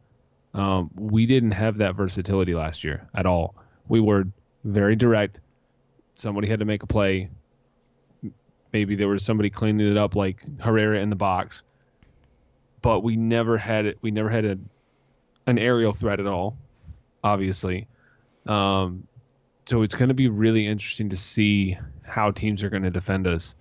Um, 0.53 0.91
we 0.95 1.25
didn't 1.25 1.51
have 1.51 1.77
that 1.77 1.95
versatility 1.95 2.53
last 2.53 2.83
year 2.83 3.07
at 3.13 3.25
all. 3.25 3.55
We 3.87 3.99
were 3.99 4.25
very 4.63 4.95
direct. 4.95 5.39
Somebody 6.15 6.47
had 6.47 6.59
to 6.59 6.65
make 6.65 6.83
a 6.83 6.87
play. 6.87 7.29
Maybe 8.71 8.95
there 8.95 9.07
was 9.07 9.23
somebody 9.23 9.49
cleaning 9.49 9.89
it 9.89 9.97
up, 9.97 10.15
like 10.15 10.43
Herrera 10.59 10.99
in 10.99 11.09
the 11.09 11.15
box 11.15 11.63
but 12.83 12.99
we 12.99 13.15
never 13.15 13.57
had 13.57 13.87
it. 13.87 13.97
We 14.01 14.11
never 14.11 14.29
had 14.29 14.45
a, 14.45 14.57
an 15.47 15.57
aerial 15.57 15.93
threat 15.93 16.19
at 16.19 16.27
all, 16.27 16.57
obviously. 17.23 17.87
Um, 18.45 19.07
so 19.65 19.81
it's 19.81 19.95
going 19.95 20.09
to 20.09 20.13
be 20.13 20.27
really 20.27 20.67
interesting 20.67 21.09
to 21.09 21.17
see 21.17 21.77
how 22.03 22.31
teams 22.31 22.61
are 22.61 22.69
going 22.69 22.83
to 22.83 22.91
defend 22.91 23.25
us. 23.25 23.55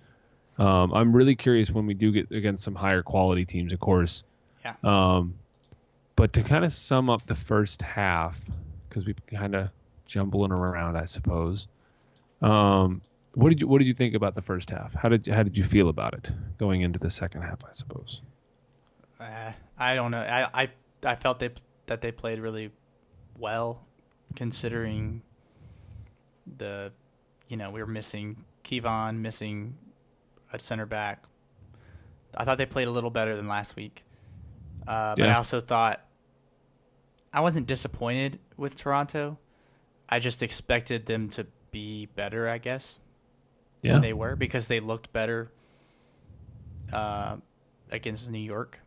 Um, 0.57 0.93
I'm 0.93 1.15
really 1.15 1.35
curious 1.35 1.71
when 1.71 1.85
we 1.85 1.93
do 1.93 2.11
get 2.11 2.31
against 2.31 2.63
some 2.63 2.75
higher 2.75 3.01
quality 3.01 3.45
teams, 3.45 3.73
of 3.73 3.79
course. 3.79 4.23
Yeah. 4.63 4.75
Um, 4.83 5.35
but 6.15 6.33
to 6.33 6.43
kind 6.43 6.63
of 6.63 6.71
sum 6.71 7.09
up 7.09 7.25
the 7.25 7.35
first 7.35 7.81
half, 7.81 8.39
because 8.87 9.05
we 9.05 9.15
kind 9.27 9.55
of 9.55 9.69
jumbling 10.05 10.51
around, 10.51 10.95
I 10.95 11.05
suppose. 11.05 11.67
Um, 12.41 13.01
what 13.33 13.49
did 13.49 13.61
you 13.61 13.67
What 13.67 13.79
did 13.79 13.87
you 13.87 13.95
think 13.95 14.13
about 14.13 14.35
the 14.35 14.41
first 14.41 14.69
half? 14.69 14.93
How 14.93 15.09
did 15.09 15.25
How 15.25 15.41
did 15.41 15.57
you 15.57 15.63
feel 15.63 15.89
about 15.89 16.13
it 16.13 16.31
going 16.59 16.81
into 16.81 16.99
the 16.99 17.09
second 17.09 17.41
half? 17.41 17.63
I 17.67 17.71
suppose. 17.71 18.21
Uh, 19.19 19.53
I 19.77 19.95
don't 19.95 20.11
know. 20.11 20.21
I, 20.21 20.63
I 20.63 20.69
I 21.03 21.15
felt 21.15 21.39
they 21.39 21.49
that 21.87 22.01
they 22.01 22.11
played 22.11 22.39
really 22.39 22.71
well, 23.37 23.85
considering 24.35 25.23
the, 26.57 26.91
you 27.47 27.57
know, 27.57 27.71
we 27.71 27.81
were 27.81 27.87
missing 27.87 28.43
Kevon, 28.63 29.17
missing 29.17 29.75
a 30.53 30.59
center 30.59 30.85
back. 30.85 31.23
I 32.35 32.45
thought 32.45 32.57
they 32.57 32.65
played 32.65 32.87
a 32.87 32.91
little 32.91 33.09
better 33.09 33.35
than 33.35 33.47
last 33.47 33.75
week, 33.75 34.03
uh, 34.87 35.15
but 35.15 35.29
I 35.29 35.33
also 35.35 35.59
thought 35.61 36.01
I 37.33 37.41
wasn't 37.41 37.67
disappointed 37.67 38.39
with 38.57 38.77
Toronto. 38.77 39.37
I 40.09 40.19
just 40.19 40.41
expected 40.43 41.05
them 41.05 41.29
to 41.29 41.47
be 41.71 42.05
better, 42.07 42.47
I 42.49 42.57
guess 42.59 42.99
Yeah. 43.81 43.93
than 43.93 44.01
they 44.01 44.13
were 44.13 44.35
because 44.35 44.67
they 44.67 44.79
looked 44.79 45.11
better 45.13 45.51
uh, 46.91 47.37
against 47.91 48.29
New 48.29 48.37
York 48.39 48.79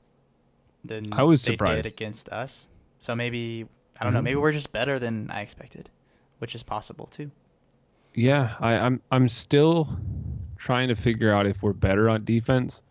than 0.85 1.13
I 1.13 1.23
was 1.25 1.43
they 1.45 1.53
surprised. 1.53 1.83
did 1.83 1.93
against 1.93 2.29
us. 2.29 2.69
So 3.01 3.15
maybe 3.15 3.67
I 4.01 4.05
don't 4.05 4.13
know. 4.13 4.21
Mhm. 4.21 4.25
Maybe 4.25 4.37
we're 4.37 4.53
just 4.53 4.73
better 4.73 4.99
than 4.99 5.31
I 5.31 5.41
expected, 5.41 5.91
which 6.39 6.55
is 6.55 6.63
possible 6.63 7.07
too. 7.07 7.31
Yeah, 8.15 8.55
I, 8.61 8.75
I'm 8.79 9.03
I'm 9.11 9.29
still 9.29 9.99
trying 10.57 10.89
to 10.89 10.95
figure 10.95 11.33
out 11.33 11.47
if 11.47 11.63
we're 11.63 11.73
better 11.73 12.09
on 12.09 12.25
defense. 12.25 12.83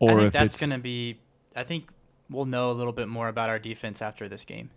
or 0.00 0.10
I 0.10 0.14
think 0.14 0.26
if 0.28 0.32
that's 0.32 0.60
going 0.60 0.70
to 0.70 0.78
be. 0.78 1.18
I 1.56 1.64
think 1.64 1.88
we'll 2.30 2.44
know 2.44 2.70
a 2.70 2.74
little 2.74 2.92
bit 2.92 3.08
more 3.08 3.28
about 3.28 3.48
our 3.50 3.58
defense 3.58 4.00
after 4.00 4.28
this 4.28 4.44
game 4.44 4.70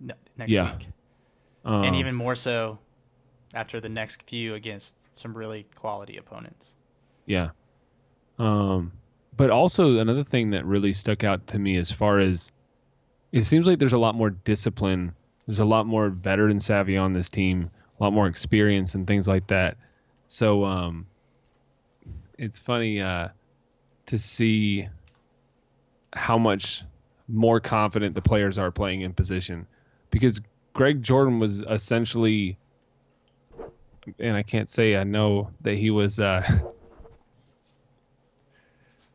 ne- 0.00 0.14
next 0.38 0.50
Yeah. 0.52 0.76
week, 0.76 0.86
um, 1.64 1.84
and 1.84 1.96
even 1.96 2.14
more 2.14 2.34
so 2.34 2.78
after 3.52 3.80
the 3.80 3.88
next 3.90 4.22
few 4.22 4.54
against 4.54 5.08
some 5.18 5.36
really 5.36 5.64
quality 5.74 6.16
opponents. 6.16 6.74
Yeah. 7.26 7.50
Um, 8.38 8.92
but 9.36 9.50
also 9.50 9.98
another 9.98 10.24
thing 10.24 10.50
that 10.50 10.64
really 10.64 10.92
stuck 10.94 11.22
out 11.24 11.46
to 11.48 11.58
me 11.58 11.76
as 11.76 11.90
far 11.90 12.18
as 12.18 12.50
it 13.32 13.42
seems 13.42 13.66
like 13.66 13.78
there's 13.78 13.92
a 13.92 13.98
lot 13.98 14.14
more 14.14 14.30
discipline. 14.30 15.14
There's 15.46 15.60
a 15.60 15.64
lot 15.64 15.86
more 15.86 16.08
veteran 16.08 16.60
savvy 16.60 16.96
on 16.96 17.12
this 17.12 17.28
team, 17.28 17.70
a 18.00 18.02
lot 18.02 18.12
more 18.12 18.26
experience 18.26 18.94
and 18.94 19.06
things 19.06 19.28
like 19.28 19.46
that. 19.48 19.76
So 20.28 20.64
um, 20.64 21.06
it's 22.38 22.60
funny 22.60 23.00
uh, 23.00 23.28
to 24.06 24.18
see 24.18 24.88
how 26.12 26.38
much 26.38 26.82
more 27.28 27.60
confident 27.60 28.14
the 28.14 28.22
players 28.22 28.58
are 28.58 28.70
playing 28.70 29.02
in 29.02 29.12
position 29.12 29.66
because 30.10 30.40
Greg 30.72 31.02
Jordan 31.02 31.40
was 31.40 31.60
essentially 31.60 32.56
and 34.18 34.36
I 34.36 34.42
can't 34.42 34.70
say 34.70 34.96
I 34.96 35.04
know 35.04 35.50
that 35.62 35.74
he 35.74 35.90
was 35.90 36.20
uh, 36.20 36.42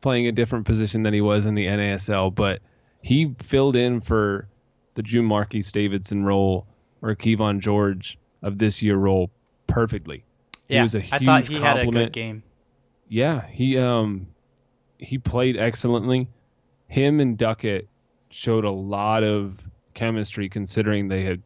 playing 0.00 0.26
a 0.26 0.32
different 0.32 0.66
position 0.66 1.02
than 1.02 1.14
he 1.14 1.20
was 1.20 1.46
in 1.46 1.54
the 1.54 1.66
NASL, 1.66 2.34
but 2.34 2.60
he 3.02 3.34
filled 3.38 3.76
in 3.76 4.00
for 4.00 4.48
the 4.94 5.02
Drew 5.02 5.22
Marquis 5.22 5.64
Davidson 5.72 6.24
role 6.24 6.66
or 7.00 7.14
Kevon 7.14 7.60
George 7.60 8.18
of 8.42 8.58
this 8.58 8.82
year 8.82 8.96
role 8.96 9.30
perfectly. 9.66 10.24
He 10.68 10.74
Yeah, 10.74 10.82
was 10.82 10.94
a 10.94 10.98
I 11.12 11.18
thought 11.18 11.46
huge 11.46 11.48
he 11.48 11.54
had 11.64 11.76
a 11.78 11.80
good 11.80 11.84
compliment. 11.84 12.12
game. 12.12 12.42
Yeah, 13.08 13.46
he 13.46 13.78
um 13.78 14.28
he 14.98 15.18
played 15.18 15.56
excellently. 15.56 16.28
Him 16.88 17.20
and 17.20 17.36
Duckett 17.36 17.88
showed 18.30 18.64
a 18.64 18.70
lot 18.70 19.24
of 19.24 19.60
chemistry 19.94 20.48
considering 20.48 21.08
they 21.08 21.22
had 21.24 21.42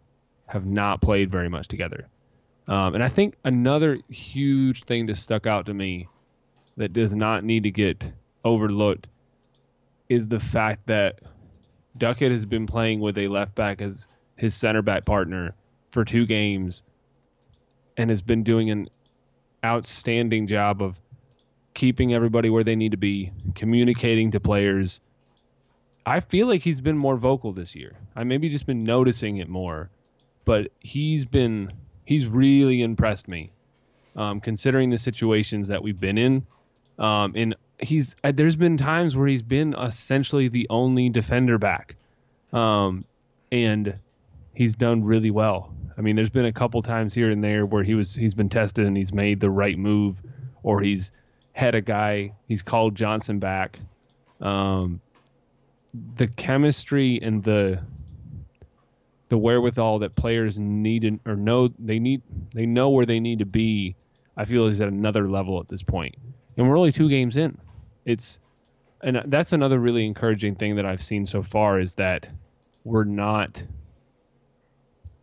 have 0.47 0.67
not 0.67 1.01
played 1.01 1.31
very 1.31 1.49
much 1.49 1.69
together. 1.69 2.09
Um, 2.69 2.95
and 2.95 3.03
I 3.03 3.09
think 3.09 3.37
another 3.45 3.99
huge 4.09 4.85
thing 4.85 5.07
that 5.07 5.17
stuck 5.17 5.47
out 5.47 5.67
to 5.67 5.75
me 5.75 6.09
that 6.77 6.93
does 6.93 7.15
not 7.15 7.45
need 7.45 7.63
to 7.65 7.71
get 7.71 8.13
overlooked 8.45 9.07
is 10.09 10.27
the 10.29 10.41
fact 10.41 10.87
that 10.87 11.21
Duckett 11.97 12.31
has 12.33 12.45
been 12.47 12.67
playing 12.67 13.01
with 13.01 13.19
a 13.19 13.29
left 13.29 13.55
back 13.55 13.81
as 13.81 14.07
his 14.37 14.55
center 14.55 14.83
back 14.83 15.05
partner 15.05 15.55
for 15.91 16.05
two 16.05 16.27
games 16.27 16.83
and 17.97 18.11
has 18.11 18.21
been 18.23 18.43
doing 18.43 18.71
an 18.71 18.89
outstanding 19.65 20.47
job 20.47 20.83
of 20.83 20.99
keeping 21.75 22.15
everybody 22.15 22.49
where 22.49 22.65
they 22.65 22.77
need 22.77 22.93
to 22.93 22.97
be, 22.97 23.33
communicating 23.55 24.31
to 24.33 24.41
players. 24.41 25.01
I 26.05 26.21
feel 26.21 26.47
like 26.47 26.63
he's 26.63 26.81
been 26.81 26.97
more 26.97 27.17
vocal 27.17 27.53
this 27.53 27.75
year. 27.75 27.97
I 28.15 28.25
maybe 28.25 28.49
just 28.49 28.67
been 28.67 28.85
noticing 28.85 29.37
it 29.37 29.49
more, 29.49 29.91
but 30.45 30.71
he's 30.81 31.25
been 31.25 31.71
he's 32.05 32.27
really 32.27 32.81
impressed 32.83 33.29
me, 33.29 33.51
um, 34.15 34.41
considering 34.41 34.91
the 34.91 34.99
situations 34.99 35.69
that 35.69 35.83
we've 35.83 36.01
been 36.01 36.17
in. 36.17 36.47
Um, 36.99 37.33
and 37.37 37.57
he's 37.79 38.17
uh, 38.25 38.33
there's 38.35 38.57
been 38.57 38.79
times 38.79 39.17
where 39.17 39.27
he's 39.27 39.43
been 39.43 39.75
essentially 39.75 40.49
the 40.49 40.67
only 40.71 41.11
defender 41.11 41.59
back, 41.59 41.97
um, 42.53 43.05
and 43.53 43.99
he's 44.55 44.77
done 44.77 45.05
really 45.05 45.31
well. 45.31 45.75
I 45.99 46.03
mean, 46.03 46.17
there's 46.17 46.31
been 46.31 46.45
a 46.45 46.53
couple 46.53 46.83
times 46.83 47.15
here 47.15 47.31
and 47.31 47.43
there 47.43 47.65
where 47.65 47.83
he 47.83 47.95
was 47.95 48.15
he's 48.15 48.35
been 48.35 48.49
tested 48.49 48.87
and 48.87 48.97
he's 48.97 49.13
made 49.13 49.41
the 49.41 49.51
right 49.51 49.79
move, 49.79 50.21
or 50.63 50.81
he's 50.81 51.11
had 51.53 51.75
a 51.75 51.81
guy 51.81 52.33
he's 52.49 52.63
called 52.63 52.95
Johnson 52.95 53.39
back. 53.39 53.79
Um, 54.41 55.01
the 56.17 56.27
chemistry 56.27 57.19
and 57.23 57.43
the 57.43 57.81
the 59.29 59.39
wherewithal 59.39 60.01
that 60.01 60.15
players 60.15 60.59
need 60.59 61.19
or 61.27 61.35
know 61.35 61.69
they 61.79 61.99
need 61.99 62.23
they 62.53 62.67
know 62.67 62.91
where 62.91 63.07
they 63.07 63.21
need 63.21 63.39
to 63.39 63.47
be. 63.47 63.97
I 64.37 64.45
feel 64.45 64.67
is 64.67 64.81
at 64.83 64.89
another 64.89 65.29
level 65.31 65.61
at 65.61 65.69
this 65.69 65.83
point, 65.83 66.15
and 66.57 66.69
we're 66.69 66.77
only 66.77 66.93
two 66.93 67.09
games 67.09 67.39
in. 67.39 67.57
It's 68.05 68.39
and 69.03 69.23
that's 69.27 69.53
another 69.53 69.79
really 69.79 70.05
encouraging 70.05 70.57
thing 70.57 70.77
that 70.77 70.85
I've 70.85 71.03
seen 71.03 71.27
so 71.27 71.43
far 71.43 71.81
is 71.81 71.95
that 71.95 72.29
we're 72.85 73.05
not 73.05 73.63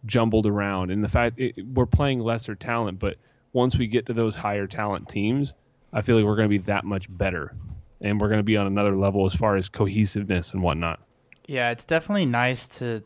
jumbled 0.05 0.45
around. 0.47 0.91
And 0.91 1.03
the 1.03 1.07
fact 1.09 1.39
it, 1.39 1.55
we're 1.73 1.85
playing 1.85 2.19
lesser 2.19 2.55
talent 2.55 2.99
but 2.99 3.17
once 3.53 3.77
we 3.77 3.87
get 3.87 4.05
to 4.07 4.13
those 4.13 4.35
higher 4.35 4.67
talent 4.67 5.07
teams 5.09 5.53
i 5.93 6.01
feel 6.01 6.15
like 6.15 6.25
we're 6.25 6.35
going 6.35 6.49
to 6.49 6.59
be 6.59 6.63
that 6.65 6.83
much 6.83 7.05
better. 7.09 7.55
And 8.01 8.19
we're 8.19 8.27
going 8.27 8.39
to 8.39 8.43
be 8.43 8.57
on 8.57 8.67
another 8.67 8.97
level 8.97 9.25
as 9.25 9.33
far 9.33 9.55
as 9.55 9.69
cohesiveness 9.69 10.51
and 10.51 10.61
whatnot. 10.61 10.99
Yeah, 11.47 11.71
it's 11.71 11.85
definitely 11.85 12.25
nice 12.25 12.67
to 12.79 13.01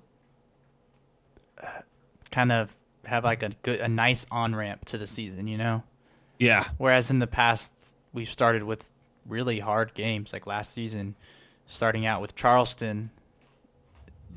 uh, 1.62 1.68
kind 2.32 2.52
of 2.52 2.76
have 3.06 3.24
like 3.24 3.43
a 3.43 3.50
good, 3.62 3.80
a 3.80 3.88
nice 3.88 4.26
on 4.32 4.56
ramp 4.56 4.86
to 4.86 4.98
the 4.98 5.06
season, 5.06 5.45
you 5.48 5.58
know. 5.58 5.84
yeah. 6.39 6.70
Whereas 6.78 7.12
in 7.12 7.20
the 7.20 7.28
past, 7.28 7.95
we've 8.12 8.30
started 8.30 8.64
with 8.64 8.89
really 9.26 9.60
hard 9.60 9.93
games, 9.93 10.34
like 10.34 10.48
last 10.48 10.74
season, 10.74 11.16
starting 11.68 12.06
out 12.06 12.22
with 12.22 12.36
Charleston, 12.36 13.12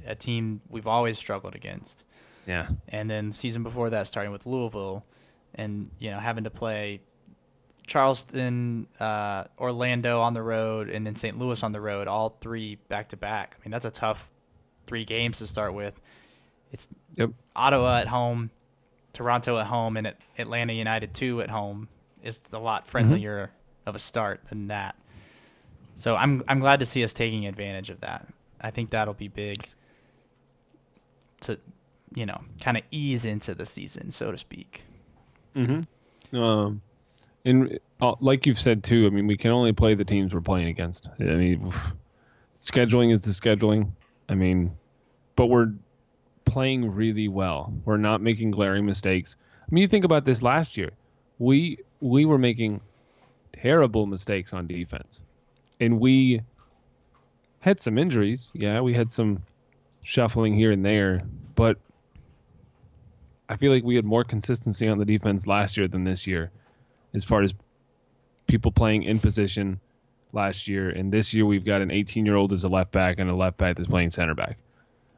a 0.06 0.14
team 0.14 0.60
we've 0.68 0.86
always 0.86 1.16
struggled 1.16 1.54
against, 1.54 2.04
yeah 2.46 2.68
and 2.88 3.10
then 3.10 3.28
the 3.28 3.34
season 3.34 3.62
before 3.62 3.90
that, 3.90 4.06
starting 4.06 4.32
with 4.32 4.46
Louisville, 4.46 5.04
and 5.54 5.90
you 5.98 6.10
know 6.10 6.18
having 6.18 6.44
to 6.44 6.50
play 6.50 7.00
Charleston, 7.86 8.86
uh, 9.00 9.44
Orlando 9.58 10.20
on 10.20 10.32
the 10.32 10.42
road, 10.42 10.88
and 10.88 11.04
then 11.06 11.14
St. 11.16 11.36
Louis 11.38 11.60
on 11.62 11.72
the 11.72 11.80
road, 11.80 12.06
all 12.06 12.36
three 12.40 12.76
back 12.88 13.08
to 13.08 13.16
back. 13.16 13.56
I 13.58 13.66
mean, 13.66 13.72
that's 13.72 13.84
a 13.84 13.90
tough 13.90 14.30
three 14.86 15.04
games 15.04 15.38
to 15.38 15.46
start 15.46 15.74
with. 15.74 16.00
It's 16.72 16.88
Yep. 17.16 17.30
Ottawa 17.56 17.98
at 17.98 18.06
home, 18.06 18.50
Toronto 19.12 19.58
at 19.58 19.66
home, 19.66 19.96
and 19.96 20.06
At- 20.06 20.18
Atlanta 20.38 20.72
United 20.72 21.14
two 21.14 21.40
at 21.42 21.50
home. 21.50 21.88
It's 22.22 22.52
a 22.52 22.58
lot 22.58 22.86
friendlier 22.86 23.50
of 23.86 23.96
a 23.96 23.98
start 23.98 24.44
than 24.46 24.68
that. 24.68 24.94
So 25.96 26.14
I'm 26.14 26.42
I'm 26.46 26.60
glad 26.60 26.78
to 26.80 26.86
see 26.86 27.02
us 27.02 27.12
taking 27.12 27.44
advantage 27.46 27.90
of 27.90 28.00
that. 28.02 28.26
I 28.60 28.70
think 28.70 28.90
that'll 28.90 29.14
be 29.14 29.28
big 29.28 29.68
to, 31.42 31.58
you 32.14 32.26
know, 32.26 32.40
kind 32.60 32.76
of 32.76 32.82
ease 32.90 33.24
into 33.24 33.54
the 33.54 33.66
season, 33.66 34.10
so 34.10 34.32
to 34.32 34.38
speak. 34.38 34.82
Mm-hmm. 35.54 36.36
Um, 36.36 36.80
and 37.44 37.78
uh, 38.00 38.14
like 38.20 38.46
you've 38.46 38.60
said 38.60 38.84
too, 38.84 39.06
I 39.06 39.10
mean, 39.10 39.26
we 39.26 39.36
can 39.36 39.50
only 39.50 39.72
play 39.72 39.94
the 39.94 40.04
teams 40.04 40.34
we're 40.34 40.40
playing 40.40 40.68
against. 40.68 41.08
I 41.18 41.24
mean, 41.24 41.72
scheduling 42.58 43.12
is 43.12 43.22
the 43.22 43.30
scheduling. 43.30 43.90
I 44.28 44.34
mean, 44.34 44.76
but 45.36 45.46
we're 45.46 45.72
playing 46.44 46.92
really 46.92 47.28
well. 47.28 47.72
We're 47.84 47.96
not 47.96 48.20
making 48.20 48.50
glaring 48.50 48.84
mistakes. 48.86 49.36
I 49.62 49.74
mean, 49.74 49.82
you 49.82 49.88
think 49.88 50.04
about 50.04 50.24
this 50.24 50.42
last 50.42 50.76
year. 50.76 50.90
We 51.38 51.78
we 52.00 52.24
were 52.24 52.38
making 52.38 52.80
terrible 53.52 54.06
mistakes 54.06 54.52
on 54.52 54.66
defense, 54.66 55.22
and 55.80 56.00
we 56.00 56.42
had 57.60 57.80
some 57.80 57.98
injuries. 57.98 58.50
Yeah, 58.54 58.80
we 58.80 58.94
had 58.94 59.12
some 59.12 59.42
shuffling 60.02 60.54
here 60.54 60.72
and 60.72 60.84
there, 60.84 61.22
but 61.54 61.78
I 63.50 63.56
feel 63.56 63.72
like 63.72 63.82
we 63.82 63.96
had 63.96 64.04
more 64.04 64.22
consistency 64.22 64.86
on 64.86 64.98
the 64.98 65.04
defense 65.04 65.44
last 65.44 65.76
year 65.76 65.88
than 65.88 66.04
this 66.04 66.24
year, 66.28 66.52
as 67.12 67.24
far 67.24 67.42
as 67.42 67.52
people 68.46 68.70
playing 68.70 69.02
in 69.02 69.18
position 69.18 69.80
last 70.32 70.68
year. 70.68 70.88
And 70.88 71.12
this 71.12 71.34
year 71.34 71.44
we've 71.44 71.64
got 71.64 71.82
an 71.82 71.90
18 71.90 72.24
year 72.24 72.36
old 72.36 72.52
as 72.52 72.62
a 72.62 72.68
left 72.68 72.92
back 72.92 73.18
and 73.18 73.28
a 73.28 73.34
left 73.34 73.56
back 73.56 73.76
that's 73.76 73.88
playing 73.88 74.10
center 74.10 74.36
back. 74.36 74.56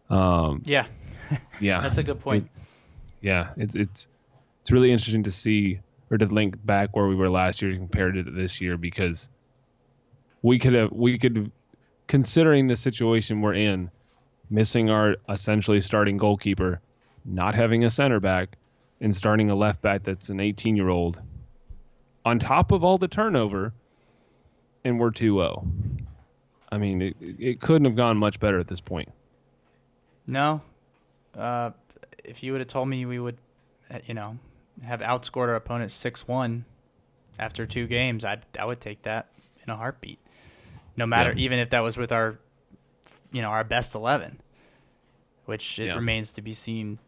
Um, 0.09 0.63
Yeah, 0.65 0.87
yeah, 1.61 1.83
that's 1.83 1.99
a 1.99 2.03
good 2.03 2.21
point. 2.21 2.49
yeah, 3.21 3.51
it's 3.59 3.75
it's 3.75 4.09
it's 4.63 4.71
really 4.71 4.93
interesting 4.93 5.25
to 5.25 5.31
see 5.31 5.81
or 6.11 6.17
to 6.17 6.25
link 6.25 6.57
back 6.65 6.97
where 6.97 7.07
we 7.07 7.15
were 7.15 7.29
last 7.29 7.61
year 7.61 7.75
compared 7.75 8.15
to 8.15 8.23
this 8.23 8.63
year 8.63 8.79
because 8.79 9.29
we 10.41 10.59
could 10.59 10.73
have 10.73 10.91
we 10.91 11.19
could 11.19 11.53
considering 12.07 12.67
the 12.67 12.77
situation 12.77 13.43
we're 13.43 13.55
in, 13.55 13.91
missing 14.49 14.89
our 14.89 15.17
essentially 15.29 15.83
starting 15.83 16.17
goalkeeper, 16.17 16.81
not 17.25 17.55
having 17.55 17.85
a 17.85 17.91
center 17.91 18.21
back, 18.21 18.57
and 19.01 19.15
starting 19.15 19.51
a 19.51 19.55
left 19.55 19.83
back 19.83 20.03
that's 20.05 20.29
an 20.29 20.41
18 20.41 20.77
year 20.77 20.89
old, 20.89 21.21
on 22.25 22.39
top 22.39 22.73
of 22.73 22.85
all 22.85 22.99
the 22.99 23.09
turnover, 23.09 23.73
and 24.85 24.99
we're 24.99 25.11
2-0. 25.11 25.67
I 26.71 26.79
mean, 26.79 27.03
it, 27.03 27.17
it 27.21 27.61
couldn't 27.61 27.85
have 27.85 27.97
gone 27.97 28.17
much 28.17 28.41
better 28.41 28.59
at 28.59 28.69
this 28.69 28.81
point. 28.81 29.09
No, 30.27 30.63
uh, 31.37 31.73
if 32.25 32.43
you 32.43 32.53
would 32.53 32.61
have 32.61 32.69
told 32.69 32.89
me 32.89 33.05
we 33.05 33.19
would, 33.19 33.37
uh, 33.93 33.99
you 34.07 34.15
know, 34.15 34.39
have 34.83 35.01
outscored 35.01 35.49
our 35.49 35.55
opponents 35.57 35.95
six 35.95 36.27
one 36.27 36.65
after 37.39 37.67
two 37.67 37.87
games, 37.87 38.25
I 38.25 38.39
I 38.59 38.65
would 38.65 38.81
take 38.81 39.03
that 39.03 39.29
in 39.65 39.71
a 39.71 39.77
heartbeat. 39.77 40.19
No 40.97 41.07
matter, 41.07 41.31
Yeah. 41.31 41.45
even 41.45 41.59
if 41.59 41.71
that 41.71 41.81
was 41.81 41.97
with 41.97 42.13
our, 42.13 42.39
you 43.33 43.43
know, 43.43 43.49
our 43.49 43.65
best 43.65 43.95
eleven, 43.95 44.41
which 45.45 45.79
it 45.79 45.87
Yeah. 45.87 45.95
remains 45.97 46.33
to 46.35 46.43
be 46.43 46.53
seen 46.53 46.99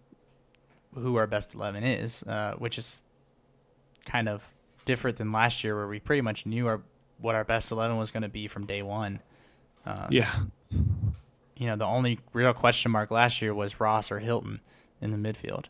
who 0.94 1.16
our 1.16 1.26
best 1.26 1.54
eleven 1.54 1.84
is, 1.84 2.22
uh, 2.24 2.54
which 2.58 2.78
is 2.78 3.04
kind 4.04 4.28
of 4.28 4.46
different 4.84 5.16
than 5.16 5.32
last 5.32 5.64
year 5.64 5.74
where 5.76 5.88
we 5.88 5.98
pretty 5.98 6.20
much 6.22 6.44
knew 6.46 6.66
our 6.66 6.80
what 7.18 7.34
our 7.34 7.44
best 7.44 7.70
eleven 7.72 7.96
was 7.96 8.10
going 8.10 8.22
to 8.22 8.28
be 8.28 8.46
from 8.48 8.66
day 8.66 8.82
one. 8.82 9.20
Um, 9.86 10.08
Yeah. 10.10 10.30
you 11.56 11.66
know, 11.66 11.76
the 11.76 11.86
only 11.86 12.18
real 12.32 12.52
question 12.52 12.90
mark 12.90 13.10
last 13.10 13.40
year 13.42 13.54
was 13.54 13.78
Ross 13.80 14.10
or 14.10 14.18
Hilton 14.18 14.60
in 15.00 15.10
the 15.10 15.16
midfield, 15.16 15.66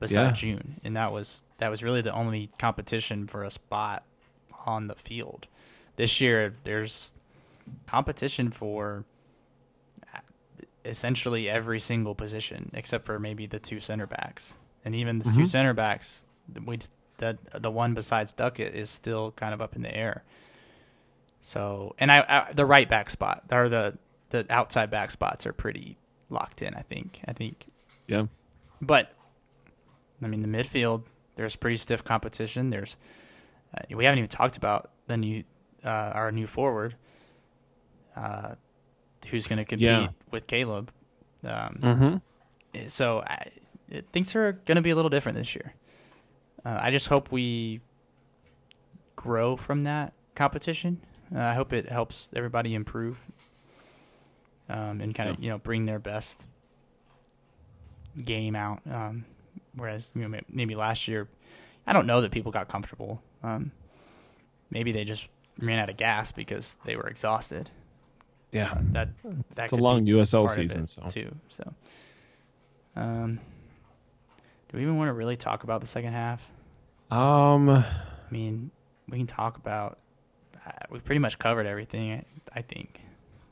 besides 0.00 0.42
Yeah. 0.42 0.54
June, 0.56 0.80
and 0.84 0.96
that 0.96 1.12
was 1.12 1.42
that 1.58 1.70
was 1.70 1.82
really 1.82 2.00
the 2.02 2.12
only 2.12 2.48
competition 2.58 3.26
for 3.26 3.42
a 3.44 3.50
spot 3.50 4.04
on 4.66 4.86
the 4.86 4.94
field. 4.94 5.46
This 5.96 6.20
year, 6.20 6.54
there's 6.64 7.12
competition 7.86 8.50
for 8.50 9.04
uh, 9.04 9.21
essentially 10.84 11.48
every 11.48 11.78
single 11.80 12.14
position 12.14 12.70
except 12.74 13.04
for 13.06 13.18
maybe 13.18 13.46
the 13.46 13.58
two 13.58 13.80
center 13.80 14.06
backs, 14.06 14.56
and 14.84 14.94
even 14.94 15.18
the 15.18 15.24
two 15.24 15.40
Mhm. 15.42 15.46
center 15.48 15.72
backs, 15.74 16.26
we 16.64 16.78
the 17.18 17.38
the 17.54 17.70
one 17.70 17.94
besides 17.94 18.32
Duckett 18.32 18.74
is 18.74 18.90
still 18.90 19.32
kind 19.32 19.54
of 19.54 19.60
up 19.60 19.76
in 19.76 19.82
the 19.82 19.94
air. 19.94 20.24
So, 21.40 21.94
and 21.98 22.10
I, 22.10 22.24
I 22.28 22.52
the 22.52 22.66
right 22.66 22.88
back 22.88 23.10
spot 23.10 23.44
or 23.50 23.68
the 23.68 23.98
the 24.30 24.46
outside 24.50 24.90
back 24.90 25.10
spots 25.10 25.46
are 25.46 25.52
pretty 25.52 25.96
locked 26.30 26.62
in. 26.62 26.74
I 26.74 26.80
think. 26.80 27.20
I 27.26 27.32
think, 27.32 27.66
Yeah. 28.06 28.26
but 28.80 29.14
I 30.22 30.26
mean 30.28 30.40
the 30.42 30.48
midfield. 30.48 31.04
There's 31.34 31.56
pretty 31.56 31.76
stiff 31.78 32.04
competition. 32.04 32.70
There's 32.70 32.96
uh, 33.76 33.82
we 33.94 34.04
haven't 34.04 34.18
even 34.18 34.28
talked 34.28 34.56
about 34.56 34.90
the 35.06 35.16
new 35.16 35.44
uh, 35.84 36.12
our 36.14 36.30
new 36.32 36.46
forward, 36.46 36.94
uh, 38.16 38.54
who's 39.30 39.46
going 39.46 39.58
to 39.58 39.64
compete 39.64 39.86
Yeah. 39.86 40.08
with 40.30 40.46
Caleb. 40.46 40.90
Um, 41.44 41.78
Mm-hmm. 41.82 42.88
so 42.88 43.22
I, 43.26 43.48
it, 43.88 44.06
things 44.12 44.34
are 44.36 44.52
going 44.52 44.76
to 44.76 44.82
be 44.82 44.90
a 44.90 44.94
little 44.96 45.10
different 45.10 45.36
this 45.38 45.54
year. 45.54 45.74
Uh, 46.64 46.78
I 46.80 46.90
just 46.90 47.08
hope 47.08 47.32
we 47.32 47.80
grow 49.16 49.56
from 49.56 49.82
that 49.82 50.12
competition. 50.34 51.00
Uh, 51.34 51.40
I 51.40 51.54
hope 51.54 51.72
it 51.72 51.88
helps 51.88 52.30
everybody 52.36 52.74
improve 52.74 53.18
um, 54.68 55.00
and 55.00 55.14
kind 55.14 55.28
of 55.30 55.38
Yeah. 55.38 55.44
you 55.44 55.50
know 55.50 55.58
bring 55.58 55.86
their 55.86 55.98
best 55.98 56.46
game 58.22 58.54
out. 58.54 58.80
Um, 58.90 59.24
whereas 59.74 60.12
you 60.14 60.26
know 60.28 60.40
maybe 60.48 60.74
last 60.74 61.08
year, 61.08 61.28
I 61.86 61.92
don't 61.92 62.06
know 62.06 62.20
that 62.20 62.30
people 62.30 62.52
got 62.52 62.68
comfortable. 62.68 63.22
Um, 63.42 63.72
maybe 64.70 64.92
they 64.92 65.04
just 65.04 65.28
ran 65.58 65.78
out 65.78 65.90
of 65.90 65.96
gas 65.96 66.32
because 66.32 66.78
they 66.84 66.96
were 66.96 67.08
exhausted. 67.08 67.70
Yeah. 68.52 68.72
Uh, 68.72 68.80
that 68.90 69.08
that 69.56 69.64
It's 69.64 69.72
a 69.72 69.76
long 69.76 70.06
USL 70.06 70.48
season, 70.48 70.86
so 70.86 71.02
too. 71.08 71.34
So, 71.48 71.72
um, 72.94 73.40
do 74.68 74.76
we 74.76 74.82
even 74.82 74.96
want 74.96 75.08
to 75.08 75.14
really 75.14 75.36
talk 75.36 75.64
about 75.64 75.80
the 75.80 75.86
second 75.86 76.12
half? 76.12 76.48
um 77.10 77.68
I 77.68 77.84
mean, 78.30 78.70
we 79.08 79.18
can 79.18 79.26
talk 79.26 79.56
about. 79.56 79.98
Uh, 80.66 80.70
we 80.90 81.00
pretty 81.00 81.18
much 81.18 81.38
covered 81.38 81.66
everything. 81.66 82.12
I, 82.12 82.24
I 82.54 82.62
think 82.62 83.00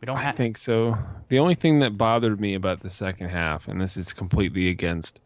we 0.01 0.07
don't 0.07 0.17
I 0.17 0.33
think 0.33 0.57
so. 0.57 0.97
The 1.29 1.39
only 1.39 1.55
thing 1.55 1.81
that 1.81 1.97
bothered 1.97 2.41
me 2.41 2.55
about 2.55 2.81
the 2.81 2.91
second 2.91 3.29
half, 3.29 3.69
and 3.69 3.81
this 3.81 3.97
is 3.97 4.13
completely 4.13 4.69
against 4.69 5.21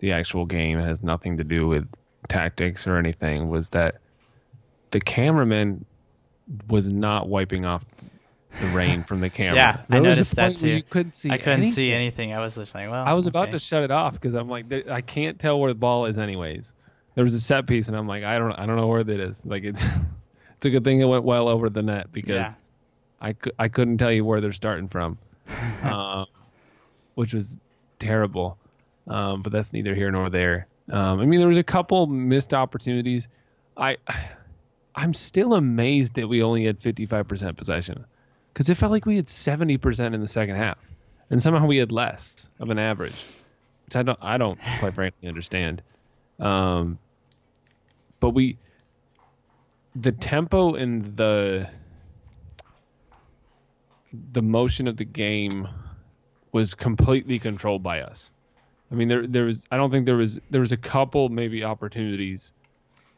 the 0.00 0.12
actual 0.12 0.46
game, 0.46 0.78
it 0.78 0.84
has 0.84 1.02
nothing 1.02 1.36
to 1.36 1.44
do 1.44 1.68
with 1.68 1.88
tactics 2.28 2.86
or 2.88 2.96
anything, 2.96 3.48
was 3.48 3.68
that 3.70 3.96
the 4.90 5.00
cameraman 5.00 5.84
was 6.68 6.90
not 6.90 7.28
wiping 7.28 7.64
off 7.64 7.84
the 8.60 8.66
rain 8.68 9.02
from 9.02 9.20
the 9.20 9.30
camera. 9.38 9.56
Yeah, 9.56 9.80
I 9.88 10.00
There 10.00 10.00
was 10.02 10.06
a 10.06 10.10
noticed 10.10 10.36
that 10.36 10.56
too. 10.56 10.68
You 10.70 10.82
couldn't 10.82 11.12
see. 11.12 11.30
I 11.30 11.38
couldn't 11.38 11.66
see 11.66 11.92
anything. 11.92 12.30
anything. 12.30 12.32
I 12.32 12.40
was 12.40 12.56
just 12.56 12.74
like, 12.74 12.90
well, 12.90 13.04
I 13.04 13.12
was 13.14 13.26
about 13.26 13.50
to 13.52 13.58
shut 13.58 13.82
it 13.82 13.90
off 13.90 14.14
because 14.14 14.34
I'm 14.34 14.48
like, 14.48 14.66
I 14.88 15.00
can't 15.00 15.38
tell 15.38 15.58
where 15.58 15.70
the 15.70 15.78
ball 15.78 16.06
is, 16.06 16.18
anyways. 16.18 16.74
There 17.14 17.24
was 17.24 17.34
a 17.34 17.40
set 17.40 17.66
piece, 17.66 17.88
and 17.88 17.96
I'm 17.96 18.06
like, 18.06 18.24
I 18.24 18.38
don't, 18.38 18.52
I 18.52 18.64
don't 18.66 18.76
know 18.76 18.86
where 18.86 19.04
that 19.04 19.20
is. 19.20 19.44
Like 19.44 19.64
it's, 19.64 19.82
it's 20.56 20.66
a 20.66 20.70
good 20.70 20.84
thing 20.84 21.00
it 21.00 21.04
went 21.06 21.24
well 21.24 21.48
over 21.48 21.68
the 21.70 21.82
net 21.82 22.12
because 22.12 22.28
Yeah. 22.34 22.54
I, 23.20 23.32
cou- 23.34 23.52
I 23.58 23.68
couldn't 23.68 23.98
tell 23.98 24.10
you 24.12 24.24
where 24.24 24.40
they're 24.40 24.52
starting 24.52 24.88
from, 24.88 25.18
um, 25.82 26.26
which 27.14 27.34
was 27.34 27.58
terrible. 27.98 28.58
Um, 29.06 29.42
but 29.42 29.52
that's 29.52 29.72
neither 29.72 29.94
here 29.94 30.10
nor 30.10 30.30
there. 30.30 30.66
Um, 30.90 31.20
I 31.20 31.26
mean, 31.26 31.38
there 31.40 31.48
was 31.48 31.58
a 31.58 31.62
couple 31.62 32.06
missed 32.06 32.54
opportunities. 32.54 33.28
I, 33.76 33.96
I'm 34.94 35.14
still 35.14 35.54
amazed 35.54 36.14
that 36.14 36.28
we 36.28 36.42
only 36.42 36.64
had 36.66 36.78
55% 36.80 37.56
possession 37.56 38.04
because 38.52 38.68
it 38.68 38.76
felt 38.76 38.92
like 38.92 39.06
we 39.06 39.16
had 39.16 39.26
70% 39.26 40.14
in 40.14 40.20
the 40.20 40.28
second 40.28 40.56
half, 40.56 40.78
and 41.30 41.40
somehow 41.40 41.66
we 41.66 41.78
had 41.78 41.92
less 41.92 42.48
of 42.58 42.70
an 42.70 42.78
average, 42.78 43.24
which 43.86 43.96
I 43.96 44.02
don't, 44.02 44.18
I 44.20 44.38
don't 44.38 44.58
quite 44.78 44.94
frankly 44.94 45.28
understand. 45.28 45.82
Um, 46.38 46.98
but 48.20 48.30
we, 48.30 48.58
the 49.94 50.12
tempo 50.12 50.74
and 50.74 51.16
the 51.16 51.68
the 54.32 54.42
motion 54.42 54.88
of 54.88 54.96
the 54.96 55.04
game 55.04 55.66
was 56.52 56.74
completely 56.74 57.38
controlled 57.38 57.82
by 57.82 58.02
us. 58.02 58.30
I 58.90 58.94
mean, 58.94 59.08
there 59.08 59.26
there 59.26 59.44
was 59.44 59.64
I 59.70 59.76
don't 59.76 59.90
think 59.90 60.06
there 60.06 60.16
was 60.16 60.38
there 60.50 60.60
was 60.60 60.72
a 60.72 60.76
couple 60.76 61.28
maybe 61.30 61.64
opportunities 61.64 62.52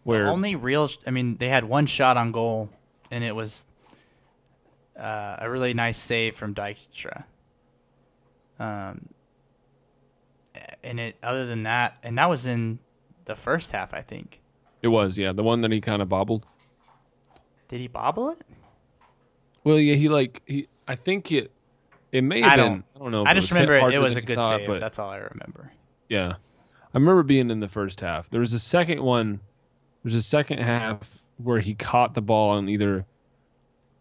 where 0.04 0.24
The 0.24 0.30
only 0.30 0.54
real. 0.54 0.88
I 1.06 1.10
mean, 1.10 1.36
they 1.36 1.48
had 1.48 1.64
one 1.64 1.86
shot 1.86 2.16
on 2.16 2.30
goal, 2.30 2.70
and 3.10 3.24
it 3.24 3.34
was 3.34 3.66
uh, 4.98 5.36
a 5.40 5.50
really 5.50 5.74
nice 5.74 5.98
save 5.98 6.36
from 6.36 6.54
Dykstra. 6.54 7.24
Um, 8.58 9.08
and 10.82 11.00
it 11.00 11.16
other 11.22 11.46
than 11.46 11.64
that, 11.64 11.96
and 12.02 12.16
that 12.18 12.28
was 12.28 12.46
in 12.46 12.78
the 13.24 13.34
first 13.34 13.72
half, 13.72 13.92
I 13.94 14.00
think. 14.00 14.40
it 14.82 14.88
was 14.88 15.16
yeah 15.18 15.32
the 15.32 15.42
one 15.42 15.60
that 15.62 15.72
he 15.72 15.80
kind 15.80 16.00
of 16.02 16.08
bobbled. 16.08 16.46
Did 17.68 17.80
he 17.80 17.88
bobble 17.88 18.30
it? 18.30 18.38
Well, 19.64 19.78
yeah, 19.78 19.94
he 19.94 20.08
like 20.08 20.42
he 20.46 20.68
I 20.86 20.94
think 20.94 21.32
it 21.32 21.50
it 22.12 22.22
may 22.22 22.40
have 22.42 22.52
I 22.52 22.56
been 22.56 22.64
don't- 22.66 22.84
I 22.94 22.98
don't 23.00 23.10
know. 23.10 23.24
I 23.24 23.34
just 23.34 23.50
was 23.50 23.58
hit 23.58 23.68
remember 23.68 23.88
it, 23.90 23.94
it 23.94 23.98
was 23.98 24.16
a 24.16 24.22
good 24.22 24.38
thought, 24.38 24.58
save. 24.60 24.66
but 24.68 24.80
That's 24.80 24.98
all 24.98 25.10
I 25.10 25.16
remember. 25.18 25.72
Yeah. 26.08 26.34
I 26.94 26.98
remember 26.98 27.24
being 27.24 27.50
in 27.50 27.58
the 27.58 27.66
first 27.68 28.00
half. 28.00 28.30
There 28.30 28.40
was 28.40 28.52
a 28.52 28.58
second 28.60 29.02
one. 29.02 29.40
There's 30.04 30.14
a 30.14 30.22
second 30.22 30.58
half 30.58 31.24
where 31.38 31.58
he 31.58 31.74
caught 31.74 32.14
the 32.14 32.20
ball 32.20 32.50
on 32.50 32.68
either 32.68 33.04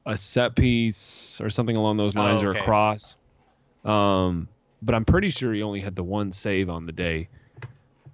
a 0.05 0.17
set 0.17 0.55
piece 0.55 1.39
or 1.41 1.49
something 1.49 1.75
along 1.75 1.97
those 1.97 2.15
lines 2.15 2.43
Oh, 2.43 2.47
or 2.47 2.49
okay. 2.51 2.59
a 2.59 2.63
cross. 2.63 3.17
Um, 3.85 4.47
but 4.81 4.95
I'm 4.95 5.05
pretty 5.05 5.29
sure 5.29 5.53
he 5.53 5.61
only 5.63 5.79
had 5.81 5.95
the 5.95 6.03
one 6.03 6.31
save 6.31 6.69
on 6.69 6.85
the 6.85 6.91
day. 6.91 7.29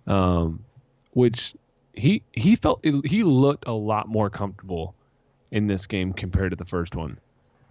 Um, 0.07 0.63
which 1.11 1.55
he 1.93 2.23
he 2.31 2.55
felt 2.55 2.83
he 2.83 3.23
looked 3.23 3.67
a 3.67 3.71
lot 3.73 4.07
more 4.07 4.29
comfortable 4.29 4.95
in 5.51 5.67
this 5.67 5.87
game 5.87 6.13
compared 6.13 6.51
to 6.51 6.55
the 6.55 6.65
first 6.65 6.95
one. 6.95 7.19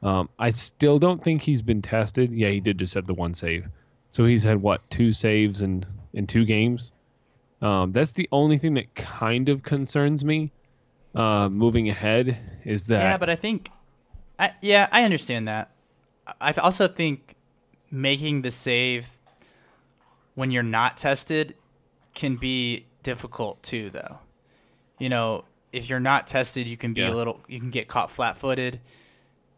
Um, 0.02 0.28
I 0.38 0.50
still 0.50 0.98
don't 0.98 1.22
think 1.22 1.42
he's 1.42 1.62
been 1.62 1.82
tested. 1.82 2.32
Yeah, 2.32 2.50
he 2.50 2.60
did 2.60 2.78
just 2.78 2.94
have 2.94 3.06
the 3.06 3.14
one 3.14 3.34
save. 3.34 3.66
So 4.10 4.24
he's 4.24 4.44
had 4.44 4.60
what 4.60 4.88
two 4.90 5.12
saves 5.12 5.62
in 5.62 5.84
in 6.12 6.26
two 6.26 6.44
games. 6.44 6.92
Um, 7.60 7.90
that's 7.92 8.12
the 8.12 8.28
only 8.30 8.58
thing 8.58 8.74
that 8.74 8.94
kind 8.94 9.48
of 9.48 9.62
concerns 9.62 10.24
me. 10.24 10.52
Uh, 11.14 11.48
moving 11.48 11.88
ahead 11.88 12.38
is 12.64 12.86
that 12.86 13.00
Yeah, 13.00 13.16
but 13.18 13.30
I 13.30 13.34
think, 13.34 13.70
I, 14.38 14.52
yeah, 14.60 14.88
I 14.92 15.02
understand 15.04 15.48
that. 15.48 15.70
I 16.40 16.52
also 16.52 16.86
think 16.88 17.34
making 17.90 18.42
the 18.42 18.50
save 18.50 19.10
when 20.34 20.50
you're 20.50 20.62
not 20.62 20.96
tested 20.96 21.54
can 22.14 22.36
be 22.36 22.86
difficult 23.02 23.62
too, 23.62 23.90
though. 23.90 24.18
You 24.98 25.08
know, 25.08 25.44
if 25.72 25.88
you're 25.88 26.00
not 26.00 26.26
tested, 26.26 26.68
you 26.68 26.76
can 26.76 26.92
be 26.94 27.00
Yeah. 27.02 27.10
a 27.12 27.14
little, 27.14 27.40
you 27.48 27.58
can 27.60 27.70
get 27.70 27.88
caught 27.88 28.10
flat-footed. 28.10 28.80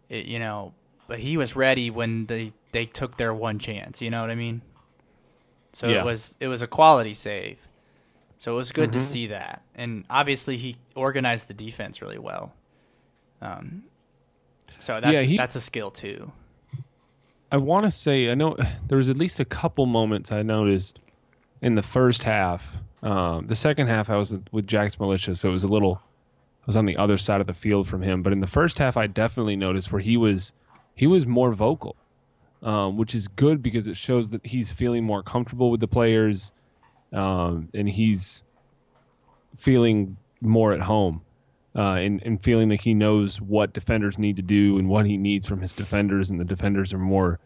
It, 0.08 0.26
you 0.26 0.38
know, 0.38 0.74
but 1.06 1.18
he 1.20 1.36
was 1.36 1.54
ready 1.56 1.90
when 1.90 2.26
they 2.26 2.52
they 2.72 2.84
took 2.86 3.16
their 3.16 3.34
one 3.34 3.58
chance. 3.58 4.00
You 4.00 4.10
know 4.10 4.20
what 4.20 4.30
I 4.30 4.34
mean? 4.36 4.62
So 5.72 5.88
Yeah. 5.88 6.00
it 6.00 6.04
was 6.04 6.36
it 6.40 6.48
was 6.48 6.62
a 6.62 6.66
quality 6.66 7.14
save. 7.14 7.66
So 8.38 8.52
it 8.54 8.56
was 8.56 8.72
good 8.72 8.92
to 8.92 8.98
Mhm. 8.98 9.02
see 9.02 9.26
that, 9.26 9.62
and 9.74 10.04
obviously 10.08 10.56
he 10.56 10.76
organized 10.94 11.48
the 11.48 11.54
defense 11.54 12.00
really 12.00 12.18
well. 12.18 12.54
Um, 13.42 13.84
so 14.80 15.00
that's 15.00 15.12
Yeah, 15.12 15.20
he- 15.20 15.36
that's 15.36 15.56
a 15.56 15.60
skill 15.60 15.90
too. 15.90 16.32
I 17.52 17.56
want 17.56 17.84
to 17.84 17.90
say 17.90 18.30
I 18.30 18.34
know 18.34 18.56
there 18.88 18.98
was 18.98 19.08
at 19.10 19.16
least 19.16 19.40
a 19.40 19.44
couple 19.44 19.86
moments 19.86 20.32
I 20.32 20.42
noticed 20.42 20.98
in 21.62 21.74
the 21.74 21.82
first 21.82 22.22
half. 22.22 22.70
Um, 23.02 23.46
the 23.46 23.54
second 23.54 23.86
half 23.88 24.10
I 24.10 24.16
was 24.16 24.36
with 24.52 24.66
Jack's 24.66 24.98
Militia, 25.00 25.34
so 25.34 25.48
it 25.48 25.52
was 25.52 25.64
a 25.64 25.68
little. 25.68 26.00
I 26.62 26.66
was 26.66 26.76
on 26.76 26.84
the 26.84 26.96
other 26.98 27.16
side 27.16 27.40
of 27.40 27.46
the 27.46 27.54
field 27.54 27.88
from 27.88 28.02
him, 28.02 28.22
but 28.22 28.32
in 28.32 28.40
the 28.40 28.46
first 28.46 28.78
half 28.78 28.96
I 28.96 29.06
definitely 29.06 29.56
noticed 29.56 29.90
where 29.90 30.02
he 30.02 30.16
was 30.16 30.52
he 30.94 31.06
was 31.06 31.26
more 31.26 31.52
vocal, 31.54 31.96
um, 32.62 32.96
which 32.98 33.14
is 33.14 33.26
good 33.28 33.62
because 33.62 33.86
it 33.86 33.96
shows 33.96 34.28
that 34.30 34.44
he's 34.44 34.70
feeling 34.70 35.02
more 35.04 35.22
comfortable 35.22 35.70
with 35.70 35.80
the 35.80 35.88
players, 35.88 36.52
um, 37.12 37.68
and 37.72 37.88
he's 37.88 38.44
feeling 39.56 40.16
more 40.42 40.72
at 40.72 40.80
home. 40.80 41.22
Uh, 41.76 41.94
and, 41.94 42.20
and 42.24 42.42
feeling 42.42 42.68
like 42.68 42.80
he 42.80 42.94
knows 42.94 43.40
what 43.40 43.72
defenders 43.72 44.18
need 44.18 44.34
to 44.36 44.42
do 44.42 44.78
and 44.78 44.88
what 44.88 45.06
he 45.06 45.16
needs 45.16 45.46
from 45.46 45.60
his 45.60 45.72
defenders, 45.72 46.30
and 46.30 46.40
the 46.40 46.44
defenders 46.44 46.92
are 46.92 46.98
more 46.98 47.38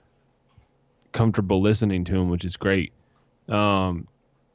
comfortable 1.12 1.60
listening 1.60 2.04
to 2.04 2.14
him, 2.14 2.30
which 2.30 2.44
is 2.44 2.56
great. 2.56 2.92
Um, 3.48 4.08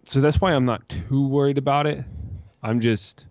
so 0.05 0.21
that's 0.21 0.41
why 0.41 0.53
I'm 0.53 0.65
not 0.65 0.89
too 0.89 1.27
worried 1.27 1.59
about 1.59 1.85
it. 1.85 2.03
I'm 2.63 2.81
just, 2.81 3.27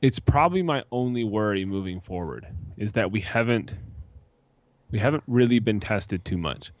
it's 0.00 0.18
probably 0.18 0.62
my 0.62 0.82
only 0.90 1.24
worry 1.24 1.66
moving 1.66 2.00
forward 2.00 2.46
is 2.78 2.92
that 2.92 3.10
we 3.10 3.20
haven't 3.20 3.74
we 4.90 4.98
haven't 4.98 5.22
really 5.26 5.58
been 5.58 5.80
tested 5.80 6.24
too 6.24 6.38
much 6.38 6.72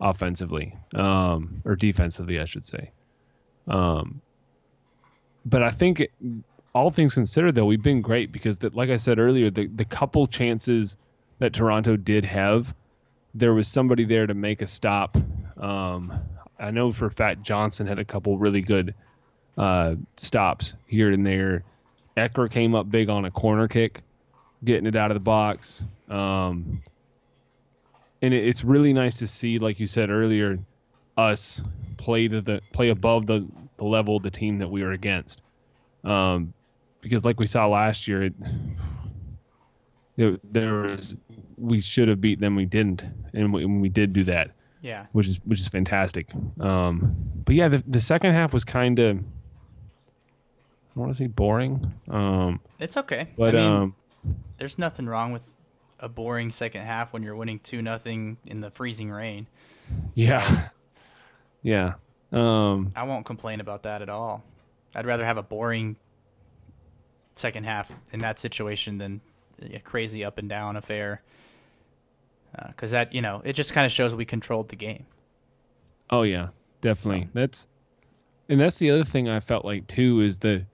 offensively 0.00 0.76
um, 0.94 1.62
or 1.64 1.76
defensively, 1.76 2.38
I 2.38 2.44
should 2.44 2.66
say. 2.66 2.90
Um, 3.66 4.20
but 5.46 5.62
I 5.62 5.70
think 5.70 6.06
all 6.78 6.90
things 6.90 7.14
considered, 7.14 7.56
though, 7.56 7.64
we've 7.64 7.82
been 7.82 8.02
great 8.02 8.30
because, 8.30 8.58
the, 8.58 8.70
like 8.70 8.88
I 8.88 8.98
said 8.98 9.18
earlier, 9.18 9.50
the 9.50 9.66
the 9.66 9.84
couple 9.84 10.28
chances 10.28 10.96
that 11.40 11.52
Toronto 11.52 11.96
did 11.96 12.24
have, 12.24 12.72
there 13.34 13.52
was 13.52 13.66
somebody 13.66 14.04
there 14.04 14.26
to 14.26 14.34
make 14.34 14.62
a 14.62 14.66
stop. 14.68 15.16
Um, 15.56 16.12
I 16.56 16.70
know 16.70 16.92
for 16.92 17.06
a 17.06 17.10
fact 17.10 17.42
Johnson 17.42 17.88
had 17.88 17.98
a 17.98 18.04
couple 18.04 18.38
really 18.38 18.60
good 18.60 18.94
uh, 19.56 19.96
stops 20.16 20.74
here 20.86 21.10
and 21.10 21.26
there. 21.26 21.64
Ecker 22.16 22.48
came 22.48 22.76
up 22.76 22.88
big 22.88 23.08
on 23.08 23.24
a 23.24 23.30
corner 23.30 23.66
kick, 23.66 24.02
getting 24.64 24.86
it 24.86 24.94
out 24.94 25.10
of 25.10 25.16
the 25.16 25.20
box. 25.20 25.84
Um, 26.08 26.82
and 28.22 28.32
it, 28.32 28.46
it's 28.46 28.62
really 28.62 28.92
nice 28.92 29.18
to 29.18 29.26
see, 29.26 29.58
like 29.58 29.80
you 29.80 29.88
said 29.88 30.10
earlier, 30.10 30.60
us 31.16 31.60
play 31.96 32.28
to 32.28 32.40
the 32.40 32.60
play 32.72 32.90
above 32.90 33.26
the, 33.26 33.48
the 33.78 33.84
level 33.84 34.16
of 34.16 34.22
the 34.22 34.30
team 34.30 34.58
that 34.58 34.68
we 34.68 34.84
were 34.84 34.92
against. 34.92 35.42
Um, 36.04 36.54
because 37.00 37.24
like 37.24 37.38
we 37.38 37.46
saw 37.46 37.66
last 37.66 38.08
year, 38.08 38.24
it, 38.24 38.34
it, 40.16 40.52
there 40.52 40.74
was 40.74 41.16
we 41.56 41.80
should 41.80 42.08
have 42.08 42.20
beat 42.20 42.40
them, 42.40 42.56
we 42.56 42.66
didn't, 42.66 43.04
and 43.32 43.52
we, 43.52 43.64
and 43.64 43.80
we 43.80 43.88
did 43.88 44.12
do 44.12 44.24
that. 44.24 44.50
Yeah, 44.80 45.06
which 45.12 45.26
is 45.26 45.40
which 45.44 45.60
is 45.60 45.68
fantastic. 45.68 46.28
Um, 46.60 47.16
but 47.44 47.54
yeah, 47.54 47.68
the 47.68 47.82
the 47.86 48.00
second 48.00 48.32
half 48.32 48.52
was 48.52 48.64
kind 48.64 48.98
of 48.98 49.18
I 49.18 51.00
want 51.00 51.12
to 51.12 51.18
say 51.18 51.26
boring. 51.26 51.94
Um, 52.08 52.60
it's 52.78 52.96
okay, 52.96 53.28
but 53.36 53.56
I 53.56 53.58
mean, 53.58 53.72
um, 53.72 53.94
there's 54.58 54.78
nothing 54.78 55.06
wrong 55.06 55.32
with 55.32 55.54
a 56.00 56.08
boring 56.08 56.52
second 56.52 56.82
half 56.82 57.12
when 57.12 57.22
you're 57.22 57.34
winning 57.34 57.58
two 57.58 57.82
nothing 57.82 58.36
in 58.46 58.60
the 58.60 58.70
freezing 58.70 59.10
rain. 59.10 59.48
Yeah, 60.14 60.46
so, 60.46 60.62
yeah. 61.62 61.94
Um, 62.30 62.92
I 62.94 63.04
won't 63.04 63.26
complain 63.26 63.60
about 63.60 63.84
that 63.84 64.02
at 64.02 64.08
all. 64.08 64.44
I'd 64.94 65.06
rather 65.06 65.24
have 65.24 65.38
a 65.38 65.42
boring 65.42 65.96
second 67.38 67.64
half 67.64 67.94
in 68.12 68.20
that 68.20 68.38
situation 68.38 68.98
than 68.98 69.20
a 69.72 69.78
crazy 69.80 70.24
up 70.24 70.38
and 70.38 70.48
down 70.48 70.76
affair. 70.76 71.22
Because 72.68 72.92
uh, 72.92 72.98
that, 72.98 73.14
you 73.14 73.22
know, 73.22 73.42
it 73.44 73.52
just 73.52 73.72
kind 73.72 73.84
of 73.84 73.92
shows 73.92 74.14
we 74.14 74.24
controlled 74.24 74.68
the 74.68 74.76
game. 74.76 75.06
Oh 76.10 76.22
yeah, 76.22 76.48
definitely. 76.80 77.24
So. 77.24 77.30
That's 77.34 77.66
and 78.48 78.60
that's 78.60 78.78
the 78.78 78.90
other 78.90 79.04
thing 79.04 79.28
I 79.28 79.40
felt 79.40 79.64
like 79.64 79.86
too 79.86 80.22
is 80.22 80.38
the 80.38 80.64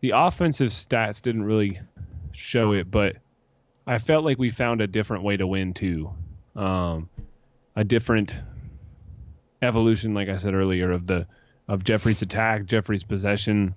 the 0.00 0.12
offensive 0.14 0.70
stats 0.70 1.22
didn't 1.22 1.44
really 1.44 1.80
show 2.32 2.72
it, 2.72 2.90
but 2.90 3.16
I 3.86 3.98
felt 3.98 4.24
like 4.24 4.38
we 4.38 4.50
found 4.50 4.80
a 4.80 4.86
different 4.86 5.24
way 5.24 5.36
to 5.36 5.46
win 5.46 5.74
too. 5.74 6.12
Um, 6.54 7.08
a 7.74 7.84
different 7.84 8.34
evolution, 9.62 10.12
like 10.12 10.28
I 10.28 10.36
said 10.36 10.54
earlier, 10.54 10.90
of 10.90 11.06
the 11.06 11.26
of 11.68 11.84
Jeffries' 11.84 12.22
attack, 12.22 12.66
Jeffries' 12.66 13.04
possession, 13.04 13.74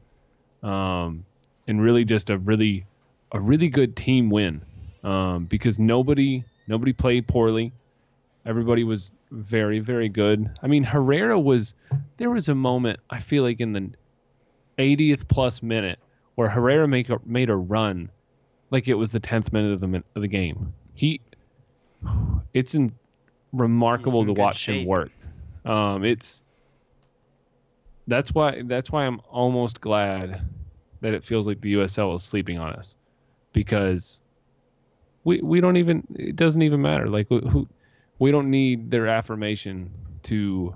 um, 0.64 1.26
and 1.68 1.82
really 1.82 2.06
just 2.06 2.30
a 2.30 2.38
really 2.38 2.86
a 3.32 3.40
really 3.40 3.70
good 3.70 3.96
team 3.96 4.30
win. 4.30 4.62
Um, 5.04 5.46
because 5.46 5.78
nobody 5.78 6.44
nobody 6.68 6.94
played 6.94 7.28
poorly. 7.28 7.72
Everybody 8.46 8.84
was 8.84 9.12
very 9.32 9.80
very 9.80 10.10
good. 10.10 10.50
I 10.62 10.68
mean, 10.68 10.84
Herrera 10.84 11.40
was 11.40 11.74
there 12.18 12.30
was 12.30 12.50
a 12.50 12.56
moment 12.56 13.00
I 13.10 13.20
feel 13.20 13.44
like 13.44 13.60
in 13.60 13.74
the 13.74 13.92
80th 14.78 15.28
plus 15.28 15.62
minute 15.62 16.00
where 16.36 16.50
Herrera 16.50 16.88
make 16.88 17.10
a, 17.10 17.20
made 17.26 17.50
a 17.50 17.56
run 17.56 18.10
like 18.72 18.88
it 18.88 18.96
was 18.96 19.12
the 19.12 19.20
10th 19.20 19.54
minute 19.54 19.74
of 19.74 19.80
the 19.80 20.04
of 20.16 20.22
the 20.22 20.28
game. 20.28 20.74
He 20.94 21.22
it's 22.54 22.76
in, 22.76 22.94
remarkable 23.54 24.26
to 24.26 24.34
watch 24.34 24.58
shape. 24.58 24.82
him 24.82 24.88
work. 24.88 25.12
Um, 25.66 26.04
it's 26.04 26.42
that's 28.08 28.34
why 28.34 28.62
that's 28.66 28.92
why 28.92 29.06
I'm 29.06 29.22
almost 29.30 29.82
glad 29.82 30.42
that 31.06 31.14
it 31.14 31.24
feels 31.24 31.46
like 31.46 31.62
the 31.62 31.76
USL 31.76 32.16
is 32.16 32.24
sleeping 32.24 32.58
on 32.58 32.74
us 32.74 32.96
because 33.54 34.22
we 35.24 35.40
we 35.40 35.62
don't 35.62 35.78
even 35.78 36.04
it 36.16 36.36
doesn't 36.36 36.64
even 36.64 36.82
matter 36.82 37.08
like 37.08 37.30
who 37.30 37.68
we 38.18 38.32
don't 38.32 38.48
need 38.48 38.90
their 38.90 39.06
affirmation 39.06 39.92
to 40.24 40.76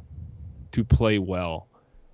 to 0.72 0.84
play 0.84 1.18
well 1.18 1.68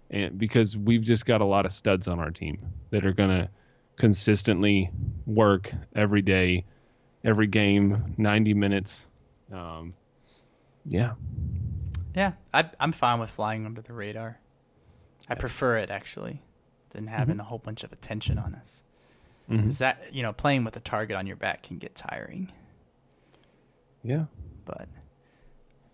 and 0.09 0.39
because 0.39 0.77
we've 0.77 1.01
just 1.01 1.25
got 1.25 1.41
a 1.41 1.45
lot 1.45 1.65
of 1.65 1.73
studs 1.73 2.07
on 2.07 2.19
our 2.19 2.31
team 2.31 2.65
that 2.91 3.05
are 3.05 3.11
going 3.11 3.31
to 3.31 3.49
consistently 3.97 4.89
work 5.25 5.73
every 5.93 6.21
day, 6.21 6.63
every 7.25 7.47
game, 7.47 8.15
90 8.17 8.53
minutes. 8.53 9.07
Um, 9.51 9.93
yeah. 10.85 11.15
Yeah, 12.15 12.33
I, 12.53 12.69
am 12.79 12.93
fine 12.93 13.19
with 13.19 13.29
flying 13.29 13.65
under 13.65 13.81
the 13.81 13.91
radar. 13.91 14.39
I 15.27 15.35
prefer 15.35 15.79
it 15.79 15.89
actually 15.89 16.41
than 16.95 17.07
having 17.07 17.35
mm-hmm. 17.35 17.41
a 17.41 17.43
whole 17.45 17.59
bunch 17.59 17.83
of 17.83 17.91
attention 17.91 18.39
on 18.39 18.55
us. 18.55 18.83
Mm-hmm. 19.49 19.67
Is 19.67 19.77
that 19.79 20.01
you 20.11 20.23
know 20.23 20.33
playing 20.33 20.63
with 20.63 20.75
a 20.75 20.79
target 20.79 21.15
on 21.15 21.27
your 21.27 21.35
back 21.35 21.63
can 21.63 21.77
get 21.77 21.93
tiring. 21.93 22.51
Yeah. 24.03 24.25
But, 24.65 24.87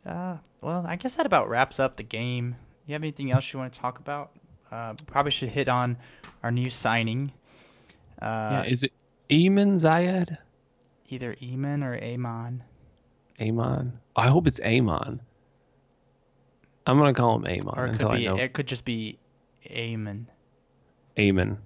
uh, 0.06 0.38
well, 0.62 0.86
I 0.86 0.96
guess 0.96 1.16
that 1.16 1.26
about 1.26 1.50
wraps 1.50 1.80
up 1.80 1.98
the 1.98 2.04
game. 2.04 2.56
You 2.86 2.94
have 2.94 3.02
anything 3.02 3.32
else 3.32 3.52
you 3.52 3.60
want 3.60 3.74
to 3.74 3.80
talk 3.80 4.00
about? 4.00 4.32
Uh, 4.72 4.94
probably 5.08 5.32
should 5.32 5.50
hit 5.50 5.68
on 5.68 5.98
our 6.44 6.52
new 6.52 6.70
signing. 6.70 7.32
Uh, 8.22 8.64
yeah, 8.64 8.64
is 8.64 8.84
it 8.84 8.94
Eamon 9.30 9.80
Zayed? 9.80 10.38
Either 11.10 11.36
Eamon 11.36 11.84
or 11.84 12.02
Amon. 12.02 12.64
Amon. 13.42 14.00
I 14.16 14.30
hope 14.30 14.48
it's 14.48 14.60
Amon. 14.60 15.22
I'm 16.86 16.98
gonna 16.98 17.14
call 17.14 17.36
him 17.36 17.46
Amon. 17.46 17.74
Or 17.78 17.86
it 17.88 18.00
could 18.00 18.12
be. 18.12 18.28
It 18.28 18.54
could 18.54 18.68
just 18.68 18.86
be 18.86 19.20
Amon. 19.70 20.28
Amon. 21.18 21.58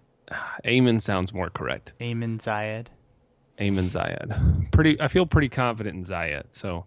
Amon 0.66 1.00
sounds 1.00 1.34
more 1.34 1.50
correct. 1.50 1.94
Amon 2.02 2.40
Zayed. 2.40 2.88
Amon 3.60 3.86
Zayed. 3.86 4.72
Pretty. 4.72 5.00
I 5.00 5.08
feel 5.08 5.26
pretty 5.26 5.50
confident 5.50 5.96
in 5.96 6.04
Zayed, 6.04 6.46
so 6.52 6.86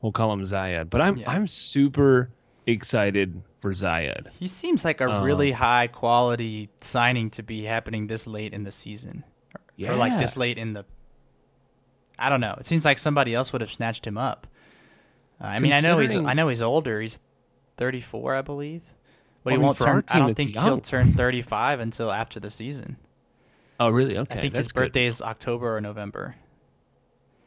we'll 0.00 0.12
call 0.12 0.32
him 0.32 0.42
Zayed. 0.42 0.90
But 0.90 1.00
I'm 1.00 1.16
yeah. 1.16 1.30
I'm 1.30 1.46
super 1.46 2.30
excited 2.66 3.42
for 3.60 3.72
Zayed. 3.72 4.30
He 4.38 4.46
seems 4.46 4.84
like 4.84 5.00
a 5.00 5.10
um, 5.10 5.24
really 5.24 5.52
high 5.52 5.86
quality 5.86 6.68
signing 6.80 7.30
to 7.30 7.42
be 7.42 7.64
happening 7.64 8.06
this 8.06 8.26
late 8.26 8.52
in 8.52 8.64
the 8.64 8.72
season, 8.72 9.24
or, 9.54 9.60
yeah. 9.76 9.92
or 9.92 9.96
like 9.96 10.18
this 10.18 10.36
late 10.36 10.58
in 10.58 10.74
the. 10.74 10.84
I 12.18 12.28
don't 12.28 12.40
know. 12.40 12.54
It 12.58 12.66
seems 12.66 12.84
like 12.84 12.98
somebody 12.98 13.34
else 13.34 13.52
would 13.52 13.60
have 13.60 13.72
snatched 13.72 14.06
him 14.06 14.16
up. 14.16 14.46
Uh, 15.40 15.46
I 15.46 15.58
mean, 15.58 15.72
I 15.72 15.80
know 15.80 15.98
he's 15.98 16.16
I 16.16 16.34
know 16.34 16.48
he's 16.48 16.62
older. 16.62 17.00
He's 17.00 17.18
34, 17.76 18.34
I 18.34 18.42
believe, 18.42 18.94
but 19.44 19.52
he 19.52 19.58
won't 19.58 19.78
turn. 19.78 20.04
I 20.08 20.18
don't 20.18 20.34
think 20.34 20.54
young. 20.54 20.64
he'll 20.64 20.80
turn 20.80 21.12
35 21.12 21.80
until 21.80 22.10
after 22.10 22.40
the 22.40 22.50
season. 22.50 22.96
Oh, 23.78 23.90
really? 23.90 24.16
Okay. 24.16 24.34
I 24.34 24.40
think 24.40 24.54
That's 24.54 24.66
his 24.66 24.72
birthday 24.72 25.06
is 25.06 25.20
October 25.20 25.76
or 25.76 25.80
November. 25.80 26.36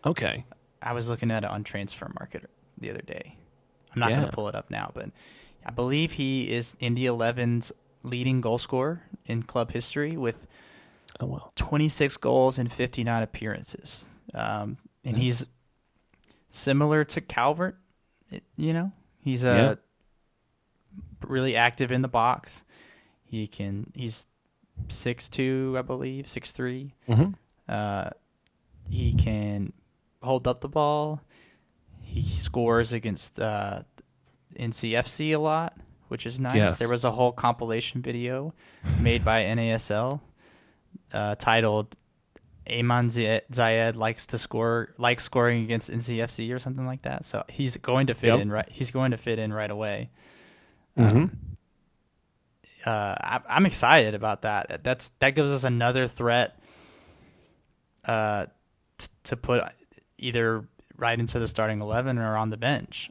Okay. 0.05 0.45
I 0.81 0.93
was 0.93 1.09
looking 1.09 1.31
at 1.31 1.43
it 1.43 1.49
on 1.49 1.63
Transfer 1.63 2.09
Market 2.19 2.49
the 2.77 2.91
other 2.91 3.01
day. 3.01 3.37
I'm 3.93 3.99
not 3.99 4.11
yeah. 4.11 4.17
going 4.17 4.29
to 4.29 4.35
pull 4.35 4.47
it 4.47 4.55
up 4.55 4.69
now, 4.69 4.91
but 4.93 5.09
I 5.65 5.71
believe 5.71 6.13
he 6.13 6.53
is 6.53 6.75
Indy 6.79 7.03
11's 7.03 7.71
leading 8.03 8.41
goal 8.41 8.57
scorer 8.57 9.01
in 9.25 9.43
club 9.43 9.71
history 9.71 10.15
with 10.15 10.45
oh, 11.19 11.25
wow. 11.25 11.51
26 11.55 12.17
goals 12.17 12.59
and 12.59 12.71
59 12.71 13.23
appearances. 13.23 14.07
Um, 14.33 14.77
and 15.03 15.17
he's 15.17 15.47
similar 16.49 17.03
to 17.05 17.21
Calvert, 17.21 17.77
you 18.55 18.73
know. 18.73 18.91
He's 19.19 19.43
a 19.43 19.47
yeah. 19.47 19.75
Really 21.25 21.55
active 21.55 21.91
in 21.91 22.01
the 22.01 22.07
box. 22.07 22.63
He 23.23 23.47
can 23.47 23.91
he's 23.93 24.27
six 24.89 25.29
two, 25.29 25.75
I 25.77 25.81
believe, 25.81 26.27
six 26.27 26.51
three. 26.51 26.93
Mm-hmm. 27.07 27.31
Uh, 27.67 28.09
he 28.89 29.13
can 29.13 29.73
hold 30.21 30.47
up 30.47 30.59
the 30.59 30.69
ball. 30.69 31.21
He 32.01 32.21
scores 32.21 32.93
against 32.93 33.39
uh, 33.39 33.83
NCFC 34.57 35.35
a 35.35 35.39
lot, 35.39 35.77
which 36.07 36.25
is 36.25 36.39
nice. 36.39 36.55
Yes. 36.55 36.75
There 36.77 36.89
was 36.89 37.03
a 37.03 37.11
whole 37.11 37.31
compilation 37.33 38.01
video 38.01 38.53
made 38.99 39.25
by 39.25 39.43
NASL 39.43 40.21
uh, 41.13 41.35
titled 41.35 41.95
Amon 42.69 43.07
Zayed 43.07 43.95
likes 43.95 44.27
to 44.27 44.37
score, 44.37 44.93
likes 44.97 45.23
scoring 45.23 45.63
against 45.63 45.91
NCFC 45.91 46.53
or 46.53 46.59
something 46.59 46.85
like 46.85 47.03
that. 47.03 47.25
So 47.25 47.43
he's 47.49 47.77
going 47.77 48.07
to 48.07 48.13
fit 48.13 48.27
yep. 48.27 48.39
in 48.39 48.51
right. 48.51 48.67
He's 48.69 48.91
going 48.91 49.11
to 49.11 49.17
fit 49.17 49.39
in 49.39 49.53
right 49.53 49.71
away. 49.71 50.09
Mm-hmm. 50.97 51.17
Um, 51.17 51.39
uh, 52.85 53.15
I, 53.19 53.41
I'm 53.49 53.65
excited 53.65 54.15
about 54.15 54.43
that. 54.43 54.83
That's 54.83 55.09
that 55.19 55.35
gives 55.35 55.51
us 55.51 55.63
another 55.63 56.07
threat. 56.07 56.57
Uh, 58.05 58.45
t- 58.97 59.07
to 59.23 59.35
put 59.35 59.63
either 60.17 60.65
right 60.95 61.19
into 61.19 61.39
the 61.39 61.47
starting 61.47 61.81
11 61.81 62.17
or 62.17 62.37
on 62.37 62.49
the 62.49 62.57
bench. 62.57 63.09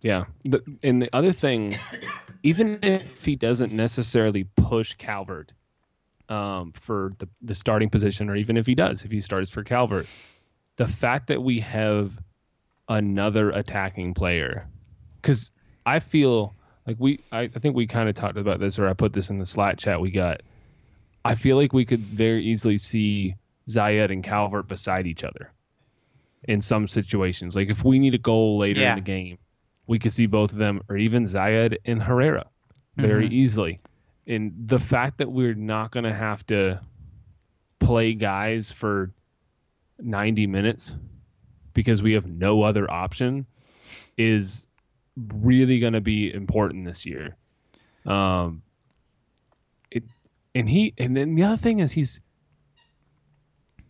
Yeah. 0.00 0.26
The, 0.44 0.62
and 0.84 1.02
the 1.02 1.10
other 1.12 1.32
thing, 1.32 1.76
even 2.44 2.78
if 2.82 3.24
he 3.24 3.34
doesn't 3.34 3.72
necessarily 3.72 4.44
push 4.44 4.94
Calvert, 4.94 5.52
um, 6.28 6.72
for 6.72 7.12
the 7.18 7.28
the 7.42 7.54
starting 7.54 7.88
position, 7.88 8.28
or 8.28 8.36
even 8.36 8.56
if 8.56 8.66
he 8.66 8.74
does, 8.74 9.04
if 9.04 9.10
he 9.10 9.20
starts 9.20 9.50
for 9.50 9.62
Calvert, 9.62 10.06
the 10.76 10.88
fact 10.88 11.28
that 11.28 11.42
we 11.42 11.60
have 11.60 12.18
another 12.88 13.50
attacking 13.50 14.14
player, 14.14 14.66
because 15.22 15.52
I 15.84 16.00
feel 16.00 16.54
like 16.86 16.96
we, 16.98 17.20
I, 17.32 17.42
I 17.42 17.48
think 17.48 17.74
we 17.74 17.86
kind 17.86 18.08
of 18.08 18.14
talked 18.14 18.36
about 18.38 18.60
this, 18.60 18.78
or 18.78 18.88
I 18.88 18.92
put 18.94 19.12
this 19.12 19.30
in 19.30 19.38
the 19.38 19.46
Slack 19.46 19.78
chat 19.78 20.00
we 20.00 20.10
got. 20.10 20.42
I 21.24 21.34
feel 21.34 21.56
like 21.56 21.72
we 21.72 21.84
could 21.84 22.00
very 22.00 22.44
easily 22.44 22.78
see 22.78 23.34
Zayed 23.68 24.12
and 24.12 24.22
Calvert 24.22 24.68
beside 24.68 25.06
each 25.06 25.24
other 25.24 25.52
in 26.44 26.60
some 26.60 26.86
situations. 26.86 27.56
Like 27.56 27.68
if 27.68 27.84
we 27.84 27.98
need 27.98 28.14
a 28.14 28.18
goal 28.18 28.58
later 28.58 28.80
Yeah. 28.80 28.92
in 28.92 28.98
the 28.98 29.04
game, 29.04 29.38
we 29.86 29.98
could 29.98 30.12
see 30.12 30.26
both 30.26 30.52
of 30.52 30.58
them, 30.58 30.82
or 30.88 30.96
even 30.96 31.24
Zayed 31.24 31.78
and 31.84 32.02
Herrera 32.02 32.46
very 32.96 33.26
mm-hmm. 33.26 33.34
easily. 33.34 33.80
And 34.26 34.52
the 34.66 34.80
fact 34.80 35.18
that 35.18 35.30
we're 35.30 35.54
not 35.54 35.90
going 35.90 36.04
to 36.04 36.12
have 36.12 36.44
to 36.46 36.80
play 37.78 38.14
guys 38.14 38.72
for 38.72 39.12
90 39.98 40.46
minutes 40.46 40.94
because 41.72 42.02
we 42.02 42.14
have 42.14 42.26
no 42.26 42.62
other 42.62 42.90
option 42.90 43.46
is 44.16 44.65
really 45.16 45.78
going 45.78 45.94
to 45.94 46.00
be 46.00 46.32
important 46.32 46.84
this 46.84 47.06
year. 47.06 47.36
Um, 48.04 48.62
it 49.90 50.04
and 50.54 50.68
he 50.68 50.94
and 50.98 51.16
then 51.16 51.34
the 51.34 51.44
other 51.44 51.56
thing 51.56 51.80
is 51.80 51.92
he's 51.92 52.20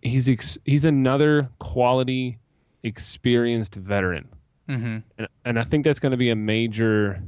he's 0.03 0.29
ex, 0.29 0.59
he's 0.65 0.85
another 0.85 1.51
quality 1.59 2.39
experienced 2.83 3.75
veteran 3.75 4.29
Mm-hmm. 4.69 4.99
and, 5.19 5.29
and 5.45 5.59
I 5.59 5.63
think 5.63 5.85
that's 5.85 6.01
going 6.01 6.11
to 6.11 6.17
be 6.17 6.31
a 6.31 6.37
major 6.37 7.23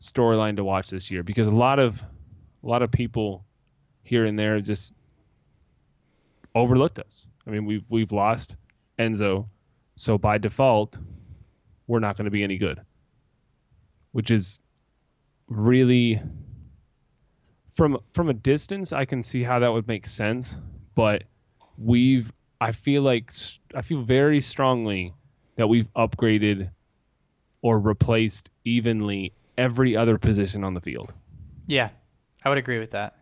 storyline 0.00 0.56
to 0.56 0.64
watch 0.64 0.88
this 0.88 1.10
year 1.10 1.22
because 1.22 1.48
a 1.48 1.52
lot 1.52 1.78
of 1.78 2.02
a 2.62 2.66
lot 2.66 2.82
of 2.82 2.90
people 2.90 3.44
here 4.04 4.24
and 4.24 4.38
there 4.38 4.60
just 4.60 4.94
overlooked 6.54 6.98
us. 6.98 7.26
I 7.46 7.50
mean, 7.50 7.66
we've 7.66 7.84
we've 7.90 8.12
lost 8.12 8.56
Enzo, 8.98 9.48
so 9.96 10.16
by 10.16 10.38
default, 10.38 10.96
we're 11.88 11.98
not 11.98 12.16
going 12.16 12.26
to 12.26 12.30
be 12.30 12.44
any 12.44 12.58
good, 12.58 12.80
which 14.12 14.30
is 14.30 14.60
really 15.48 16.22
from 17.72 17.98
from 18.12 18.28
a 18.28 18.34
distance. 18.34 18.92
I 18.92 19.06
can 19.06 19.24
see 19.24 19.42
how 19.42 19.58
that 19.60 19.72
would 19.72 19.88
make 19.88 20.06
sense, 20.06 20.54
but 20.94 21.24
we've 21.76 22.30
I 22.60 22.72
feel 22.72 23.02
like 23.02 23.32
I 23.74 23.82
feel 23.82 24.02
very 24.02 24.40
strongly 24.40 25.14
that 25.56 25.66
we've 25.68 25.92
upgraded 25.94 26.70
or 27.62 27.80
replaced 27.80 28.50
evenly 28.64 29.32
every 29.56 29.96
other 29.96 30.18
position 30.18 30.62
on 30.62 30.74
the 30.74 30.80
field. 30.80 31.12
Yeah, 31.66 31.88
I 32.44 32.48
would 32.48 32.58
agree 32.58 32.78
with 32.78 32.90
that. 32.90 33.16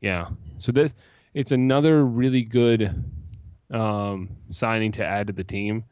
Yeah. 0.00 0.28
So 0.58 0.72
this 0.72 0.94
it's 1.34 1.52
another 1.52 2.04
really 2.04 2.42
good 2.42 3.04
um, 3.70 4.36
signing 4.50 4.92
to 4.92 5.04
add 5.04 5.26
to 5.26 5.32
the 5.32 5.44
team. 5.44 5.84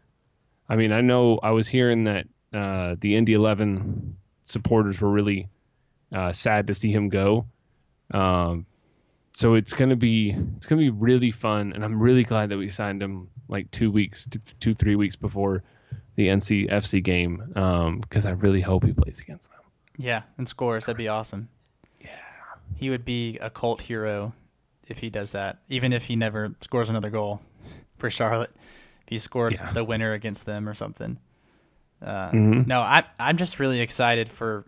I 0.69 0.77
mean, 0.77 0.93
I 0.93 1.01
know 1.01 1.39
I 1.43 1.51
was 1.51 1.69
hearing 1.69 2.05
that 2.05 2.27
uh, 2.53 2.97
the 3.01 3.17
Indy 3.17 3.35
11 3.35 4.17
supporters 4.45 5.01
were 5.01 5.11
really 5.11 5.49
uh, 6.13 6.33
sad 6.33 6.67
to 6.69 6.75
see 6.75 6.93
him 6.93 7.09
go. 7.09 7.47
Um, 8.13 8.67
so 9.35 9.55
it's 9.55 9.73
gonna 9.73 9.97
be 9.97 10.37
it's 10.57 10.67
gonna 10.67 10.83
be 10.83 10.91
really 10.91 11.31
fun, 11.31 11.73
and 11.73 11.83
I'm 11.83 11.99
really 11.99 12.23
glad 12.23 12.51
that 12.51 12.59
we 12.59 12.69
signed 12.69 13.03
him 13.03 13.29
like 13.49 13.71
two 13.71 13.91
weeks, 13.91 14.27
two, 14.27 14.41
two 14.61 14.75
three 14.75 14.95
weeks 14.95 15.17
before 15.17 15.63
the 16.17 16.29
NCFC 16.29 17.03
game, 17.03 17.99
because 18.03 18.27
I 18.27 18.31
really 18.33 18.61
hope 18.61 18.85
he 18.85 18.93
plays 18.93 19.21
against 19.21 19.51
them. 19.51 19.61
Yeah, 19.97 20.23
and 20.37 20.47
scores. 20.47 20.87
That'd 20.87 20.99
be 20.99 21.09
awesome. 21.09 21.49
Yeah. 22.01 22.11
He 22.77 22.91
would 22.91 23.05
be 23.05 23.39
a 23.41 23.49
cult 23.49 23.83
hero 23.83 24.35
if 24.89 24.99
he 24.99 25.09
does 25.09 25.33
that, 25.33 25.59
even 25.69 25.93
if 25.93 26.05
he 26.05 26.17
never 26.17 26.55
scores 26.61 26.91
another 26.91 27.11
goal 27.11 27.41
for 27.99 28.11
Charlotte. 28.11 28.51
He 29.13 29.19
scored 29.19 29.53
Yeah. 29.53 29.71
the 29.73 29.85
winner 29.85 30.15
against 30.15 30.47
them 30.47 30.67
or 30.67 30.73
something. 30.73 31.19
Uh, 32.01 32.31
Mhm. 32.31 32.67
No, 32.67 32.81
I, 32.81 33.05
I'm 33.19 33.37
just 33.37 33.61
really 33.61 33.81
excited 33.83 34.27
for 34.31 34.65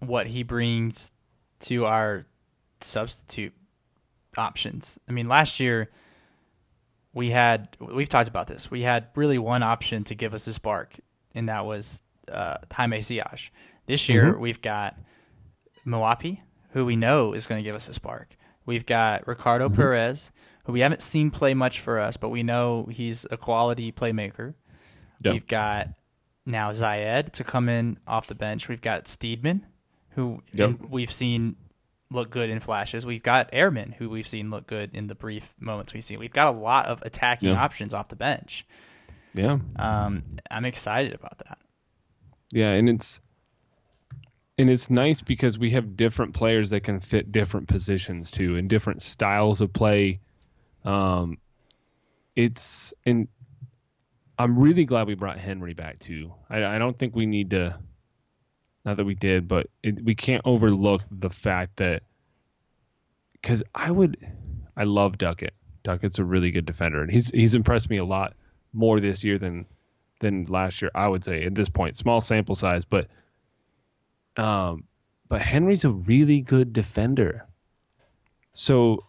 what 0.00 0.26
he 0.28 0.42
brings 0.42 1.12
to 1.60 1.84
our 1.84 2.24
substitute 2.80 3.52
options. 4.38 4.98
I 5.06 5.12
mean, 5.12 5.28
last 5.28 5.60
year 5.60 5.90
we 7.12 7.28
had 7.30 7.76
we've 7.78 8.08
talked 8.08 8.28
about 8.30 8.46
this. 8.46 8.70
We 8.70 8.82
had 8.82 9.08
really 9.14 9.36
one 9.38 9.62
option 9.62 10.02
to 10.04 10.14
give 10.14 10.32
us 10.32 10.46
a 10.46 10.52
spark, 10.54 10.98
and 11.34 11.46
that 11.50 11.66
was 11.66 12.02
uh, 12.32 12.56
Jaime 12.72 13.00
Ziyech. 13.00 13.50
This 13.86 14.08
year 14.08 14.38
we've 14.38 14.62
got 14.62 14.96
Moapi, 15.86 16.40
who 16.70 16.86
we 16.86 16.96
know 16.96 17.32
is 17.34 17.46
going 17.46 17.58
to 17.58 17.64
give 17.64 17.76
us 17.76 17.86
a 17.88 17.92
spark. 17.94 18.34
We've 18.64 18.86
got 18.86 19.26
Ricardo 19.26 19.68
Perez, 19.68 20.30
who 20.68 20.72
we 20.74 20.80
haven't 20.80 21.00
seen 21.00 21.30
play 21.30 21.54
much 21.54 21.80
for 21.80 21.98
us, 21.98 22.18
but 22.18 22.28
we 22.28 22.42
know 22.42 22.84
he's 22.90 23.24
a 23.30 23.38
quality 23.38 23.90
playmaker. 23.90 24.52
Yep. 25.22 25.32
We've 25.32 25.46
got 25.46 25.88
now 26.44 26.72
Zayed 26.72 27.30
to 27.32 27.42
come 27.44 27.70
in 27.70 27.98
off 28.06 28.26
the 28.26 28.34
bench. 28.34 28.68
We've 28.68 28.82
got 28.82 29.04
Steedman, 29.06 29.62
who 30.10 30.42
Yep. 30.52 30.80
we've 30.90 31.10
seen 31.10 31.56
look 32.10 32.28
good 32.28 32.50
in 32.50 32.60
flashes. 32.60 33.06
We've 33.06 33.22
got 33.22 33.48
Airman, 33.52 33.92
who 33.92 34.10
we've 34.10 34.28
seen 34.28 34.50
look 34.50 34.66
good 34.66 34.94
in 34.94 35.06
the 35.06 35.14
brief 35.14 35.54
moments 35.58 35.94
we've 35.94 36.04
seen. 36.04 36.18
We've 36.18 36.32
got 36.32 36.54
a 36.54 36.60
lot 36.60 36.84
of 36.84 37.00
attacking 37.00 37.48
Yeah. 37.48 37.62
options 37.62 37.94
off 37.94 38.08
the 38.08 38.16
bench. 38.16 38.66
Yeah. 39.32 39.58
Um, 39.76 40.22
I'm 40.50 40.66
excited 40.66 41.14
about 41.14 41.38
that. 41.38 41.58
Yeah, 42.50 42.72
and 42.72 42.90
it's 42.90 43.20
and 44.58 44.68
it's 44.68 44.90
nice 44.90 45.22
because 45.22 45.58
we 45.58 45.70
have 45.70 45.96
different 45.96 46.34
players 46.34 46.70
that 46.70 46.80
can 46.80 47.00
fit 47.00 47.32
different 47.32 47.68
positions 47.68 48.30
too, 48.30 48.56
and 48.56 48.68
different 48.68 49.00
styles 49.00 49.62
of 49.62 49.72
play. 49.72 50.20
Um, 50.84 51.38
it's 52.36 52.94
and 53.04 53.28
I'm 54.38 54.58
really 54.58 54.84
glad 54.84 55.08
we 55.08 55.14
brought 55.14 55.38
Henry 55.38 55.74
back 55.74 55.98
too. 55.98 56.32
I, 56.48 56.64
I 56.64 56.78
don't 56.78 56.96
think 56.96 57.16
we 57.16 57.26
need 57.26 57.50
to, 57.50 57.76
not 58.84 58.96
that 58.96 59.04
we 59.04 59.14
did, 59.14 59.48
but 59.48 59.66
it, 59.82 60.02
we 60.04 60.14
can't 60.14 60.42
overlook 60.44 61.02
the 61.10 61.30
fact 61.30 61.76
that 61.78 62.02
because 63.32 63.62
I 63.74 63.90
would, 63.90 64.16
I 64.76 64.84
love 64.84 65.18
Duckett. 65.18 65.54
Duckett's 65.82 66.18
a 66.18 66.24
really 66.24 66.50
good 66.50 66.66
defender, 66.66 67.02
and 67.02 67.10
he's 67.10 67.30
he's 67.30 67.54
impressed 67.54 67.90
me 67.90 67.96
a 67.96 68.04
lot 68.04 68.34
more 68.72 69.00
this 69.00 69.24
year 69.24 69.38
than 69.38 69.66
than 70.20 70.44
last 70.44 70.82
year. 70.82 70.90
I 70.94 71.08
would 71.08 71.24
say 71.24 71.44
at 71.44 71.54
this 71.54 71.68
point, 71.68 71.96
small 71.96 72.20
sample 72.20 72.54
size, 72.54 72.84
but 72.84 73.08
um, 74.36 74.84
but 75.28 75.42
Henry's 75.42 75.84
a 75.84 75.90
really 75.90 76.40
good 76.40 76.72
defender. 76.72 77.46
So 78.52 79.04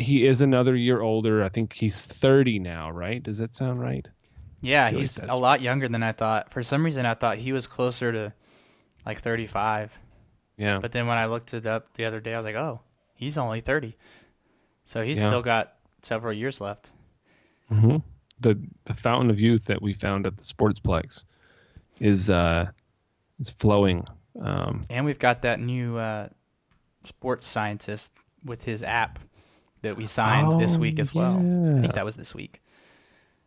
he 0.00 0.26
is 0.26 0.40
another 0.40 0.74
year 0.74 1.00
older. 1.00 1.42
I 1.42 1.48
think 1.48 1.72
he's 1.74 2.02
30 2.02 2.58
now, 2.58 2.90
right? 2.90 3.22
Does 3.22 3.38
that 3.38 3.54
sound 3.54 3.80
right? 3.80 4.06
Yeah, 4.62 4.90
he's 4.90 5.18
a 5.18 5.36
lot 5.36 5.62
younger 5.62 5.88
than 5.88 6.02
I 6.02 6.12
thought. 6.12 6.50
For 6.50 6.62
some 6.62 6.84
reason, 6.84 7.06
I 7.06 7.14
thought 7.14 7.38
he 7.38 7.52
was 7.52 7.66
closer 7.66 8.12
to 8.12 8.34
like 9.06 9.18
35. 9.20 9.98
Yeah. 10.58 10.78
But 10.80 10.92
then 10.92 11.06
when 11.06 11.16
I 11.16 11.26
looked 11.26 11.54
it 11.54 11.64
up 11.66 11.94
the 11.94 12.04
other 12.04 12.20
day, 12.20 12.34
I 12.34 12.36
was 12.36 12.44
like, 12.44 12.56
oh, 12.56 12.80
he's 13.14 13.38
only 13.38 13.60
30. 13.62 13.96
So 14.84 15.02
he's 15.02 15.18
Yeah. 15.18 15.28
still 15.28 15.42
got 15.42 15.74
several 16.02 16.32
years 16.34 16.60
left. 16.60 16.92
hmm 17.68 17.98
The 18.40 18.60
the 18.84 18.94
fountain 18.94 19.30
of 19.30 19.38
youth 19.40 19.66
that 19.66 19.80
we 19.80 19.94
found 19.94 20.26
at 20.26 20.36
the 20.36 20.44
Sportsplex 20.44 21.24
is 22.00 22.28
uh 22.28 22.70
is 23.38 23.50
flowing. 23.50 24.04
Um, 24.40 24.82
And 24.90 25.06
we've 25.06 25.18
got 25.18 25.42
that 25.42 25.60
new 25.60 25.96
uh, 25.96 26.28
sports 27.02 27.46
scientist 27.46 28.12
with 28.44 28.64
his 28.64 28.82
app 28.82 29.18
that 29.82 29.96
we 29.96 30.06
signed 30.06 30.60
this 30.60 30.76
Oh, 30.76 30.80
week 30.80 30.98
as 30.98 31.14
well. 31.14 31.36
I 31.36 31.80
think 31.80 31.94
that 31.94 32.04
was 32.04 32.16
this 32.16 32.34
week. 32.34 32.60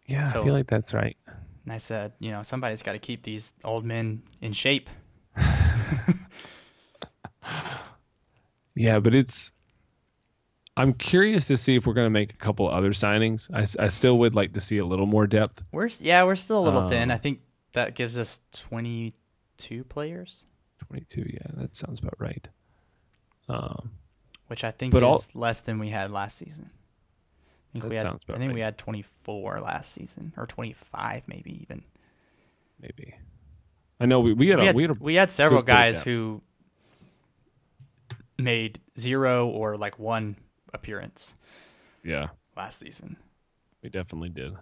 yeah, 0.08 0.24
So- 0.26 0.42
I 0.42 0.46
feel 0.46 0.54
like 0.54 0.68
that's 0.68 0.94
right. 0.94 1.16
And 1.66 1.72
I 1.72 1.78
said, 1.78 2.14
you 2.20 2.32
know, 2.32 2.44
somebody's 2.44 2.84
got 2.84 2.92
to 2.94 3.00
keep 3.00 3.24
these 3.24 3.54
old 3.64 3.86
men 3.86 4.24
in 4.42 4.54
shape. 4.54 4.90
Yeah, 8.76 9.00
but 9.00 9.14
it's. 9.14 9.52
I'm 10.76 10.94
curious 10.94 11.46
to 11.48 11.58
see 11.58 11.76
if 11.76 11.86
we're 11.86 11.94
going 11.94 12.08
to 12.08 12.10
make 12.10 12.34
a 12.34 12.38
couple 12.38 12.68
other 12.68 12.90
signings. 12.92 13.48
I, 13.54 13.68
I 13.84 13.90
still 13.90 14.18
would 14.20 14.34
like 14.34 14.54
to 14.54 14.60
see 14.60 14.80
a 14.80 14.86
little 14.86 15.06
more 15.06 15.28
depth. 15.28 15.62
We're 15.72 15.90
yeah, 16.00 16.24
we're 16.24 16.36
still 16.36 16.58
a 16.60 16.66
little 16.66 16.90
thin. 16.90 17.12
Um, 17.12 17.16
I 17.16 17.18
think 17.18 17.42
that 17.74 17.94
gives 17.94 18.18
us 18.18 18.42
22 18.54 19.84
players, 19.84 20.48
22, 20.88 21.26
yeah, 21.32 21.40
that 21.62 21.76
sounds 21.76 22.00
about 22.00 22.16
right. 22.20 22.48
Um, 23.48 23.92
which 24.54 24.64
I 24.64 24.70
think 24.70 24.92
But 24.94 25.02
is 25.02 25.04
all- 25.34 25.42
less 25.42 25.62
than 25.62 25.80
we 25.80 25.90
had 25.90 26.12
last 26.12 26.38
season. 26.38 26.70
I 27.76 27.80
think 27.80 27.90
we 27.90 27.96
had, 27.96 28.06
I 28.06 28.12
think 28.12 28.30
right. 28.30 28.54
we 28.54 28.60
had 28.60 28.78
24 28.78 29.60
last 29.62 29.92
season 29.94 30.32
or 30.38 30.46
25 30.46 31.24
maybe 31.28 31.60
even. 31.64 31.82
maybe. 32.80 33.16
I 34.00 34.06
know 34.06 34.20
we, 34.20 34.34
we 34.34 34.50
had 34.50 34.60
we 34.60 34.64
a 34.64 34.66
had, 34.68 34.76
we 34.76 34.84
had 34.84 34.92
a 34.92 34.94
we 35.00 35.16
had 35.16 35.32
several 35.32 35.62
good 35.62 35.66
bit 35.66 35.72
of 35.74 35.78
guys 35.80 36.04
who 36.04 36.44
made 38.38 38.80
zero 39.00 39.48
or 39.48 39.76
like 39.76 39.98
one 39.98 40.36
appearance 40.72 41.34
yeah, 42.04 42.28
last 42.56 42.78
season. 42.78 43.18
we 43.82 43.90
definitely 43.90 44.30
did. 44.30 44.54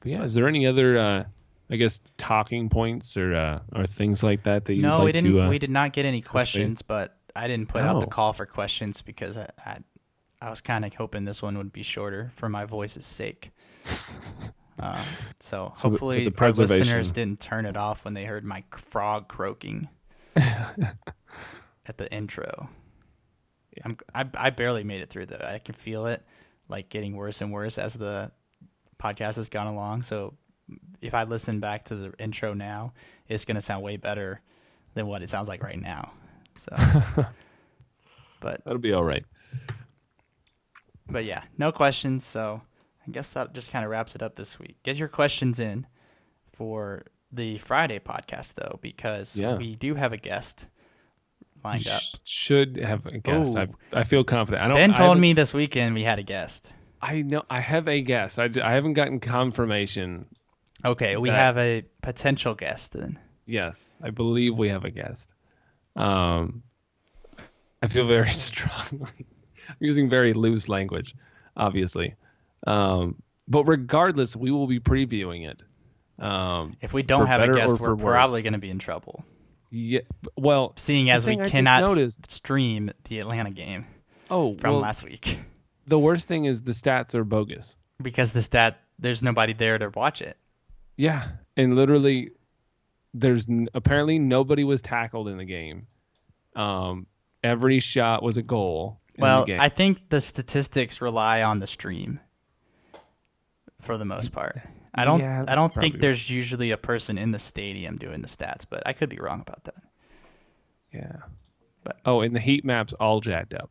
But 0.00 0.12
yeah, 0.12 0.22
is 0.22 0.32
there 0.32 0.48
any 0.48 0.66
other 0.66 0.96
uh 0.96 1.24
I 1.68 1.76
guess 1.76 2.00
talking 2.16 2.70
points 2.70 3.18
or 3.18 3.34
uh 3.34 3.60
or 3.74 3.86
things 3.86 4.22
like 4.22 4.44
that 4.44 4.64
that 4.64 4.74
you'd 4.74 4.82
No, 4.82 4.98
like 4.98 5.04
we 5.06 5.12
didn't. 5.12 5.30
to 5.32 5.42
uh, 5.42 5.48
we 5.50 5.58
did 5.58 5.70
not 5.70 5.92
get 5.92 6.06
any 6.06 6.22
questions, 6.22 6.76
base? 6.76 6.82
but 6.82 7.16
I 7.36 7.46
didn't 7.48 7.68
put 7.68 7.82
out 7.82 8.00
the 8.00 8.06
Oh. 8.06 8.10
call 8.10 8.32
for 8.32 8.46
questions 8.46 9.02
because 9.02 9.36
I 9.36 9.48
I, 9.64 9.78
I 10.40 10.50
was 10.50 10.60
kind 10.60 10.84
of 10.84 10.94
hoping 10.94 11.24
this 11.24 11.42
one 11.42 11.56
would 11.58 11.72
be 11.72 11.82
shorter 11.82 12.30
for 12.34 12.48
my 12.48 12.64
voice's 12.64 13.06
sake. 13.06 13.50
Um, 14.78 14.96
so 15.40 15.72
So 15.76 15.90
hopefully 15.90 16.28
the 16.28 16.34
our 16.44 16.52
listeners 16.52 17.12
didn't 17.12 17.40
turn 17.40 17.66
it 17.66 17.76
off 17.76 18.04
when 18.04 18.14
they 18.14 18.24
heard 18.24 18.44
my 18.44 18.64
frog 18.70 19.28
croaking 19.28 19.88
at 20.36 21.96
the 21.96 22.12
intro. 22.12 22.68
I'm, 23.84 23.96
I 24.14 24.24
I 24.34 24.50
barely 24.50 24.84
made 24.84 25.02
it 25.02 25.10
through 25.10 25.26
though. 25.26 25.44
I 25.44 25.58
can 25.58 25.74
feel 25.74 26.06
it 26.06 26.22
like 26.68 26.88
getting 26.88 27.14
worse 27.14 27.40
and 27.40 27.52
worse 27.52 27.78
as 27.78 27.94
the 27.94 28.32
podcast 28.98 29.36
has 29.36 29.48
gone 29.48 29.66
along. 29.66 30.02
So 30.02 30.34
if 31.00 31.14
I 31.14 31.24
listen 31.24 31.60
back 31.60 31.84
to 31.84 31.94
the 31.94 32.12
intro 32.18 32.54
now, 32.54 32.92
it's 33.28 33.44
gonna 33.44 33.60
sound 33.60 33.82
way 33.84 33.96
better 33.98 34.40
than 34.94 35.06
what 35.06 35.22
it 35.22 35.28
sounds 35.30 35.48
like 35.48 35.62
right 35.62 35.80
now. 35.80 36.12
So, 36.58 36.74
but 38.40 38.62
That'll 38.64 38.78
be 38.80 38.92
all 38.92 39.04
right. 39.04 39.24
but 41.08 41.24
yeah, 41.24 41.42
no 41.58 41.72
questions. 41.72 42.24
So 42.24 42.62
I 43.06 43.10
guess 43.10 43.32
that 43.32 43.54
just 43.54 43.70
kind 43.70 43.84
of 43.84 43.90
wraps 43.90 44.14
it 44.14 44.22
up 44.22 44.34
this 44.34 44.58
week. 44.58 44.76
Get 44.82 44.96
your 44.96 45.08
questions 45.08 45.60
in 45.60 45.86
for 46.52 47.04
the 47.32 47.58
Friday 47.58 47.98
podcast 47.98 48.54
though, 48.54 48.78
because 48.82 49.36
Yeah. 49.38 49.56
we 49.56 49.74
do 49.74 49.94
have 49.94 50.12
a 50.12 50.16
guest 50.16 50.68
lined 51.64 51.86
up. 51.88 52.00
Sh- 52.00 52.14
should 52.24 52.76
have 52.76 53.06
a 53.06 53.18
guest. 53.18 53.56
I, 53.56 53.64
Ooh. 53.64 53.74
I 53.92 54.04
feel 54.04 54.24
confident. 54.24 54.62
I 54.64 54.68
don't. 54.68 54.76
Ben 54.76 54.92
told 54.92 55.18
me 55.18 55.32
this 55.32 55.52
weekend 55.54 55.94
we 55.94 56.02
had 56.02 56.18
a 56.18 56.22
guest. 56.22 56.72
I 57.02 57.22
know. 57.22 57.42
I 57.50 57.60
have 57.60 57.88
a 57.88 58.00
guest. 58.00 58.38
I, 58.38 58.48
I 58.62 58.72
haven't 58.72 58.94
gotten 58.94 59.20
confirmation. 59.20 60.26
Okay, 60.84 61.16
we 61.16 61.28
That- 61.28 61.36
have 61.36 61.58
a 61.58 61.84
potential 62.02 62.54
guest 62.54 62.92
then. 62.92 63.18
Yes, 63.48 63.96
I 64.02 64.10
believe 64.10 64.56
we 64.56 64.70
have 64.70 64.84
a 64.84 64.90
guest. 64.90 65.32
Um, 65.96 66.62
I 67.82 67.86
feel 67.88 68.06
very 68.06 68.30
strongly. 68.32 69.26
I'm 69.68 69.76
using 69.80 70.08
very 70.08 70.32
loose 70.32 70.68
language, 70.68 71.14
obviously. 71.56 72.14
Um, 72.66 73.16
but 73.48 73.64
regardless, 73.64 74.34
we 74.36 74.50
will 74.50 74.66
be 74.66 74.80
previewing 74.80 75.48
it. 75.48 75.62
Um, 76.22 76.76
If 76.80 76.92
we 76.92 77.02
don't 77.02 77.26
have 77.26 77.42
a 77.42 77.52
guest, 77.52 77.80
we're 77.80 77.96
probably 77.96 78.42
going 78.42 78.54
to 78.54 78.58
be 78.58 78.70
in 78.70 78.78
trouble. 78.78 79.24
yeah. 79.70 80.00
Well, 80.36 80.72
Seeing 80.76 81.10
as 81.10 81.26
we 81.26 81.36
cannot 81.36 81.84
noticed- 81.84 82.30
stream 82.30 82.90
the 83.04 83.20
Atlanta 83.20 83.50
game 83.50 83.86
oh, 84.30 84.56
from 84.56 84.72
well, 84.72 84.80
last 84.80 85.04
week 85.04 85.38
the 85.86 85.98
worst 85.98 86.26
thing 86.26 86.44
is 86.46 86.62
the 86.62 86.72
stats 86.72 87.14
are 87.14 87.24
bogus. 87.24 87.76
because 88.02 88.32
the 88.32 88.40
stat 88.42 88.80
there's 88.98 89.22
nobody 89.22 89.52
there 89.52 89.76
to 89.78 89.90
watch 89.94 90.22
it. 90.22 90.36
Yeah, 90.96 91.28
and 91.56 91.76
literally, 91.76 92.30
there's 93.14 93.48
n- 93.48 93.68
apparently 93.74 94.18
nobody 94.18 94.64
was 94.64 94.82
tackled 94.82 95.28
in 95.28 95.36
the 95.38 95.44
game. 95.44 95.86
Um, 96.54 97.06
every 97.42 97.80
shot 97.80 98.22
was 98.22 98.36
a 98.36 98.42
goal. 98.42 99.00
in 99.14 99.20
the 99.20 99.22
Well. 99.22 99.46
I 99.58 99.68
think 99.68 100.08
the 100.08 100.20
statistics 100.20 101.00
rely 101.00 101.42
on 101.42 101.60
the 101.60 101.66
stream 101.66 102.20
for 103.80 103.96
the 103.96 104.04
most 104.04 104.32
part. 104.32 104.60
I 104.94 105.04
don't 105.04 105.20
Yeah, 105.20 105.44
I 105.46 105.54
don't 105.54 105.72
think 105.74 106.00
there's 106.00 106.30
usually 106.30 106.70
a 106.70 106.78
person 106.78 107.18
in 107.18 107.30
the 107.32 107.38
stadium 107.38 107.96
doing 107.98 108.22
the 108.22 108.28
stats, 108.28 108.64
but 108.68 108.82
I 108.86 108.92
could 108.94 109.10
be 109.10 109.18
wrong 109.18 109.40
about 109.42 109.64
that. 109.64 109.74
Yeah. 110.92 111.16
But- 111.84 111.98
oh, 112.06 112.20
and 112.22 112.34
the 112.34 112.40
heat 112.40 112.64
maps 112.64 112.94
all 112.94 113.20
jacked 113.20 113.52
up. 113.54 113.70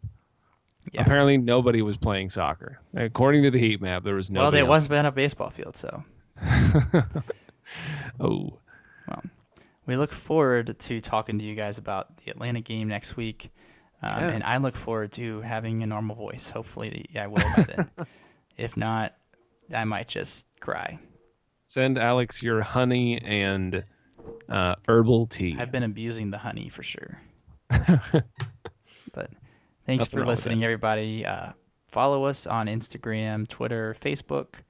Yeah. 0.92 1.02
Apparently, 1.02 1.38
nobody 1.38 1.82
was 1.82 1.98
playing 1.98 2.30
soccer. 2.30 2.80
According 2.96 3.42
to 3.44 3.50
the 3.52 3.58
heat 3.58 3.82
map, 3.82 4.04
there 4.04 4.14
was 4.14 4.30
no. 4.30 4.42
well, 4.42 4.52
there 4.52 4.68
was 4.68 4.88
been 4.88 5.08
a 5.08 5.12
baseball 5.12 5.50
field, 5.50 5.76
so 5.76 6.04
Oh, 8.20 8.60
we 9.86 9.98
look 9.98 10.12
forward 10.12 10.80
to 10.80 11.02
talking 11.02 11.40
to 11.40 11.46
you 11.46 11.56
guys 11.56 11.78
about 11.78 12.18
the 12.18 12.32
Atlanta 12.32 12.62
game 12.62 12.88
next 12.88 13.16
week. 13.16 13.52
Um, 14.02 14.12
Yeah. 14.24 14.30
And 14.30 14.44
I 14.44 14.58
look 14.58 14.76
forward 14.76 15.12
to 15.14 15.42
having 15.42 15.82
a 15.82 15.86
normal 15.86 16.16
voice. 16.16 16.50
Hopefully, 16.50 17.06
I 17.18 17.28
will 17.28 17.38
by 17.56 17.64
then. 17.64 17.90
if 18.58 18.78
not, 18.78 19.16
I 19.74 19.84
might 19.84 20.08
just 20.08 20.48
cry. 20.60 21.00
send 21.64 21.98
Alex 21.98 22.44
your 22.44 22.62
honey 22.62 23.20
and 23.22 23.84
uh, 24.50 24.76
herbal 24.88 25.28
tea. 25.28 25.56
I've 25.58 25.72
been 25.72 25.84
abusing 25.84 26.32
the 26.32 26.38
honey 26.40 26.70
for 26.70 26.84
sure. 26.84 27.22
but 27.70 29.32
thanks 29.86 30.06
Nothing 30.06 30.20
for 30.20 30.26
listening, 30.26 30.64
everybody. 30.64 31.26
Uh, 31.26 31.54
follow 31.90 32.26
us 32.26 32.46
on 32.46 32.68
Instagram, 32.68 33.48
Twitter, 33.48 33.96
Facebook. 34.00 34.62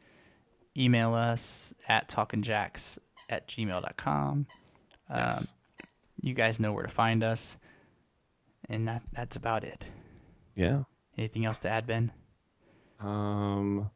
Email 0.77 1.13
us 1.13 1.73
at 1.87 2.09
talkingjacks 2.09 2.97
at 3.29 3.47
gmail.com. 3.47 4.47
Um, 5.09 5.17
Yes. 5.17 5.53
you 6.21 6.33
guys 6.33 6.59
know 6.59 6.73
where 6.73 6.83
to 6.83 6.89
find 6.89 7.23
us. 7.23 7.57
And 8.69 8.87
that, 8.87 9.03
that's 9.13 9.35
about 9.35 9.63
it. 9.63 9.85
yeah. 10.55 10.83
Anything 11.17 11.45
else 11.45 11.59
to 11.59 11.69
add, 11.69 11.87
Ben? 11.87 12.11
Um. 12.99 13.89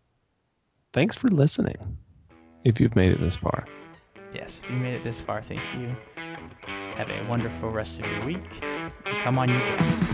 Thanks 0.93 1.15
for 1.17 1.27
listening. 1.27 1.97
If 2.63 2.79
you've 2.79 2.95
made 2.95 3.11
it 3.11 3.19
this 3.19 3.35
far. 3.35 3.65
Yes, 4.33 4.61
if 4.63 4.69
you 4.71 4.77
made 4.77 4.93
it 4.93 5.03
this 5.03 5.19
far, 5.19 5.41
thank 5.41 5.61
you. 5.75 5.95
Have 6.95 7.09
a 7.09 7.23
wonderful 7.27 7.69
rest 7.71 7.99
of 8.01 8.09
your 8.11 8.25
week. 8.25 8.63
And 8.63 8.91
come 9.19 9.37
on, 9.37 9.49
you 9.49 9.59
jacks. 9.65 10.09